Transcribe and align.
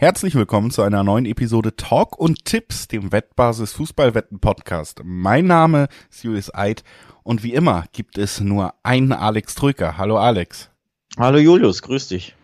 Herzlich 0.00 0.36
willkommen 0.36 0.70
zu 0.70 0.82
einer 0.82 1.02
neuen 1.02 1.26
Episode 1.26 1.74
Talk 1.74 2.16
und 2.16 2.44
Tipps, 2.44 2.86
dem 2.86 3.10
Wettbasis 3.10 3.72
Fußballwetten 3.72 4.38
Podcast. 4.38 5.00
Mein 5.02 5.46
Name 5.46 5.88
ist 6.08 6.22
Julius 6.22 6.54
Eid 6.54 6.84
und 7.24 7.42
wie 7.42 7.52
immer 7.52 7.84
gibt 7.92 8.16
es 8.16 8.38
nur 8.38 8.74
einen 8.84 9.12
Alex 9.12 9.56
Trücker. 9.56 9.98
Hallo 9.98 10.16
Alex. 10.16 10.70
Hallo 11.18 11.38
Julius, 11.38 11.82
grüß 11.82 12.06
dich. 12.06 12.36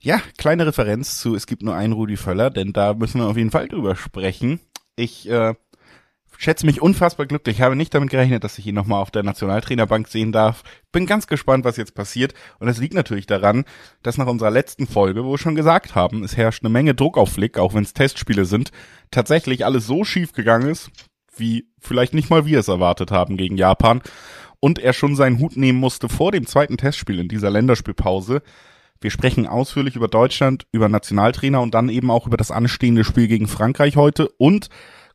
Ja, 0.00 0.20
kleine 0.36 0.66
Referenz 0.66 1.18
zu 1.18 1.34
Es 1.34 1.46
gibt 1.46 1.62
nur 1.62 1.74
einen 1.74 1.94
Rudi 1.94 2.18
Völler, 2.18 2.50
denn 2.50 2.74
da 2.74 2.92
müssen 2.92 3.22
wir 3.22 3.26
auf 3.26 3.38
jeden 3.38 3.52
Fall 3.52 3.68
drüber 3.68 3.96
sprechen. 3.96 4.60
Ich 4.94 5.26
äh, 5.30 5.54
schätze 6.42 6.66
mich 6.66 6.82
unfassbar 6.82 7.26
glücklich. 7.26 7.56
Ich 7.58 7.62
habe 7.62 7.76
nicht 7.76 7.94
damit 7.94 8.10
gerechnet, 8.10 8.42
dass 8.42 8.58
ich 8.58 8.66
ihn 8.66 8.74
nochmal 8.74 9.00
auf 9.00 9.12
der 9.12 9.22
Nationaltrainerbank 9.22 10.08
sehen 10.08 10.32
darf. 10.32 10.64
Bin 10.90 11.06
ganz 11.06 11.28
gespannt, 11.28 11.64
was 11.64 11.76
jetzt 11.76 11.94
passiert. 11.94 12.34
Und 12.58 12.66
es 12.66 12.78
liegt 12.78 12.94
natürlich 12.94 13.26
daran, 13.26 13.64
dass 14.02 14.18
nach 14.18 14.26
unserer 14.26 14.50
letzten 14.50 14.88
Folge, 14.88 15.24
wo 15.24 15.30
wir 15.30 15.38
schon 15.38 15.54
gesagt 15.54 15.94
haben, 15.94 16.24
es 16.24 16.36
herrscht 16.36 16.64
eine 16.64 16.72
Menge 16.72 16.94
Druck 16.94 17.16
auf 17.16 17.30
Flick, 17.32 17.58
auch 17.58 17.74
wenn 17.74 17.84
es 17.84 17.94
Testspiele 17.94 18.44
sind, 18.44 18.72
tatsächlich 19.12 19.64
alles 19.64 19.86
so 19.86 20.02
schief 20.02 20.32
gegangen 20.32 20.68
ist, 20.68 20.90
wie 21.36 21.68
vielleicht 21.78 22.12
nicht 22.12 22.28
mal 22.28 22.44
wir 22.44 22.58
es 22.58 22.68
erwartet 22.68 23.12
haben 23.12 23.36
gegen 23.36 23.56
Japan. 23.56 24.02
Und 24.58 24.80
er 24.80 24.94
schon 24.94 25.14
seinen 25.14 25.38
Hut 25.38 25.56
nehmen 25.56 25.78
musste 25.78 26.08
vor 26.08 26.32
dem 26.32 26.46
zweiten 26.46 26.76
Testspiel 26.76 27.20
in 27.20 27.28
dieser 27.28 27.50
Länderspielpause. 27.50 28.42
Wir 29.00 29.10
sprechen 29.12 29.46
ausführlich 29.46 29.94
über 29.94 30.08
Deutschland, 30.08 30.66
über 30.72 30.88
Nationaltrainer 30.88 31.60
und 31.60 31.72
dann 31.74 31.88
eben 31.88 32.10
auch 32.10 32.26
über 32.26 32.36
das 32.36 32.50
anstehende 32.50 33.04
Spiel 33.04 33.28
gegen 33.28 33.46
Frankreich 33.46 33.94
heute 33.96 34.28
und 34.38 34.70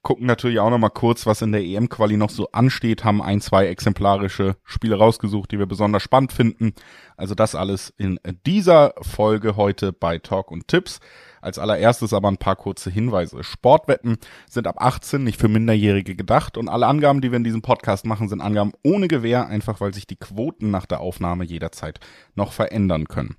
gucken 0.07 0.25
natürlich 0.25 0.61
auch 0.61 0.70
noch 0.70 0.77
mal 0.77 0.88
kurz, 0.88 1.25
was 1.25 1.41
in 1.41 1.52
der 1.52 1.66
EM-Quali 1.66 2.16
noch 2.16 2.29
so 2.29 2.49
ansteht, 2.53 3.03
haben 3.03 3.21
ein, 3.21 3.41
zwei 3.41 3.67
exemplarische 3.67 4.55
Spiele 4.63 4.95
rausgesucht, 4.95 5.52
die 5.52 5.59
wir 5.59 5.66
besonders 5.66 6.02
spannend 6.02 6.31
finden. 6.31 6.71
Also 7.17 7.35
das 7.35 7.55
alles 7.55 7.94
in 7.97 8.17
dieser 8.45 8.94
Folge 9.02 9.58
heute 9.58 9.91
bei 9.91 10.17
Talk 10.17 10.49
und 10.49 10.69
Tipps. 10.69 11.02
Als 11.41 11.59
allererstes 11.59 12.14
aber 12.14 12.30
ein 12.30 12.38
paar 12.38 12.55
kurze 12.55 12.89
Hinweise. 12.89 13.44
Sportwetten 13.44 14.17
sind 14.49 14.66
ab 14.66 14.77
18 14.80 15.25
nicht 15.25 15.41
für 15.41 15.49
Minderjährige 15.49 16.16
gedacht 16.16 16.58
und 16.58 16.69
alle 16.69 16.88
Angaben, 16.88 17.19
die 17.19 17.31
wir 17.31 17.38
in 17.38 17.44
diesem 17.44 17.61
Podcast 17.61 18.05
machen, 18.05 18.30
sind 18.30 18.39
Angaben 18.39 18.71
ohne 18.86 19.09
Gewähr, 19.09 19.47
einfach 19.47 19.81
weil 19.81 19.94
sich 19.94 20.08
die 20.08 20.16
Quoten 20.16 20.71
nach 20.71 20.86
der 20.86 21.02
Aufnahme 21.02 21.44
jederzeit 21.44 21.99
noch 22.33 22.53
verändern 22.53 23.09
können. 23.09 23.36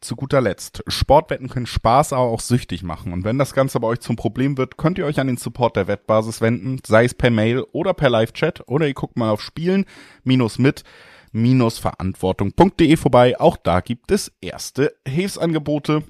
Zu 0.00 0.16
guter 0.16 0.40
Letzt, 0.40 0.82
Sportwetten 0.86 1.48
können 1.48 1.66
Spaß, 1.66 2.12
aber 2.12 2.24
auch 2.24 2.40
süchtig 2.40 2.82
machen. 2.82 3.12
Und 3.12 3.24
wenn 3.24 3.38
das 3.38 3.54
Ganze 3.54 3.80
bei 3.80 3.88
euch 3.88 4.00
zum 4.00 4.16
Problem 4.16 4.58
wird, 4.58 4.76
könnt 4.76 4.98
ihr 4.98 5.06
euch 5.06 5.20
an 5.20 5.26
den 5.26 5.36
Support 5.36 5.76
der 5.76 5.88
Wettbasis 5.88 6.40
wenden, 6.40 6.80
sei 6.86 7.04
es 7.04 7.14
per 7.14 7.30
Mail 7.30 7.64
oder 7.72 7.94
per 7.94 8.10
Live-Chat 8.10 8.68
oder 8.68 8.86
ihr 8.86 8.94
guckt 8.94 9.16
mal 9.16 9.30
auf 9.30 9.40
Spielen 9.40 9.86
minus 10.24 10.58
mit 10.58 10.84
minus 11.32 11.78
verantwortung.de 11.78 12.96
vorbei. 12.96 13.38
Auch 13.38 13.56
da 13.56 13.80
gibt 13.80 14.10
es 14.10 14.32
erste 14.40 14.94
Hilfsangebote. 15.06 16.02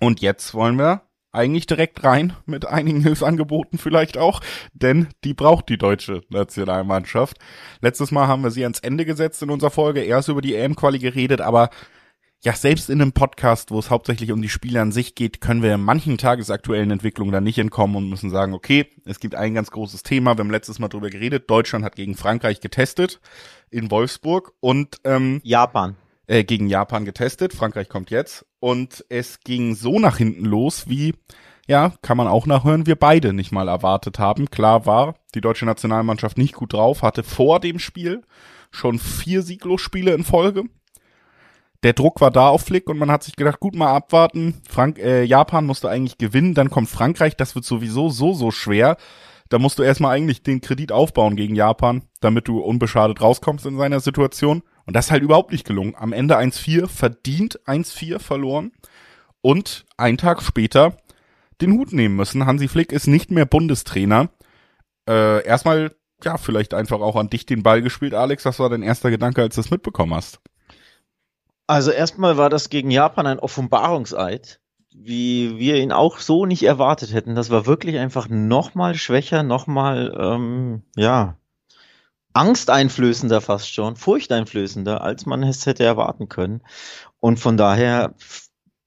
Und 0.00 0.20
jetzt 0.20 0.54
wollen 0.54 0.76
wir 0.76 1.02
eigentlich 1.34 1.66
direkt 1.66 2.04
rein 2.04 2.34
mit 2.46 2.66
einigen 2.66 3.00
Hilfsangeboten 3.02 3.78
vielleicht 3.78 4.16
auch, 4.16 4.40
denn 4.72 5.08
die 5.24 5.34
braucht 5.34 5.68
die 5.68 5.78
deutsche 5.78 6.22
Nationalmannschaft. 6.28 7.38
Letztes 7.80 8.12
Mal 8.12 8.28
haben 8.28 8.42
wir 8.42 8.50
sie 8.50 8.62
ans 8.62 8.78
Ende 8.78 9.04
gesetzt 9.04 9.42
in 9.42 9.50
unserer 9.50 9.70
Folge, 9.70 10.02
erst 10.02 10.28
über 10.28 10.40
die 10.40 10.54
EM-Quali 10.54 10.98
geredet, 10.98 11.40
aber 11.40 11.70
ja, 12.44 12.52
selbst 12.52 12.90
in 12.90 13.00
einem 13.00 13.12
Podcast, 13.12 13.70
wo 13.70 13.78
es 13.78 13.88
hauptsächlich 13.88 14.30
um 14.30 14.42
die 14.42 14.50
Spiele 14.50 14.82
an 14.82 14.92
sich 14.92 15.14
geht, 15.14 15.40
können 15.40 15.62
wir 15.62 15.78
manchen 15.78 16.18
tagesaktuellen 16.18 16.90
Entwicklungen 16.90 17.32
da 17.32 17.40
nicht 17.40 17.58
entkommen 17.58 17.96
und 17.96 18.10
müssen 18.10 18.28
sagen, 18.28 18.52
okay, 18.52 18.86
es 19.06 19.18
gibt 19.18 19.34
ein 19.34 19.54
ganz 19.54 19.70
großes 19.70 20.02
Thema, 20.02 20.36
wir 20.36 20.44
haben 20.44 20.50
letztes 20.50 20.78
Mal 20.78 20.88
drüber 20.88 21.08
geredet, 21.08 21.48
Deutschland 21.48 21.86
hat 21.86 21.96
gegen 21.96 22.14
Frankreich 22.14 22.60
getestet 22.60 23.18
in 23.70 23.90
Wolfsburg 23.90 24.52
und 24.60 24.98
ähm, 25.04 25.40
Japan. 25.42 25.96
Äh, 26.26 26.44
gegen 26.44 26.68
Japan 26.68 27.06
getestet, 27.06 27.54
Frankreich 27.54 27.88
kommt 27.88 28.10
jetzt. 28.10 28.44
Und 28.60 29.06
es 29.08 29.40
ging 29.40 29.74
so 29.74 29.98
nach 29.98 30.18
hinten 30.18 30.44
los, 30.44 30.86
wie, 30.86 31.14
ja, 31.66 31.94
kann 32.02 32.18
man 32.18 32.28
auch 32.28 32.44
nachhören, 32.44 32.86
wir 32.86 32.96
beide 32.96 33.32
nicht 33.32 33.52
mal 33.52 33.68
erwartet 33.68 34.18
haben. 34.18 34.50
Klar 34.50 34.84
war, 34.84 35.14
die 35.34 35.40
deutsche 35.40 35.64
Nationalmannschaft 35.64 36.36
nicht 36.36 36.54
gut 36.54 36.74
drauf, 36.74 37.00
hatte 37.00 37.22
vor 37.22 37.58
dem 37.58 37.78
Spiel 37.78 38.22
schon 38.70 38.98
vier 38.98 39.40
Sieglos-Spiele 39.40 40.12
in 40.12 40.24
Folge 40.24 40.64
der 41.84 41.92
Druck 41.92 42.20
war 42.22 42.30
da 42.30 42.48
auf 42.48 42.62
Flick 42.62 42.88
und 42.88 42.98
man 42.98 43.10
hat 43.10 43.22
sich 43.22 43.36
gedacht, 43.36 43.60
gut 43.60 43.76
mal 43.76 43.94
abwarten. 43.94 44.62
Frank, 44.68 44.98
äh, 44.98 45.22
Japan 45.22 45.66
musste 45.66 45.90
eigentlich 45.90 46.16
gewinnen, 46.16 46.54
dann 46.54 46.70
kommt 46.70 46.88
Frankreich, 46.88 47.36
das 47.36 47.54
wird 47.54 47.66
sowieso 47.66 48.08
so, 48.08 48.32
so 48.32 48.50
schwer. 48.50 48.96
Da 49.50 49.58
musst 49.58 49.78
du 49.78 49.82
erstmal 49.82 50.16
eigentlich 50.16 50.42
den 50.42 50.62
Kredit 50.62 50.92
aufbauen 50.92 51.36
gegen 51.36 51.54
Japan, 51.54 52.02
damit 52.20 52.48
du 52.48 52.58
unbeschadet 52.58 53.20
rauskommst 53.20 53.66
in 53.66 53.76
seiner 53.76 54.00
Situation. 54.00 54.62
Und 54.86 54.96
das 54.96 55.06
ist 55.06 55.10
halt 55.10 55.22
überhaupt 55.22 55.52
nicht 55.52 55.66
gelungen. 55.66 55.94
Am 55.96 56.14
Ende 56.14 56.38
1-4, 56.38 56.88
verdient 56.88 57.60
1-4 57.66 58.18
verloren. 58.18 58.72
Und 59.42 59.84
einen 59.98 60.16
Tag 60.16 60.42
später 60.42 60.96
den 61.60 61.72
Hut 61.72 61.92
nehmen 61.92 62.16
müssen. 62.16 62.46
Hansi 62.46 62.66
Flick 62.66 62.92
ist 62.92 63.06
nicht 63.06 63.30
mehr 63.30 63.44
Bundestrainer. 63.44 64.30
Äh, 65.06 65.44
erstmal, 65.44 65.94
ja, 66.24 66.38
vielleicht 66.38 66.72
einfach 66.72 67.00
auch 67.00 67.16
an 67.16 67.28
dich 67.28 67.44
den 67.44 67.62
Ball 67.62 67.82
gespielt, 67.82 68.14
Alex. 68.14 68.46
Was 68.46 68.58
war 68.58 68.70
dein 68.70 68.82
erster 68.82 69.10
Gedanke, 69.10 69.42
als 69.42 69.54
du 69.54 69.60
das 69.60 69.70
mitbekommen 69.70 70.14
hast? 70.14 70.40
Also 71.66 71.90
erstmal 71.90 72.36
war 72.36 72.50
das 72.50 72.68
gegen 72.68 72.90
Japan 72.90 73.26
ein 73.26 73.38
Offenbarungseid, 73.38 74.60
wie 74.94 75.58
wir 75.58 75.76
ihn 75.76 75.92
auch 75.92 76.18
so 76.18 76.44
nicht 76.44 76.62
erwartet 76.62 77.12
hätten. 77.12 77.34
Das 77.34 77.50
war 77.50 77.66
wirklich 77.66 77.98
einfach 77.98 78.28
nochmal 78.28 78.94
schwächer, 78.94 79.42
nochmal, 79.42 80.14
ähm, 80.18 80.82
ja, 80.96 81.38
angsteinflößender 82.34 83.40
fast 83.40 83.72
schon, 83.72 83.96
furchteinflößender, 83.96 85.00
als 85.00 85.24
man 85.24 85.42
es 85.42 85.66
hätte 85.66 85.84
erwarten 85.84 86.28
können. 86.28 86.62
Und 87.20 87.38
von 87.38 87.56
daher 87.56 88.14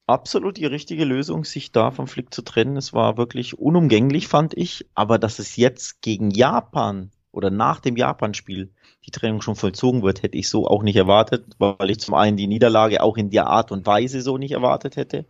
absolut 0.06 0.58
die 0.58 0.66
richtige 0.66 1.06
Lösung, 1.06 1.46
sich 1.46 1.72
da 1.72 1.92
vom 1.92 2.08
Flick 2.08 2.34
zu 2.34 2.42
trennen. 2.42 2.78
Es 2.78 2.94
war 2.94 3.18
wirklich 3.18 3.58
unumgänglich, 3.58 4.28
fand 4.28 4.56
ich. 4.56 4.88
Aber 4.96 5.18
dass 5.18 5.40
es 5.40 5.56
jetzt 5.56 6.02
gegen 6.02 6.32
Japan 6.32 7.12
oder 7.32 7.50
nach 7.50 7.80
dem 7.80 7.96
Japan-Spiel 7.96 8.72
die 9.06 9.12
Trennung 9.12 9.42
schon 9.42 9.56
vollzogen 9.56 10.04
wird, 10.04 10.24
hätte 10.24 10.38
ich 10.38 10.50
so 10.50 10.68
auch 10.68 10.84
nicht 10.84 10.96
erwartet, 10.96 11.56
weil 11.60 11.90
ich 11.90 12.00
zum 12.00 12.14
einen 12.14 12.38
die 12.38 12.48
Niederlage 12.48 13.02
auch 13.02 13.18
in 13.18 13.30
der 13.30 13.48
Art 13.48 13.72
und 13.72 13.86
Weise 13.86 14.22
so 14.22 14.38
nicht 14.38 14.52
erwartet 14.52 14.96
hätte. 14.96 15.26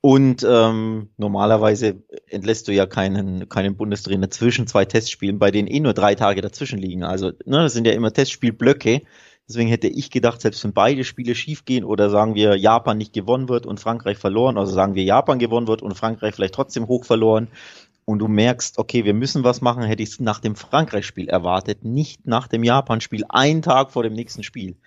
Und 0.00 0.46
ähm, 0.48 1.10
normalerweise 1.16 2.02
entlässt 2.28 2.68
du 2.68 2.72
ja 2.72 2.86
keinen, 2.86 3.48
keinen 3.48 3.76
Bundestrainer 3.76 4.30
zwischen 4.30 4.66
zwei 4.68 4.84
Testspielen, 4.84 5.40
bei 5.40 5.50
denen 5.50 5.66
eh 5.66 5.80
nur 5.80 5.92
drei 5.92 6.14
Tage 6.14 6.40
dazwischen 6.40 6.78
liegen. 6.78 7.02
Also, 7.02 7.28
ne, 7.44 7.62
das 7.62 7.72
sind 7.72 7.86
ja 7.86 7.92
immer 7.92 8.12
Testspielblöcke. 8.12 9.02
Deswegen 9.48 9.70
hätte 9.70 9.88
ich 9.88 10.10
gedacht, 10.10 10.42
selbst 10.42 10.62
wenn 10.62 10.74
beide 10.74 11.04
Spiele 11.04 11.34
schiefgehen 11.34 11.84
oder 11.84 12.10
sagen 12.10 12.34
wir 12.34 12.56
Japan 12.56 12.98
nicht 12.98 13.14
gewonnen 13.14 13.48
wird 13.48 13.64
und 13.64 13.80
Frankreich 13.80 14.18
verloren, 14.18 14.58
also 14.58 14.72
sagen 14.72 14.94
wir 14.94 15.04
Japan 15.04 15.38
gewonnen 15.38 15.66
wird 15.66 15.80
und 15.80 15.94
Frankreich 15.94 16.34
vielleicht 16.34 16.54
trotzdem 16.54 16.86
hoch 16.86 17.06
verloren, 17.06 17.48
und 18.08 18.20
du 18.20 18.26
merkst, 18.26 18.78
okay, 18.78 19.04
wir 19.04 19.12
müssen 19.12 19.44
was 19.44 19.60
machen, 19.60 19.82
hätte 19.82 20.02
ich 20.02 20.08
es 20.08 20.18
nach 20.18 20.40
dem 20.40 20.56
Frankreich-Spiel 20.56 21.28
erwartet, 21.28 21.84
nicht 21.84 22.26
nach 22.26 22.48
dem 22.48 22.64
Japan-Spiel, 22.64 23.26
einen 23.28 23.60
Tag 23.60 23.90
vor 23.90 24.02
dem 24.02 24.14
nächsten 24.14 24.42
Spiel. 24.42 24.78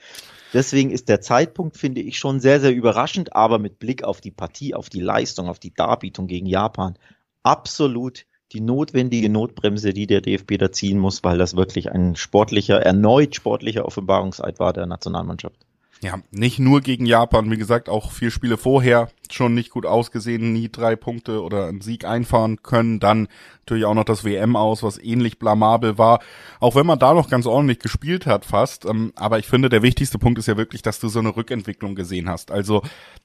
Deswegen 0.53 0.89
ist 0.89 1.07
der 1.07 1.21
Zeitpunkt, 1.21 1.77
finde 1.77 2.01
ich, 2.01 2.17
schon 2.17 2.39
sehr, 2.39 2.59
sehr 2.59 2.73
überraschend, 2.73 3.35
aber 3.35 3.59
mit 3.59 3.77
Blick 3.77 4.03
auf 4.03 4.21
die 4.21 4.31
Partie, 4.31 4.73
auf 4.73 4.89
die 4.89 5.01
Leistung, 5.01 5.49
auf 5.49 5.59
die 5.59 5.71
Darbietung 5.71 6.25
gegen 6.25 6.47
Japan, 6.47 6.97
absolut 7.43 8.25
die 8.53 8.61
notwendige 8.61 9.29
Notbremse, 9.29 9.93
die 9.93 10.07
der 10.07 10.21
DFB 10.21 10.57
da 10.57 10.71
ziehen 10.71 10.97
muss, 10.97 11.23
weil 11.23 11.37
das 11.37 11.55
wirklich 11.55 11.91
ein 11.91 12.15
sportlicher, 12.15 12.81
erneut 12.81 13.35
sportlicher 13.35 13.85
Offenbarungseid 13.85 14.57
war 14.57 14.73
der 14.73 14.87
Nationalmannschaft. 14.87 15.67
Ja, 16.03 16.19
nicht 16.31 16.57
nur 16.57 16.81
gegen 16.81 17.05
Japan, 17.05 17.51
wie 17.51 17.57
gesagt, 17.57 17.87
auch 17.87 18.11
vier 18.11 18.31
Spiele 18.31 18.57
vorher 18.57 19.09
schon 19.29 19.53
nicht 19.53 19.69
gut 19.69 19.85
ausgesehen, 19.85 20.51
nie 20.51 20.67
drei 20.67 20.95
Punkte 20.95 21.43
oder 21.43 21.67
einen 21.67 21.81
Sieg 21.81 22.05
einfahren 22.05 22.63
können. 22.63 22.99
Dann 22.99 23.27
natürlich 23.59 23.85
auch 23.85 23.93
noch 23.93 24.03
das 24.03 24.23
WM 24.23 24.55
aus, 24.55 24.81
was 24.81 24.97
ähnlich 24.97 25.37
blamabel 25.37 25.99
war. 25.99 26.19
Auch 26.59 26.73
wenn 26.73 26.87
man 26.87 26.97
da 26.97 27.13
noch 27.13 27.29
ganz 27.29 27.45
ordentlich 27.45 27.77
gespielt 27.77 28.25
hat 28.25 28.45
fast. 28.45 28.85
Ähm, 28.85 29.13
aber 29.15 29.37
ich 29.37 29.45
finde, 29.45 29.69
der 29.69 29.83
wichtigste 29.83 30.17
Punkt 30.17 30.39
ist 30.39 30.47
ja 30.47 30.57
wirklich, 30.57 30.81
dass 30.81 30.99
du 30.99 31.07
so 31.07 31.19
eine 31.19 31.35
Rückentwicklung 31.35 31.93
gesehen 31.93 32.29
hast. 32.29 32.49
Also 32.49 32.81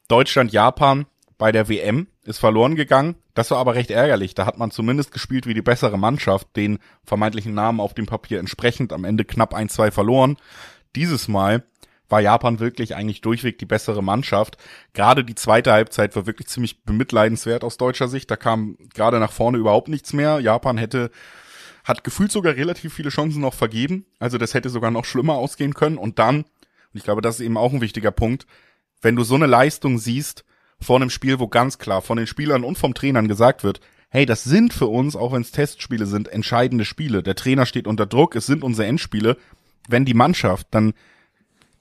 Deutschland, 0.09 0.53
Japan 0.53 1.07
bei 1.39 1.53
der 1.53 1.71
WM 1.71 2.09
ist 2.25 2.39
verloren 2.39 2.77
gegangen. 2.77 3.17
Das 3.33 3.51
war 3.51 3.59
aber 3.59 3.75
recht 3.75 3.91
ärgerlich. 3.91 4.35
Da 4.35 4.45
hat 4.45 4.59
man 4.59 4.71
zumindest 4.71 5.13
gespielt 5.13 5.47
wie 5.47 5.55
die 5.55 5.63
bessere 5.63 5.99
Mannschaft, 5.99 6.49
den 6.57 6.79
vermeintlichen 7.05 7.55
Namen 7.55 7.81
auf 7.81 7.95
dem 7.95 8.07
Papier 8.07 8.39
entsprechend 8.39 8.93
am 8.93 9.05
Ende 9.05 9.25
knapp 9.25 9.55
1-2 9.55 9.91
verloren. 9.91 10.37
Dieses 10.95 11.29
Mal 11.29 11.65
war 12.09 12.21
Japan 12.21 12.61
wirklich 12.61 12.95
eigentlich 12.95 13.21
durchweg 13.21 13.59
die 13.59 13.67
bessere 13.67 14.03
Mannschaft. 14.03 14.59
Gerade 14.93 15.25
die 15.25 15.35
zweite 15.35 15.73
Halbzeit 15.73 16.15
war 16.17 16.27
wirklich 16.27 16.49
ziemlich 16.49 16.85
bemitleidenswert 16.85 17.65
aus 17.65 17.77
deutscher 17.77 18.09
Sicht. 18.09 18.31
Da 18.31 18.37
kam 18.37 18.77
gerade 18.95 19.19
nach 19.19 19.33
vorne 19.33 19.59
überhaupt 19.59 19.89
nichts 19.89 20.13
mehr. 20.13 20.41
Japan 20.41 20.79
hätte 20.79 21.11
hat 21.87 22.03
gefühlt 22.03 22.33
sogar 22.33 22.57
relativ 22.57 22.95
viele 22.95 23.11
Chancen 23.11 23.41
noch 23.41 23.55
vergeben. 23.55 24.07
Also 24.19 24.39
das 24.39 24.55
hätte 24.55 24.71
sogar 24.71 24.91
noch 24.91 25.05
schlimmer 25.05 25.35
ausgehen 25.35 25.73
können. 25.73 25.99
Und 25.99 26.19
dann, 26.19 26.39
und 26.39 26.95
ich 26.95 27.05
glaube, 27.05 27.23
das 27.23 27.37
ist 27.37 27.47
eben 27.47 27.57
auch 27.57 27.73
ein 27.73 27.81
wichtiger 27.81 28.11
Punkt, 28.11 28.47
wenn 29.03 29.15
du 29.15 29.23
so 29.23 29.37
eine 29.37 29.47
Leistung 29.47 29.99
siehst 29.99 30.45
vor 30.81 30.97
einem 30.97 31.11
Spiel, 31.11 31.39
wo 31.39 31.47
ganz 31.47 31.79
klar 31.79 32.03
von 32.03 32.17
den 32.17 32.27
Spielern 32.27 32.65
und 32.65 32.77
vom 32.77 32.93
Trainern 32.93 33.29
gesagt 33.29 33.63
wird, 33.63 33.81
hey, 34.11 34.27
das 34.27 34.43
sind 34.45 34.73
für 34.73 34.87
uns, 34.87 35.15
auch 35.15 35.33
wenn 35.33 35.43
es 35.43 35.53
Testspiele 35.53 36.07
sind, 36.07 36.29
entscheidende 36.29 36.85
Spiele. 36.85 37.23
Der 37.23 37.37
Trainer 37.37 37.67
steht 37.67 37.87
unter 37.87 38.07
Druck, 38.07 38.35
es 38.35 38.47
sind 38.47 38.65
unsere 38.65 38.89
Endspiele. 38.89 39.37
Wenn 39.89 40.05
die 40.05 40.15
Mannschaft 40.15 40.67
dann 40.73 40.93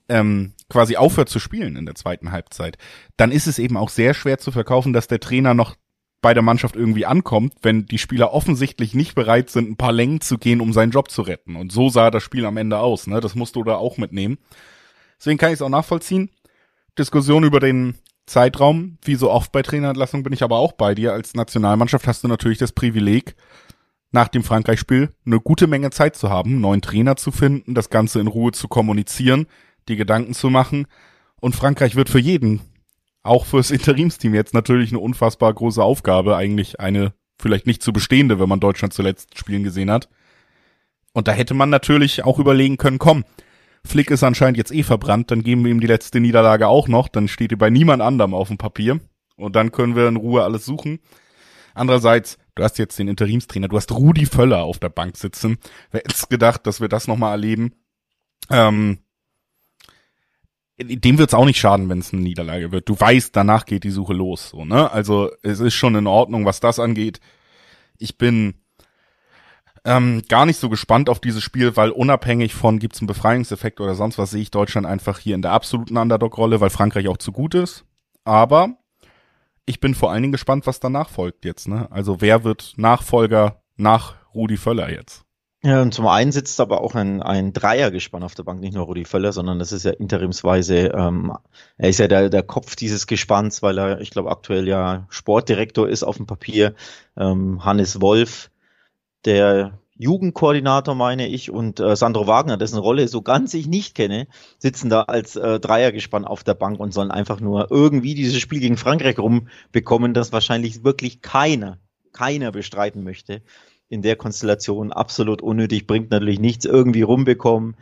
ähm, 0.09 0.53
quasi 0.69 0.97
aufhört 0.97 1.29
zu 1.29 1.39
spielen 1.39 1.75
in 1.75 1.85
der 1.85 1.95
zweiten 1.95 2.31
Halbzeit, 2.31 2.77
dann 3.17 3.31
ist 3.31 3.47
es 3.47 3.59
eben 3.59 3.77
auch 3.77 3.89
sehr 3.89 4.13
schwer 4.13 4.37
zu 4.37 4.51
verkaufen, 4.51 4.93
dass 4.93 5.07
der 5.07 5.19
Trainer 5.19 5.53
noch 5.53 5.75
bei 6.21 6.33
der 6.33 6.43
Mannschaft 6.43 6.75
irgendwie 6.75 7.05
ankommt, 7.05 7.53
wenn 7.61 7.85
die 7.85 7.99
Spieler 7.99 8.33
offensichtlich 8.33 8.95
nicht 8.95 9.13
bereit 9.13 9.49
sind, 9.51 9.69
ein 9.69 9.77
paar 9.77 9.91
Längen 9.91 10.21
zu 10.21 10.37
gehen, 10.39 10.59
um 10.59 10.73
seinen 10.73 10.91
Job 10.91 11.11
zu 11.11 11.21
retten. 11.21 11.55
Und 11.55 11.71
so 11.71 11.89
sah 11.89 12.09
das 12.09 12.23
Spiel 12.23 12.45
am 12.45 12.57
Ende 12.57 12.79
aus. 12.79 13.05
Ne? 13.05 13.19
Das 13.19 13.35
musst 13.35 13.55
du 13.55 13.63
da 13.63 13.75
auch 13.75 13.97
mitnehmen. 13.97 14.39
Deswegen 15.19 15.37
kann 15.37 15.49
ich 15.49 15.55
es 15.55 15.61
auch 15.61 15.69
nachvollziehen. 15.69 16.31
Diskussion 16.97 17.43
über 17.43 17.59
den 17.59 17.95
Zeitraum, 18.25 18.97
wie 19.03 19.15
so 19.15 19.29
oft 19.29 19.51
bei 19.51 19.61
Trainerentlassungen 19.61 20.23
bin 20.23 20.33
ich 20.33 20.41
aber 20.41 20.57
auch 20.57 20.73
bei 20.73 20.95
dir. 20.95 21.13
Als 21.13 21.35
Nationalmannschaft 21.35 22.07
hast 22.07 22.23
du 22.23 22.27
natürlich 22.27 22.57
das 22.57 22.71
Privileg, 22.71 23.35
nach 24.11 24.29
dem 24.29 24.43
Frankreich-Spiel 24.43 25.09
eine 25.25 25.39
gute 25.39 25.67
Menge 25.67 25.91
Zeit 25.91 26.15
zu 26.15 26.29
haben, 26.29 26.61
neuen 26.61 26.81
Trainer 26.81 27.17
zu 27.17 27.31
finden, 27.31 27.75
das 27.75 27.89
Ganze 27.89 28.19
in 28.19 28.27
Ruhe 28.27 28.51
zu 28.51 28.67
kommunizieren, 28.67 29.45
die 29.87 29.95
Gedanken 29.95 30.33
zu 30.33 30.49
machen. 30.49 30.87
Und 31.39 31.55
Frankreich 31.55 31.95
wird 31.95 32.09
für 32.09 32.19
jeden, 32.19 32.61
auch 33.23 33.45
fürs 33.45 33.71
Interimsteam 33.71 34.33
jetzt 34.33 34.53
natürlich 34.53 34.91
eine 34.91 34.99
unfassbar 34.99 35.53
große 35.53 35.83
Aufgabe, 35.83 36.35
eigentlich 36.35 36.79
eine 36.79 37.13
vielleicht 37.39 37.67
nicht 37.67 37.83
zu 37.83 37.91
bestehende, 37.91 38.39
wenn 38.39 38.49
man 38.49 38.59
Deutschland 38.59 38.93
zuletzt 38.93 39.37
spielen 39.37 39.63
gesehen 39.63 39.91
hat. 39.91 40.09
Und 41.13 41.27
da 41.27 41.31
hätte 41.31 41.53
man 41.53 41.69
natürlich 41.69 42.23
auch 42.23 42.39
überlegen 42.39 42.77
können, 42.77 42.99
komm, 42.99 43.25
Flick 43.85 44.09
ist 44.09 44.23
anscheinend 44.23 44.57
jetzt 44.57 44.71
eh 44.71 44.83
verbrannt, 44.83 45.31
dann 45.31 45.43
geben 45.43 45.63
wir 45.63 45.71
ihm 45.71 45.79
die 45.79 45.87
letzte 45.87 46.19
Niederlage 46.19 46.67
auch 46.67 46.87
noch, 46.87 47.07
dann 47.07 47.27
steht 47.27 47.51
er 47.51 47.57
bei 47.57 47.69
niemand 47.69 48.01
anderem 48.01 48.33
auf 48.33 48.47
dem 48.47 48.57
Papier 48.57 48.99
und 49.37 49.55
dann 49.55 49.71
können 49.71 49.95
wir 49.95 50.07
in 50.07 50.15
Ruhe 50.15 50.43
alles 50.43 50.65
suchen. 50.65 50.99
Andererseits, 51.73 52.37
du 52.55 52.63
hast 52.63 52.77
jetzt 52.77 52.97
den 52.97 53.07
Interimstrainer, 53.07 53.67
du 53.67 53.77
hast 53.77 53.91
Rudi 53.91 54.25
Völler 54.25 54.63
auf 54.63 54.79
der 54.79 54.89
Bank 54.89 55.17
sitzen. 55.17 55.57
Wer 55.91 56.01
hätte 56.01 56.27
gedacht, 56.29 56.65
dass 56.65 56.81
wir 56.81 56.87
das 56.87 57.07
nochmal 57.07 57.31
erleben? 57.31 57.73
Ähm, 58.49 58.99
dem 60.77 61.17
wird's 61.17 61.33
auch 61.33 61.45
nicht 61.45 61.59
schaden, 61.59 61.89
wenn 61.89 61.99
es 61.99 62.13
eine 62.13 62.21
Niederlage 62.21 62.71
wird. 62.71 62.89
Du 62.89 62.99
weißt, 62.99 63.35
danach 63.35 63.65
geht 63.65 63.83
die 63.83 63.91
Suche 63.91 64.13
los. 64.13 64.49
So, 64.49 64.65
ne? 64.65 64.91
Also 64.91 65.31
es 65.41 65.59
ist 65.59 65.73
schon 65.73 65.95
in 65.95 66.07
Ordnung, 66.07 66.45
was 66.45 66.59
das 66.59 66.79
angeht. 66.79 67.19
Ich 67.97 68.17
bin 68.17 68.55
ähm, 69.85 70.23
gar 70.27 70.45
nicht 70.45 70.59
so 70.59 70.69
gespannt 70.69 71.09
auf 71.09 71.19
dieses 71.19 71.43
Spiel, 71.43 71.77
weil 71.77 71.91
unabhängig 71.91 72.53
von 72.53 72.79
gibt's 72.79 72.99
einen 72.99 73.07
Befreiungseffekt 73.07 73.79
oder 73.79 73.95
sonst 73.95 74.17
was, 74.17 74.31
sehe 74.31 74.41
ich 74.41 74.51
Deutschland 74.51 74.85
einfach 74.85 75.19
hier 75.19 75.35
in 75.35 75.41
der 75.41 75.51
absoluten 75.51 75.97
Underdog-Rolle, 75.97 76.59
weil 76.59 76.71
Frankreich 76.71 77.07
auch 77.07 77.17
zu 77.17 77.31
gut 77.31 77.53
ist. 77.55 77.85
Aber 78.25 78.77
ich 79.65 79.79
bin 79.79 79.95
vor 79.95 80.11
allen 80.11 80.23
Dingen 80.23 80.31
gespannt, 80.31 80.67
was 80.67 80.79
danach 80.79 81.09
folgt 81.09 81.45
jetzt. 81.45 81.67
Ne? 81.67 81.89
Also 81.91 82.19
wer 82.19 82.43
wird 82.43 82.73
Nachfolger 82.77 83.61
nach 83.77 84.15
Rudi 84.33 84.57
Völler 84.57 84.91
jetzt? 84.91 85.24
Ja, 85.65 85.81
und 85.81 85.95
zum 85.95 86.05
einen 86.05 86.31
sitzt 86.31 86.59
aber 86.59 86.81
auch 86.81 86.93
ein, 86.93 87.23
ein 87.23 87.51
Dreiergespann 87.51 88.21
auf 88.21 88.35
der 88.35 88.43
Bank, 88.43 88.59
nicht 88.59 88.75
nur 88.75 88.85
Rudi 88.85 89.03
Völler, 89.03 89.33
sondern 89.33 89.57
das 89.57 89.71
ist 89.71 89.83
ja 89.83 89.93
interimsweise, 89.93 90.89
ähm, 90.95 91.35
er 91.79 91.89
ist 91.89 91.97
ja 91.97 92.07
der, 92.07 92.29
der 92.29 92.43
Kopf 92.43 92.75
dieses 92.75 93.07
Gespanns, 93.07 93.63
weil 93.63 93.79
er, 93.79 93.99
ich 93.99 94.11
glaube, 94.11 94.29
aktuell 94.29 94.67
ja 94.67 95.07
Sportdirektor 95.09 95.89
ist 95.89 96.03
auf 96.03 96.17
dem 96.17 96.27
Papier. 96.27 96.75
Ähm, 97.17 97.65
Hannes 97.65 97.99
Wolf, 97.99 98.51
der 99.25 99.79
Jugendkoordinator, 99.97 100.93
meine 100.93 101.27
ich, 101.27 101.49
und 101.49 101.79
äh, 101.79 101.95
Sandro 101.95 102.27
Wagner, 102.27 102.57
dessen 102.57 102.77
Rolle 102.77 103.07
so 103.07 103.23
ganz 103.23 103.55
ich 103.55 103.65
nicht 103.65 103.95
kenne, 103.95 104.27
sitzen 104.59 104.91
da 104.91 105.01
als 105.03 105.35
äh, 105.35 105.59
Dreiergespann 105.59 106.25
auf 106.25 106.43
der 106.43 106.53
Bank 106.53 106.79
und 106.79 106.93
sollen 106.93 107.09
einfach 107.09 107.39
nur 107.39 107.71
irgendwie 107.71 108.13
dieses 108.13 108.39
Spiel 108.39 108.59
gegen 108.59 108.77
Frankreich 108.77 109.17
rumbekommen, 109.17 110.13
das 110.13 110.31
wahrscheinlich 110.31 110.83
wirklich 110.83 111.23
keiner, 111.23 111.79
keiner 112.13 112.51
bestreiten 112.51 113.03
möchte 113.03 113.41
in 113.89 114.01
der 114.01 114.15
Konstellation 114.15 114.91
absolut 114.91 115.41
unnötig, 115.41 115.87
bringt 115.87 116.11
natürlich 116.11 116.39
nichts, 116.39 116.65
irgendwie 116.65 117.03
rumbekommen. 117.03 117.75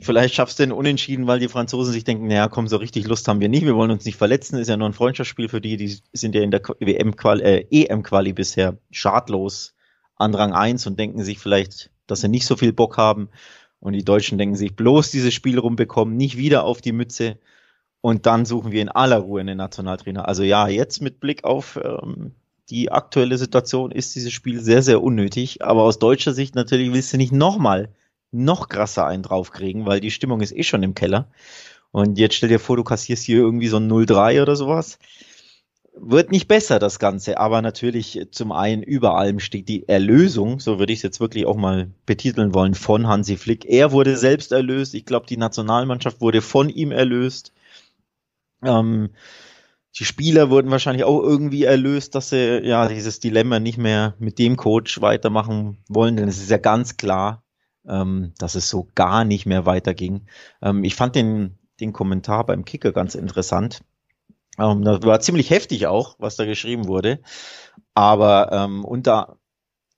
Vielleicht 0.00 0.34
schaffst 0.34 0.58
du 0.58 0.62
den 0.62 0.72
Unentschieden, 0.72 1.26
weil 1.26 1.40
die 1.40 1.48
Franzosen 1.48 1.92
sich 1.92 2.04
denken, 2.04 2.28
naja, 2.28 2.48
komm, 2.48 2.68
so 2.68 2.76
richtig 2.76 3.06
Lust 3.08 3.26
haben 3.26 3.40
wir 3.40 3.48
nicht, 3.48 3.66
wir 3.66 3.74
wollen 3.74 3.90
uns 3.90 4.04
nicht 4.04 4.16
verletzen, 4.16 4.58
ist 4.58 4.68
ja 4.68 4.76
nur 4.76 4.88
ein 4.88 4.92
Freundschaftsspiel 4.92 5.48
für 5.48 5.60
die, 5.60 5.76
die 5.76 5.98
sind 6.12 6.34
ja 6.34 6.42
in 6.42 6.52
der 6.52 6.62
WM-Quali, 6.62 7.42
äh, 7.42 7.66
EM-Quali 7.70 8.32
bisher 8.32 8.78
schadlos 8.90 9.74
an 10.14 10.34
Rang 10.34 10.52
1 10.52 10.86
und 10.86 10.98
denken 10.98 11.24
sich 11.24 11.38
vielleicht, 11.38 11.90
dass 12.06 12.20
sie 12.20 12.28
nicht 12.28 12.46
so 12.46 12.56
viel 12.56 12.72
Bock 12.72 12.96
haben. 12.96 13.28
Und 13.80 13.92
die 13.92 14.04
Deutschen 14.04 14.38
denken 14.38 14.56
sich, 14.56 14.74
bloß 14.74 15.10
dieses 15.10 15.34
Spiel 15.34 15.58
rumbekommen, 15.58 16.16
nicht 16.16 16.36
wieder 16.36 16.64
auf 16.64 16.80
die 16.80 16.92
Mütze. 16.92 17.38
Und 18.00 18.26
dann 18.26 18.44
suchen 18.44 18.72
wir 18.72 18.82
in 18.82 18.88
aller 18.88 19.18
Ruhe 19.18 19.40
einen 19.40 19.58
Nationaltrainer. 19.58 20.26
Also 20.26 20.42
ja, 20.42 20.68
jetzt 20.68 21.00
mit 21.00 21.20
Blick 21.20 21.44
auf 21.44 21.78
ähm, 21.82 22.34
die 22.70 22.90
aktuelle 22.90 23.38
Situation 23.38 23.90
ist 23.90 24.14
dieses 24.14 24.32
Spiel 24.32 24.60
sehr, 24.60 24.82
sehr 24.82 25.02
unnötig. 25.02 25.62
Aber 25.64 25.82
aus 25.82 25.98
deutscher 25.98 26.32
Sicht 26.32 26.54
natürlich 26.54 26.92
willst 26.92 27.12
du 27.12 27.16
nicht 27.16 27.32
nochmal 27.32 27.90
noch 28.30 28.68
krasser 28.68 29.06
einen 29.06 29.22
draufkriegen, 29.22 29.86
weil 29.86 30.00
die 30.00 30.10
Stimmung 30.10 30.40
ist 30.40 30.54
eh 30.54 30.62
schon 30.62 30.82
im 30.82 30.94
Keller. 30.94 31.30
Und 31.90 32.18
jetzt 32.18 32.34
stell 32.34 32.50
dir 32.50 32.60
vor, 32.60 32.76
du 32.76 32.84
kassierst 32.84 33.24
hier 33.24 33.38
irgendwie 33.38 33.68
so 33.68 33.78
ein 33.78 33.90
0-3 33.90 34.42
oder 34.42 34.56
sowas. 34.56 34.98
Wird 36.00 36.30
nicht 36.30 36.46
besser, 36.46 36.78
das 36.78 36.98
Ganze, 37.00 37.38
aber 37.38 37.60
natürlich 37.60 38.28
zum 38.30 38.52
einen 38.52 38.82
über 38.82 39.16
allem 39.16 39.40
steht 39.40 39.68
die 39.68 39.88
Erlösung, 39.88 40.60
so 40.60 40.78
würde 40.78 40.92
ich 40.92 41.00
es 41.00 41.02
jetzt 41.02 41.18
wirklich 41.18 41.46
auch 41.46 41.56
mal 41.56 41.90
betiteln 42.06 42.54
wollen, 42.54 42.74
von 42.74 43.08
Hansi 43.08 43.36
Flick. 43.36 43.64
Er 43.64 43.90
wurde 43.90 44.16
selbst 44.16 44.52
erlöst, 44.52 44.94
ich 44.94 45.06
glaube, 45.06 45.26
die 45.26 45.38
Nationalmannschaft 45.38 46.20
wurde 46.20 46.40
von 46.40 46.68
ihm 46.68 46.92
erlöst. 46.92 47.52
Ähm, 48.62 49.10
die 49.98 50.04
Spieler 50.04 50.50
wurden 50.50 50.70
wahrscheinlich 50.70 51.04
auch 51.04 51.20
irgendwie 51.20 51.64
erlöst, 51.64 52.14
dass 52.14 52.30
sie 52.30 52.60
ja 52.64 52.86
dieses 52.88 53.18
Dilemma 53.18 53.58
nicht 53.58 53.78
mehr 53.78 54.14
mit 54.18 54.38
dem 54.38 54.56
Coach 54.56 55.00
weitermachen 55.00 55.78
wollen, 55.88 56.16
denn 56.16 56.28
es 56.28 56.38
ist 56.38 56.50
ja 56.50 56.58
ganz 56.58 56.96
klar, 56.96 57.42
ähm, 57.86 58.32
dass 58.38 58.54
es 58.54 58.68
so 58.68 58.88
gar 58.94 59.24
nicht 59.24 59.46
mehr 59.46 59.66
weiterging. 59.66 60.26
Ähm, 60.62 60.84
ich 60.84 60.94
fand 60.94 61.16
den, 61.16 61.58
den 61.80 61.92
Kommentar 61.92 62.46
beim 62.46 62.64
Kicker 62.64 62.92
ganz 62.92 63.16
interessant. 63.16 63.82
Ähm, 64.58 64.82
das 64.82 65.02
war 65.02 65.20
ziemlich 65.20 65.50
heftig 65.50 65.88
auch, 65.88 66.14
was 66.18 66.36
da 66.36 66.44
geschrieben 66.44 66.86
wurde. 66.86 67.20
Aber 67.94 68.52
ähm, 68.52 68.84
unter 68.84 69.38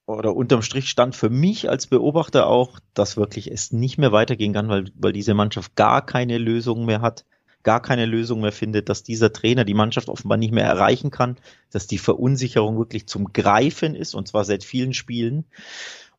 oder 0.07 0.35
unterm 0.35 0.63
Strich 0.63 0.89
stand 0.89 1.15
für 1.15 1.31
mich 1.31 1.69
als 1.69 1.87
Beobachter 1.87 2.47
auch, 2.47 2.81
dass 2.95 3.17
wirklich 3.17 3.51
es 3.51 3.73
nicht 3.73 3.99
mehr 3.99 4.13
weitergehen 4.13 4.53
kann, 4.53 4.69
weil, 4.69 4.91
weil 4.95 5.13
diese 5.13 5.35
Mannschaft 5.35 5.77
gar 5.77 6.05
keine 6.05 6.39
Lösung 6.39 6.85
mehr 6.85 7.01
hat 7.01 7.27
gar 7.63 7.83
keine 7.83 8.07
Lösung 8.07 8.41
mehr 8.41 8.53
findet, 8.53 8.89
dass 8.89 9.03
dieser 9.03 9.33
Trainer 9.33 9.65
die 9.65 9.75
Mannschaft 9.75 10.09
offenbar 10.09 10.39
nicht 10.39 10.53
mehr 10.53 10.65
erreichen 10.65 11.11
kann, 11.11 11.37
dass 11.71 11.87
die 11.87 11.99
Verunsicherung 11.99 12.79
wirklich 12.79 13.07
zum 13.07 13.33
Greifen 13.33 13.95
ist 13.95 14.15
und 14.15 14.29
zwar 14.29 14.45
seit 14.45 14.65
vielen 14.65 14.95
Spielen 14.95 15.45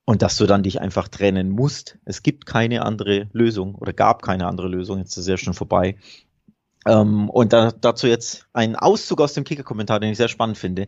und 0.06 0.22
dass 0.22 0.38
du 0.38 0.46
dann 0.46 0.64
dich 0.64 0.82
einfach 0.82 1.08
trennen 1.08 1.50
musst. 1.50 1.98
Es 2.06 2.24
gibt 2.24 2.46
keine 2.46 2.84
andere 2.84 3.30
Lösung 3.34 3.76
oder 3.76 3.94
gab 3.94 4.22
keine 4.22 4.48
andere 4.48 4.68
Lösung, 4.68 5.00
jetzt 5.00 5.12
ist 5.12 5.24
es 5.24 5.28
ja 5.28 5.38
schon 5.38 5.54
vorbei. 5.54 5.98
Ähm, 6.88 7.30
und 7.30 7.54
da, 7.54 7.72
dazu 7.72 8.08
jetzt 8.08 8.48
ein 8.54 8.76
Auszug 8.76 9.22
aus 9.22 9.34
dem 9.34 9.44
Kicker-Kommentar, 9.44 10.00
den 10.00 10.12
ich 10.12 10.18
sehr 10.18 10.28
spannend 10.28 10.58
finde. 10.58 10.88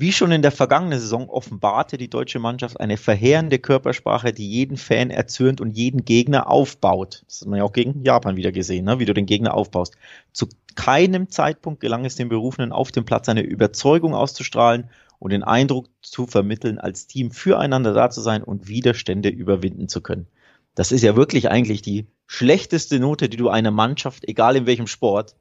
Wie 0.00 0.12
schon 0.12 0.30
in 0.30 0.42
der 0.42 0.52
vergangenen 0.52 1.00
Saison 1.00 1.28
offenbarte 1.28 1.98
die 1.98 2.08
deutsche 2.08 2.38
Mannschaft 2.38 2.78
eine 2.78 2.96
verheerende 2.96 3.58
Körpersprache, 3.58 4.32
die 4.32 4.48
jeden 4.48 4.76
Fan 4.76 5.10
erzürnt 5.10 5.60
und 5.60 5.76
jeden 5.76 6.04
Gegner 6.04 6.48
aufbaut. 6.48 7.24
Das 7.26 7.40
hat 7.40 7.48
man 7.48 7.58
ja 7.58 7.64
auch 7.64 7.72
gegen 7.72 8.04
Japan 8.04 8.36
wieder 8.36 8.52
gesehen, 8.52 8.84
ne? 8.84 9.00
wie 9.00 9.06
du 9.06 9.12
den 9.12 9.26
Gegner 9.26 9.54
aufbaust. 9.54 9.96
Zu 10.32 10.50
keinem 10.76 11.30
Zeitpunkt 11.30 11.80
gelang 11.80 12.04
es 12.04 12.14
den 12.14 12.28
Berufenen 12.28 12.70
auf 12.70 12.92
dem 12.92 13.04
Platz 13.04 13.28
eine 13.28 13.40
Überzeugung 13.42 14.14
auszustrahlen 14.14 14.88
und 15.18 15.32
den 15.32 15.42
Eindruck 15.42 15.88
zu 16.00 16.28
vermitteln, 16.28 16.78
als 16.78 17.08
Team 17.08 17.32
füreinander 17.32 17.92
da 17.92 18.08
zu 18.08 18.20
sein 18.20 18.44
und 18.44 18.68
Widerstände 18.68 19.30
überwinden 19.30 19.88
zu 19.88 20.00
können. 20.00 20.28
Das 20.76 20.92
ist 20.92 21.02
ja 21.02 21.16
wirklich 21.16 21.50
eigentlich 21.50 21.82
die 21.82 22.06
schlechteste 22.28 23.00
Note, 23.00 23.28
die 23.28 23.36
du 23.36 23.48
einer 23.48 23.72
Mannschaft, 23.72 24.28
egal 24.28 24.54
in 24.54 24.66
welchem 24.66 24.86
Sport, 24.86 25.34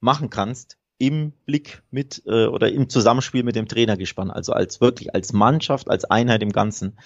machen 0.00 0.28
kannst, 0.28 0.76
im 0.98 1.32
Blick 1.46 1.82
mit 1.90 2.22
äh, 2.26 2.46
oder 2.46 2.70
im 2.70 2.88
Zusammenspiel 2.88 3.42
mit 3.42 3.56
dem 3.56 3.68
Trainergespann, 3.68 4.30
also 4.30 4.52
als 4.52 4.80
wirklich 4.80 5.14
als 5.14 5.32
Mannschaft, 5.32 5.88
als 5.88 6.04
Einheit 6.04 6.42
im 6.42 6.52
Ganzen. 6.52 6.98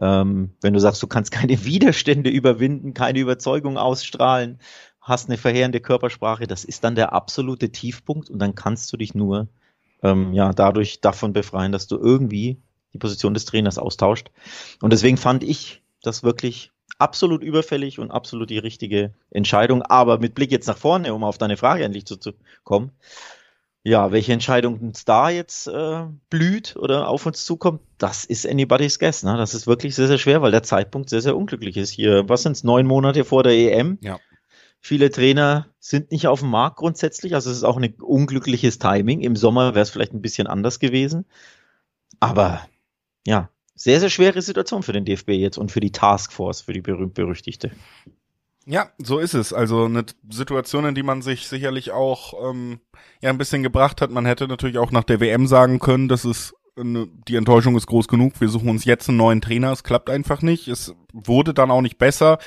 Ähm, 0.00 0.50
wenn 0.60 0.72
du 0.72 0.80
sagst, 0.80 1.02
du 1.02 1.06
kannst 1.06 1.30
keine 1.30 1.64
Widerstände 1.64 2.30
überwinden, 2.30 2.94
keine 2.94 3.18
Überzeugung 3.18 3.76
ausstrahlen, 3.76 4.58
hast 5.00 5.28
eine 5.28 5.38
verheerende 5.38 5.80
Körpersprache, 5.80 6.46
das 6.46 6.64
ist 6.64 6.84
dann 6.84 6.94
der 6.94 7.12
absolute 7.12 7.70
Tiefpunkt 7.70 8.30
und 8.30 8.38
dann 8.38 8.54
kannst 8.54 8.92
du 8.92 8.96
dich 8.96 9.14
nur 9.14 9.48
ähm, 10.02 10.32
ja 10.32 10.52
dadurch 10.52 11.00
davon 11.00 11.32
befreien, 11.32 11.72
dass 11.72 11.86
du 11.86 11.96
irgendwie 11.96 12.62
die 12.92 12.98
Position 12.98 13.34
des 13.34 13.44
Trainers 13.44 13.78
austauscht. 13.78 14.30
Und 14.80 14.92
deswegen 14.92 15.16
fand 15.16 15.44
ich 15.44 15.82
das 16.02 16.22
wirklich 16.22 16.70
absolut 16.98 17.42
überfällig 17.42 17.98
und 17.98 18.10
absolut 18.10 18.50
die 18.50 18.58
richtige 18.58 19.14
Entscheidung. 19.30 19.82
Aber 19.82 20.18
mit 20.18 20.34
Blick 20.34 20.50
jetzt 20.50 20.66
nach 20.66 20.78
vorne, 20.78 21.14
um 21.14 21.24
auf 21.24 21.38
deine 21.38 21.56
Frage 21.56 21.84
endlich 21.84 22.06
zu, 22.06 22.16
zu 22.16 22.32
kommen, 22.62 22.92
ja, 23.86 24.12
welche 24.12 24.32
Entscheidung 24.32 24.78
uns 24.80 25.04
da 25.04 25.28
jetzt 25.28 25.66
äh, 25.66 26.06
blüht 26.30 26.74
oder 26.76 27.08
auf 27.08 27.26
uns 27.26 27.44
zukommt, 27.44 27.82
das 27.98 28.24
ist 28.24 28.48
anybody's 28.48 28.98
guess. 28.98 29.22
Ne? 29.22 29.36
Das 29.36 29.52
ist 29.52 29.66
wirklich 29.66 29.94
sehr, 29.94 30.08
sehr 30.08 30.16
schwer, 30.16 30.40
weil 30.40 30.52
der 30.52 30.62
Zeitpunkt 30.62 31.10
sehr, 31.10 31.20
sehr 31.20 31.36
unglücklich 31.36 31.76
ist. 31.76 31.90
Hier, 31.90 32.26
was 32.26 32.42
sind 32.42 32.52
es, 32.52 32.64
neun 32.64 32.86
Monate 32.86 33.24
vor 33.24 33.42
der 33.42 33.52
EM? 33.52 33.98
Ja. 34.00 34.18
Viele 34.80 35.10
Trainer 35.10 35.68
sind 35.80 36.12
nicht 36.12 36.28
auf 36.28 36.40
dem 36.40 36.50
Markt 36.50 36.76
grundsätzlich, 36.76 37.34
also 37.34 37.50
es 37.50 37.58
ist 37.58 37.64
auch 37.64 37.76
ein 37.76 37.94
unglückliches 38.00 38.78
Timing. 38.78 39.20
Im 39.20 39.36
Sommer 39.36 39.74
wäre 39.74 39.82
es 39.82 39.90
vielleicht 39.90 40.14
ein 40.14 40.22
bisschen 40.22 40.46
anders 40.46 40.78
gewesen. 40.78 41.26
Aber 42.20 42.66
ja, 43.26 43.50
sehr, 43.74 44.00
sehr 44.00 44.10
schwere 44.10 44.40
Situation 44.42 44.82
für 44.82 44.92
den 44.92 45.04
DFB 45.04 45.30
jetzt 45.30 45.58
und 45.58 45.72
für 45.72 45.80
die 45.80 45.92
Taskforce, 45.92 46.62
für 46.62 46.72
die 46.72 46.80
berühmt-berüchtigte. 46.80 47.72
Ja, 48.66 48.88
so 48.98 49.18
ist 49.18 49.34
es. 49.34 49.52
Also 49.52 49.84
eine 49.84 50.06
Situation, 50.30 50.86
in 50.86 50.94
die 50.94 51.02
man 51.02 51.22
sich 51.22 51.48
sicherlich 51.48 51.90
auch 51.90 52.50
ähm, 52.50 52.80
ja 53.20 53.30
ein 53.30 53.38
bisschen 53.38 53.62
gebracht 53.62 54.00
hat. 54.00 54.10
Man 54.10 54.26
hätte 54.26 54.48
natürlich 54.48 54.78
auch 54.78 54.90
nach 54.90 55.04
der 55.04 55.20
WM 55.20 55.46
sagen 55.46 55.80
können, 55.80 56.08
dass 56.08 56.24
es 56.24 56.54
eine, 56.76 57.06
die 57.28 57.36
Enttäuschung 57.36 57.76
ist 57.76 57.86
groß 57.86 58.08
genug. 58.08 58.40
Wir 58.40 58.48
suchen 58.48 58.70
uns 58.70 58.84
jetzt 58.84 59.08
einen 59.08 59.18
neuen 59.18 59.40
Trainer. 59.40 59.72
Es 59.72 59.84
klappt 59.84 60.08
einfach 60.08 60.40
nicht. 60.40 60.68
Es 60.68 60.94
wurde 61.12 61.52
dann 61.52 61.70
auch 61.70 61.82
nicht 61.82 61.98
besser. 61.98 62.38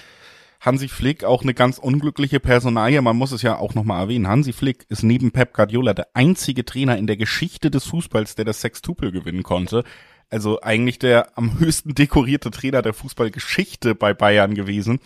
Hansi 0.60 0.88
Flick 0.88 1.24
auch 1.24 1.44
eine 1.44 1.54
ganz 1.54 1.78
unglückliche 1.78 2.40
Personalie. 2.40 3.02
Man 3.02 3.16
muss 3.16 3.32
es 3.32 3.44
ja 3.44 3.58
auch 3.58 3.76
nochmal 3.76 4.02
erwähnen. 4.02 4.28
Hansi 4.28 4.54
Flick 4.54 4.86
ist 4.90 5.04
neben 5.04 5.32
Pep 5.32 5.54
Guardiola 5.54 5.94
der 5.94 6.08
einzige 6.16 6.66
Trainer 6.66 6.98
in 6.98 7.06
der 7.06 7.18
Geschichte 7.18 7.70
des 7.70 7.86
Fußballs, 7.86 8.34
der 8.34 8.46
das 8.46 8.62
Sextupel 8.62 9.12
gewinnen 9.12 9.44
konnte. 9.44 9.84
Also 10.30 10.62
eigentlich 10.62 11.00
der 11.00 11.38
am 11.38 11.60
höchsten 11.60 11.96
dekorierte 11.96 12.52
Trainer 12.52 12.82
der 12.82 12.94
Fußballgeschichte 12.94 13.96
bei 13.96 14.14
Bayern 14.14 14.54
gewesen 14.56 15.00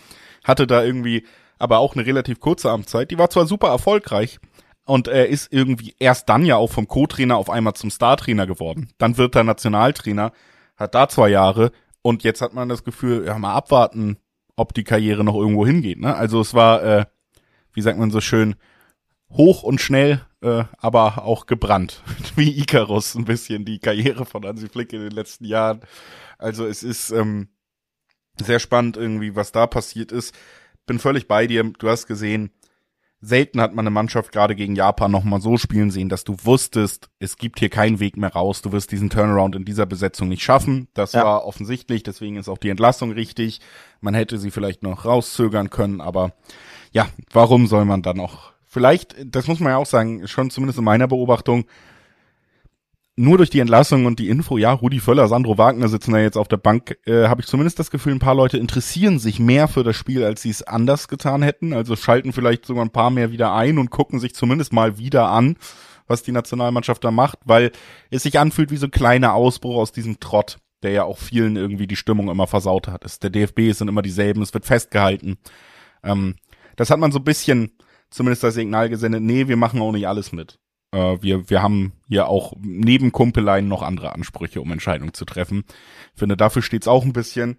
hatte 0.43 0.67
da 0.67 0.83
irgendwie 0.83 1.25
aber 1.59 1.79
auch 1.79 1.95
eine 1.95 2.05
relativ 2.05 2.39
kurze 2.39 2.71
Amtszeit. 2.71 3.11
Die 3.11 3.19
war 3.19 3.29
zwar 3.29 3.45
super 3.45 3.67
erfolgreich 3.67 4.39
und 4.85 5.07
er 5.07 5.29
ist 5.29 5.53
irgendwie 5.53 5.95
erst 5.99 6.27
dann 6.29 6.43
ja 6.43 6.55
auch 6.57 6.71
vom 6.71 6.87
Co-Trainer 6.87 7.37
auf 7.37 7.49
einmal 7.49 7.73
zum 7.73 7.91
Star-Trainer 7.91 8.47
geworden. 8.47 8.89
Dann 8.97 9.17
wird 9.17 9.35
er 9.35 9.43
Nationaltrainer, 9.43 10.31
hat 10.75 10.95
da 10.95 11.07
zwei 11.07 11.29
Jahre 11.29 11.71
und 12.01 12.23
jetzt 12.23 12.41
hat 12.41 12.53
man 12.53 12.67
das 12.67 12.83
Gefühl, 12.83 13.25
ja 13.25 13.37
mal 13.37 13.53
abwarten, 13.53 14.17
ob 14.55 14.73
die 14.73 14.83
Karriere 14.83 15.23
noch 15.23 15.35
irgendwo 15.35 15.65
hingeht. 15.65 15.99
Ne? 15.99 16.15
Also 16.15 16.41
es 16.41 16.53
war, 16.55 16.83
äh, 16.83 17.05
wie 17.73 17.81
sagt 17.81 17.99
man 17.99 18.09
so 18.09 18.21
schön, 18.21 18.55
hoch 19.33 19.63
und 19.63 19.81
schnell, 19.81 20.21
äh, 20.41 20.63
aber 20.77 21.23
auch 21.23 21.45
gebrannt. 21.45 22.03
wie 22.35 22.59
Icarus 22.59 23.15
ein 23.15 23.25
bisschen 23.25 23.65
die 23.65 23.79
Karriere 23.79 24.25
von 24.25 24.45
Hansi 24.45 24.69
Flick 24.69 24.93
in 24.93 25.01
den 25.01 25.11
letzten 25.11 25.45
Jahren. 25.45 25.81
Also 26.37 26.65
es 26.65 26.83
ist 26.83 27.11
ähm, 27.11 27.49
sehr 28.39 28.59
spannend 28.59 28.97
irgendwie, 28.97 29.35
was 29.35 29.51
da 29.51 29.67
passiert 29.67 30.11
ist. 30.11 30.35
Bin 30.85 30.99
völlig 30.99 31.27
bei 31.27 31.47
dir. 31.47 31.63
Du 31.63 31.89
hast 31.89 32.07
gesehen, 32.07 32.51
selten 33.21 33.61
hat 33.61 33.73
man 33.73 33.83
eine 33.83 33.93
Mannschaft 33.93 34.31
gerade 34.31 34.55
gegen 34.55 34.75
Japan 34.75 35.11
nochmal 35.11 35.41
so 35.41 35.57
spielen 35.57 35.91
sehen, 35.91 36.09
dass 36.09 36.23
du 36.23 36.35
wusstest, 36.43 37.09
es 37.19 37.37
gibt 37.37 37.59
hier 37.59 37.69
keinen 37.69 37.99
Weg 37.99 38.17
mehr 38.17 38.33
raus. 38.33 38.61
Du 38.61 38.71
wirst 38.71 38.91
diesen 38.91 39.09
Turnaround 39.09 39.55
in 39.55 39.65
dieser 39.65 39.85
Besetzung 39.85 40.27
nicht 40.27 40.43
schaffen. 40.43 40.87
Das 40.93 41.13
ja. 41.13 41.23
war 41.23 41.45
offensichtlich. 41.45 42.03
Deswegen 42.03 42.35
ist 42.37 42.49
auch 42.49 42.57
die 42.57 42.69
Entlassung 42.69 43.11
richtig. 43.11 43.61
Man 44.01 44.15
hätte 44.15 44.39
sie 44.39 44.51
vielleicht 44.51 44.81
noch 44.81 45.05
rauszögern 45.05 45.69
können, 45.69 46.01
aber 46.01 46.33
ja, 46.91 47.07
warum 47.31 47.67
soll 47.67 47.85
man 47.85 48.01
dann 48.01 48.17
noch? 48.17 48.50
Vielleicht, 48.73 49.17
das 49.25 49.47
muss 49.47 49.59
man 49.59 49.71
ja 49.73 49.77
auch 49.77 49.85
sagen, 49.85 50.29
schon 50.29 50.49
zumindest 50.49 50.79
in 50.79 50.85
meiner 50.85 51.05
Beobachtung, 51.05 51.65
nur 53.17 53.35
durch 53.35 53.49
die 53.49 53.59
Entlassung 53.59 54.05
und 54.05 54.17
die 54.17 54.29
Info, 54.29 54.57
ja, 54.57 54.71
Rudi 54.71 55.01
Völler, 55.01 55.27
Sandro 55.27 55.57
Wagner 55.57 55.89
sitzen 55.89 56.13
da 56.13 56.19
jetzt 56.19 56.37
auf 56.37 56.47
der 56.47 56.55
Bank, 56.55 56.97
äh, 57.05 57.27
habe 57.27 57.41
ich 57.41 57.47
zumindest 57.47 57.79
das 57.79 57.91
Gefühl, 57.91 58.13
ein 58.13 58.19
paar 58.19 58.33
Leute 58.33 58.57
interessieren 58.57 59.19
sich 59.19 59.41
mehr 59.41 59.67
für 59.67 59.83
das 59.83 59.97
Spiel, 59.97 60.23
als 60.23 60.41
sie 60.43 60.51
es 60.51 60.63
anders 60.63 61.09
getan 61.09 61.43
hätten. 61.43 61.73
Also 61.73 61.97
schalten 61.97 62.31
vielleicht 62.31 62.65
sogar 62.65 62.85
ein 62.85 62.91
paar 62.91 63.09
mehr 63.09 63.33
wieder 63.33 63.53
ein 63.53 63.77
und 63.77 63.89
gucken 63.89 64.21
sich 64.21 64.35
zumindest 64.35 64.71
mal 64.71 64.97
wieder 64.97 65.27
an, 65.27 65.57
was 66.07 66.23
die 66.23 66.31
Nationalmannschaft 66.31 67.03
da 67.03 67.11
macht, 67.11 67.39
weil 67.43 67.73
es 68.09 68.23
sich 68.23 68.39
anfühlt 68.39 68.71
wie 68.71 68.77
so 68.77 68.87
ein 68.87 68.91
kleiner 68.91 69.33
Ausbruch 69.33 69.75
aus 69.75 69.91
diesem 69.91 70.21
Trott, 70.21 70.59
der 70.81 70.91
ja 70.91 71.03
auch 71.03 71.17
vielen 71.17 71.57
irgendwie 71.57 71.87
die 71.87 71.97
Stimmung 71.97 72.29
immer 72.29 72.47
versaut 72.47 72.87
hat. 72.87 73.03
Es, 73.03 73.19
der 73.19 73.31
DFB 73.31 73.59
ist 73.59 73.79
sind 73.79 73.89
immer 73.89 74.01
dieselben, 74.01 74.41
es 74.41 74.53
wird 74.53 74.65
festgehalten. 74.65 75.39
Ähm, 76.03 76.35
das 76.77 76.89
hat 76.89 76.99
man 76.99 77.11
so 77.11 77.19
ein 77.19 77.25
bisschen 77.25 77.73
zumindest 78.11 78.43
das 78.43 78.53
Signal 78.53 78.89
gesendet, 78.89 79.23
nee, 79.23 79.47
wir 79.47 79.57
machen 79.57 79.81
auch 79.81 79.91
nicht 79.91 80.07
alles 80.07 80.31
mit. 80.31 80.59
Äh, 80.91 81.17
wir, 81.21 81.49
wir 81.49 81.63
haben 81.63 81.93
hier 82.07 82.27
auch 82.27 82.53
neben 82.61 83.11
Kumpeleien 83.11 83.67
noch 83.67 83.81
andere 83.81 84.13
Ansprüche, 84.13 84.61
um 84.61 84.71
Entscheidungen 84.71 85.13
zu 85.13 85.25
treffen. 85.25 85.63
Ich 86.13 86.19
finde, 86.19 86.37
dafür 86.37 86.61
steht's 86.61 86.87
auch 86.87 87.03
ein 87.03 87.13
bisschen. 87.13 87.57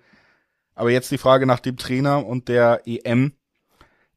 Aber 0.75 0.91
jetzt 0.91 1.11
die 1.11 1.19
Frage 1.19 1.47
nach 1.47 1.61
dem 1.61 1.77
Trainer 1.77 2.25
und 2.25 2.49
der 2.49 2.83
EM 2.87 3.33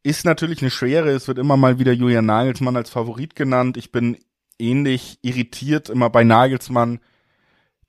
ist 0.03 0.23
natürlich 0.23 0.61
eine 0.61 0.71
schwere. 0.71 1.09
Es 1.09 1.27
wird 1.27 1.39
immer 1.39 1.57
mal 1.57 1.79
wieder 1.79 1.91
Julian 1.91 2.25
Nagelsmann 2.25 2.75
als 2.75 2.89
Favorit 2.89 3.35
genannt. 3.35 3.75
Ich 3.75 3.91
bin 3.91 4.17
ähnlich 4.59 5.19
irritiert 5.21 5.89
immer 5.89 6.09
bei 6.09 6.23
Nagelsmann, 6.23 6.99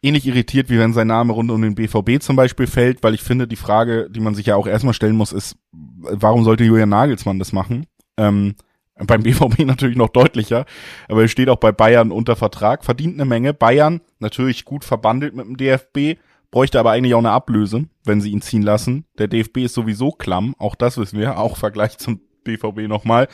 ähnlich 0.02 0.26
irritiert, 0.26 0.68
wie 0.70 0.78
wenn 0.78 0.92
sein 0.92 1.06
Name 1.06 1.32
rund 1.32 1.50
um 1.50 1.62
den 1.62 1.74
BVB 1.74 2.20
zum 2.20 2.36
Beispiel 2.36 2.66
fällt, 2.66 3.02
weil 3.02 3.14
ich 3.14 3.22
finde, 3.22 3.46
die 3.46 3.56
Frage, 3.56 4.08
die 4.10 4.20
man 4.20 4.34
sich 4.34 4.46
ja 4.46 4.56
auch 4.56 4.66
erstmal 4.66 4.94
stellen 4.94 5.16
muss, 5.16 5.32
ist, 5.32 5.56
warum 5.72 6.42
sollte 6.44 6.64
Julian 6.64 6.88
Nagelsmann 6.88 7.38
das 7.38 7.52
machen? 7.52 7.86
Ähm, 8.16 8.54
beim 8.98 9.22
BVB 9.24 9.60
natürlich 9.60 9.96
noch 9.96 10.08
deutlicher, 10.08 10.64
aber 11.08 11.22
er 11.22 11.28
steht 11.28 11.48
auch 11.48 11.56
bei 11.56 11.72
Bayern 11.72 12.10
unter 12.10 12.36
Vertrag, 12.36 12.84
verdient 12.84 13.14
eine 13.14 13.24
Menge. 13.24 13.54
Bayern 13.54 14.00
natürlich 14.18 14.64
gut 14.64 14.84
verbandelt 14.84 15.34
mit 15.34 15.46
dem 15.46 15.56
DFB, 15.56 16.18
bräuchte 16.50 16.80
aber 16.80 16.92
eigentlich 16.92 17.14
auch 17.14 17.20
eine 17.20 17.32
Ablöse, 17.32 17.86
wenn 18.04 18.20
sie 18.20 18.30
ihn 18.30 18.42
ziehen 18.42 18.62
lassen. 18.62 19.04
Der 19.18 19.28
DFB 19.28 19.58
ist 19.58 19.74
sowieso 19.74 20.10
klamm, 20.12 20.54
auch 20.58 20.74
das 20.74 20.96
wissen 20.98 21.18
wir, 21.18 21.38
auch 21.38 21.56
Vergleich 21.56 21.98
zum 21.98 22.20
BVB 22.44 22.88
nochmal. 22.88 23.28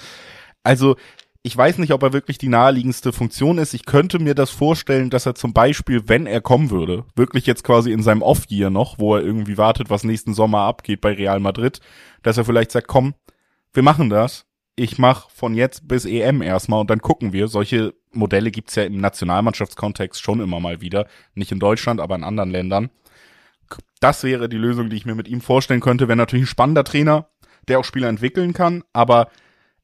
Also 0.64 0.96
ich 1.44 1.56
weiß 1.56 1.78
nicht, 1.78 1.92
ob 1.92 2.04
er 2.04 2.12
wirklich 2.12 2.38
die 2.38 2.48
naheliegendste 2.48 3.12
Funktion 3.12 3.58
ist. 3.58 3.74
Ich 3.74 3.84
könnte 3.84 4.20
mir 4.20 4.36
das 4.36 4.50
vorstellen, 4.50 5.10
dass 5.10 5.26
er 5.26 5.34
zum 5.34 5.52
Beispiel, 5.52 6.08
wenn 6.08 6.26
er 6.26 6.40
kommen 6.40 6.70
würde, 6.70 7.04
wirklich 7.16 7.46
jetzt 7.46 7.64
quasi 7.64 7.90
in 7.90 8.04
seinem 8.04 8.22
Off-Year 8.22 8.70
noch, 8.70 9.00
wo 9.00 9.16
er 9.16 9.22
irgendwie 9.22 9.58
wartet, 9.58 9.90
was 9.90 10.04
nächsten 10.04 10.34
Sommer 10.34 10.60
abgeht 10.60 11.00
bei 11.00 11.12
Real 11.14 11.40
Madrid, 11.40 11.80
dass 12.22 12.38
er 12.38 12.44
vielleicht 12.44 12.70
sagt, 12.70 12.86
komm, 12.86 13.14
wir 13.72 13.82
machen 13.82 14.08
das 14.08 14.46
ich 14.76 14.98
mache 14.98 15.28
von 15.34 15.54
jetzt 15.54 15.86
bis 15.86 16.04
EM 16.04 16.42
erstmal 16.42 16.80
und 16.80 16.90
dann 16.90 17.00
gucken 17.00 17.32
wir. 17.32 17.48
Solche 17.48 17.94
Modelle 18.12 18.50
gibt's 18.50 18.74
ja 18.74 18.84
im 18.84 18.98
Nationalmannschaftskontext 18.98 20.22
schon 20.22 20.40
immer 20.40 20.60
mal 20.60 20.80
wieder. 20.80 21.06
Nicht 21.34 21.52
in 21.52 21.58
Deutschland, 21.58 22.00
aber 22.00 22.14
in 22.14 22.24
anderen 22.24 22.50
Ländern. 22.50 22.90
Das 24.00 24.24
wäre 24.24 24.48
die 24.48 24.56
Lösung, 24.56 24.90
die 24.90 24.96
ich 24.96 25.06
mir 25.06 25.14
mit 25.14 25.28
ihm 25.28 25.40
vorstellen 25.40 25.80
könnte. 25.80 26.08
Wäre 26.08 26.16
natürlich 26.16 26.44
ein 26.44 26.48
spannender 26.48 26.84
Trainer, 26.84 27.28
der 27.68 27.78
auch 27.78 27.84
Spieler 27.84 28.08
entwickeln 28.08 28.52
kann, 28.52 28.82
aber 28.92 29.30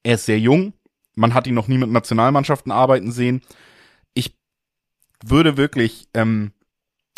er 0.03 0.15
ist 0.15 0.27
sehr 0.27 0.39
jung. 0.41 0.73
Man 1.15 1.35
hat 1.35 1.47
ihn 1.47 1.55
noch 1.55 1.69
nie 1.69 1.79
mit 1.79 1.91
Nationalmannschaften 1.91 2.73
arbeiten 2.73 3.13
sehen. 3.13 3.43
Ich 4.15 4.37
würde 5.25 5.57
wirklich, 5.57 6.09
ähm, 6.15 6.53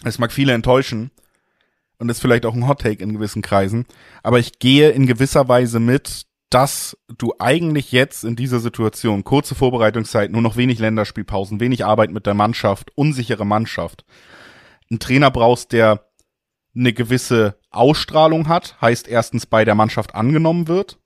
es 0.04 0.18
mag 0.18 0.32
viele 0.32 0.52
enttäuschen, 0.52 1.10
und 2.00 2.08
ist 2.08 2.20
vielleicht 2.20 2.46
auch 2.46 2.54
ein 2.54 2.66
Hot 2.66 2.80
Take 2.80 3.02
in 3.02 3.12
gewissen 3.12 3.42
Kreisen, 3.42 3.86
aber 4.22 4.38
ich 4.38 4.58
gehe 4.58 4.90
in 4.90 5.06
gewisser 5.06 5.48
Weise 5.48 5.80
mit, 5.80 6.26
dass 6.50 6.96
du 7.16 7.32
eigentlich 7.38 7.92
jetzt 7.92 8.24
in 8.24 8.34
dieser 8.34 8.58
Situation, 8.58 9.22
kurze 9.22 9.54
Vorbereitungszeit, 9.54 10.32
nur 10.32 10.42
noch 10.42 10.56
wenig 10.56 10.80
Länderspielpausen, 10.80 11.60
wenig 11.60 11.84
Arbeit 11.84 12.10
mit 12.10 12.26
der 12.26 12.34
Mannschaft, 12.34 12.90
unsichere 12.96 13.46
Mannschaft, 13.46 14.04
einen 14.90 14.98
Trainer 14.98 15.30
brauchst, 15.30 15.72
der 15.72 16.10
eine 16.74 16.92
gewisse 16.92 17.56
Ausstrahlung 17.70 18.48
hat, 18.48 18.80
heißt 18.80 19.06
erstens 19.06 19.46
bei 19.46 19.64
der 19.64 19.76
Mannschaft 19.76 20.14
angenommen 20.14 20.66
wird 20.66 20.98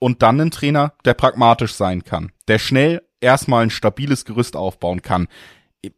und 0.00 0.22
dann 0.22 0.40
einen 0.40 0.50
Trainer, 0.50 0.94
der 1.04 1.14
pragmatisch 1.14 1.74
sein 1.74 2.02
kann, 2.02 2.32
der 2.48 2.58
schnell 2.58 3.02
erstmal 3.20 3.62
ein 3.62 3.70
stabiles 3.70 4.24
Gerüst 4.24 4.56
aufbauen 4.56 5.00
kann. 5.00 5.28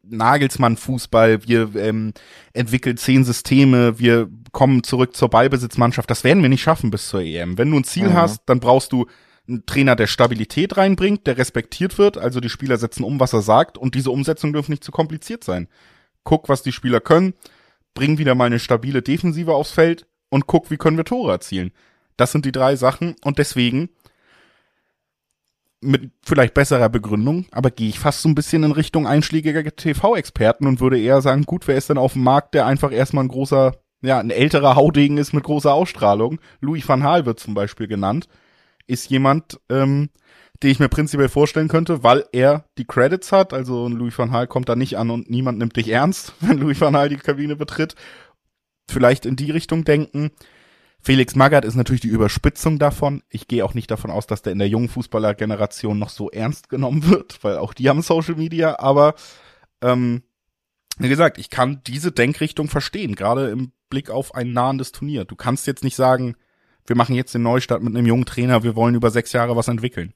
Nagelsmann 0.03 0.76
Fußball, 0.76 1.47
wir 1.47 1.75
ähm, 1.76 2.12
entwickeln 2.53 2.97
zehn 2.99 3.25
Systeme, 3.25 3.99
wir 3.99 4.29
kommen 4.55 4.83
zurück 4.83 5.15
zur 5.15 5.29
Ballbesitzmannschaft. 5.29 6.11
Das 6.11 6.25
werden 6.25 6.43
wir 6.43 6.49
nicht 6.49 6.63
schaffen 6.63 6.91
bis 6.91 7.09
zur 7.09 7.21
EM. 7.21 7.59
Wenn 7.59 7.71
du 7.71 7.77
ein 7.77 7.85
Ziel 7.85 8.09
mhm. 8.09 8.15
hast, 8.15 8.43
dann 8.47 8.61
brauchst 8.61 8.93
du 8.93 9.07
einen 9.47 9.67
Trainer, 9.67 9.95
der 9.95 10.07
Stabilität 10.07 10.79
reinbringt, 10.79 11.27
der 11.27 11.37
respektiert 11.37 11.99
wird, 11.99 12.17
also 12.17 12.41
die 12.41 12.49
Spieler 12.49 12.79
setzen 12.79 13.05
um, 13.05 13.21
was 13.21 13.35
er 13.35 13.43
sagt 13.43 13.77
und 13.77 13.95
diese 13.95 14.11
Umsetzung 14.11 14.55
dürfen 14.55 14.73
nicht 14.73 14.85
zu 14.85 14.91
kompliziert 14.93 15.45
sein. 15.45 15.69
Guck, 16.23 16.49
was 16.49 16.63
die 16.63 16.73
Spieler 16.73 17.01
können, 17.01 17.35
bring 17.93 18.17
wieder 18.17 18.35
mal 18.35 18.47
eine 18.47 18.59
stabile 18.59 19.03
Defensive 19.03 19.53
aufs 19.53 19.73
Feld 19.73 20.07
und 20.31 20.47
guck, 20.47 20.71
wie 20.71 20.79
können 20.79 20.97
wir 20.97 21.05
Tore 21.05 21.33
erzielen. 21.33 21.73
Das 22.17 22.33
sind 22.33 22.47
die 22.47 22.53
drei 22.53 22.77
Sachen 22.77 23.17
und 23.23 23.39
deswegen 23.39 23.91
mit 25.85 26.11
vielleicht 26.25 26.55
besserer 26.55 26.89
Begründung, 26.89 27.47
aber 27.51 27.71
gehe 27.71 27.89
ich 27.89 27.99
fast 27.99 28.23
so 28.23 28.29
ein 28.29 28.35
bisschen 28.35 28.63
in 28.63 28.73
Richtung 28.73 29.07
einschlägiger 29.07 29.65
TV-Experten 29.65 30.67
und 30.67 30.81
würde 30.81 30.99
eher 30.99 31.21
sagen, 31.21 31.43
gut, 31.43 31.69
wer 31.69 31.77
ist 31.77 31.91
denn 31.91 31.99
auf 31.99 32.15
dem 32.15 32.23
Markt, 32.23 32.55
der 32.55 32.67
einfach 32.67 32.91
erstmal 32.91 33.25
ein 33.25 33.29
großer, 33.29 33.77
ja, 34.05 34.19
ein 34.19 34.31
älterer 34.31 34.77
Haudegen 34.77 35.17
ist 35.17 35.33
mit 35.33 35.45
großer 35.45 35.73
Ausstrahlung. 35.73 36.39
Louis 36.61 36.87
van 36.87 37.01
Gaal 37.01 37.27
wird 37.27 37.41
zum 37.41 37.55
Beispiel 37.55 37.87
genannt, 37.87 38.29
ist 38.87 39.09
jemand, 39.09 39.61
ähm, 39.71 40.11
den 40.63 40.71
ich 40.71 40.79
mir 40.79 40.89
prinzipiell 40.89 41.29
vorstellen 41.29 41.69
könnte, 41.69 42.03
weil 42.03 42.25
er 42.33 42.67
die 42.79 42.85
Credits 42.85 43.33
hat, 43.33 43.53
also 43.53 43.89
Louis 43.89 44.17
van 44.19 44.31
Gaal 44.31 44.47
kommt 44.47 44.69
da 44.69 44.77
nicht 44.77 44.99
an 44.99 45.11
und 45.11 45.31
niemand 45.31 45.59
nimmt 45.59 45.77
dich 45.77 45.89
ernst, 45.89 46.35
wenn 46.41 46.59
Louis 46.59 46.81
van 46.81 46.93
Gaal 46.93 47.09
die 47.09 47.17
Kabine 47.17 47.57
betritt. 47.57 47.95
Vielleicht 48.89 49.25
in 49.25 49.37
die 49.37 49.51
Richtung 49.51 49.85
denken. 49.85 50.31
Felix 51.01 51.35
Magath 51.35 51.65
ist 51.65 51.75
natürlich 51.75 52.01
die 52.01 52.09
Überspitzung 52.09 52.79
davon. 52.79 53.23
Ich 53.29 53.49
gehe 53.49 53.65
auch 53.65 53.75
nicht 53.75 53.91
davon 53.91 54.11
aus, 54.11 54.27
dass 54.27 54.43
der 54.43 54.53
in 54.53 54.59
der 54.59 54.69
jungen 54.69 54.89
Fußballergeneration 54.89 55.99
noch 55.99 56.11
so 56.11 56.31
ernst 56.31 56.69
genommen 56.69 57.09
wird, 57.09 57.43
weil 57.43 57.57
auch 57.57 57.73
die 57.75 57.89
haben 57.89 58.03
Social 58.03 58.37
Media, 58.37 58.79
aber 58.79 59.15
ähm, 59.83 60.23
wie 60.99 61.09
gesagt, 61.09 61.39
ich 61.39 61.51
kann 61.51 61.83
diese 61.87 62.13
Denkrichtung 62.13 62.69
verstehen, 62.69 63.15
gerade 63.15 63.49
im 63.51 63.73
Blick 63.95 64.11
auf 64.11 64.35
ein 64.35 64.53
nahendes 64.53 64.91
Turnier. 64.91 65.25
Du 65.25 65.37
kannst 65.37 65.69
jetzt 65.69 65.85
nicht 65.85 65.95
sagen, 65.95 66.35
wir 66.85 66.97
machen 66.97 67.15
jetzt 67.15 67.33
den 67.33 67.43
Neustart 67.43 67.81
mit 67.81 67.95
einem 67.95 68.07
jungen 68.07 68.27
Trainer, 68.27 68.65
wir 68.65 68.75
wollen 68.75 68.97
über 68.97 69.11
sechs 69.11 69.33
Jahre 69.33 69.55
was 69.55 69.69
entwickeln. 69.69 70.13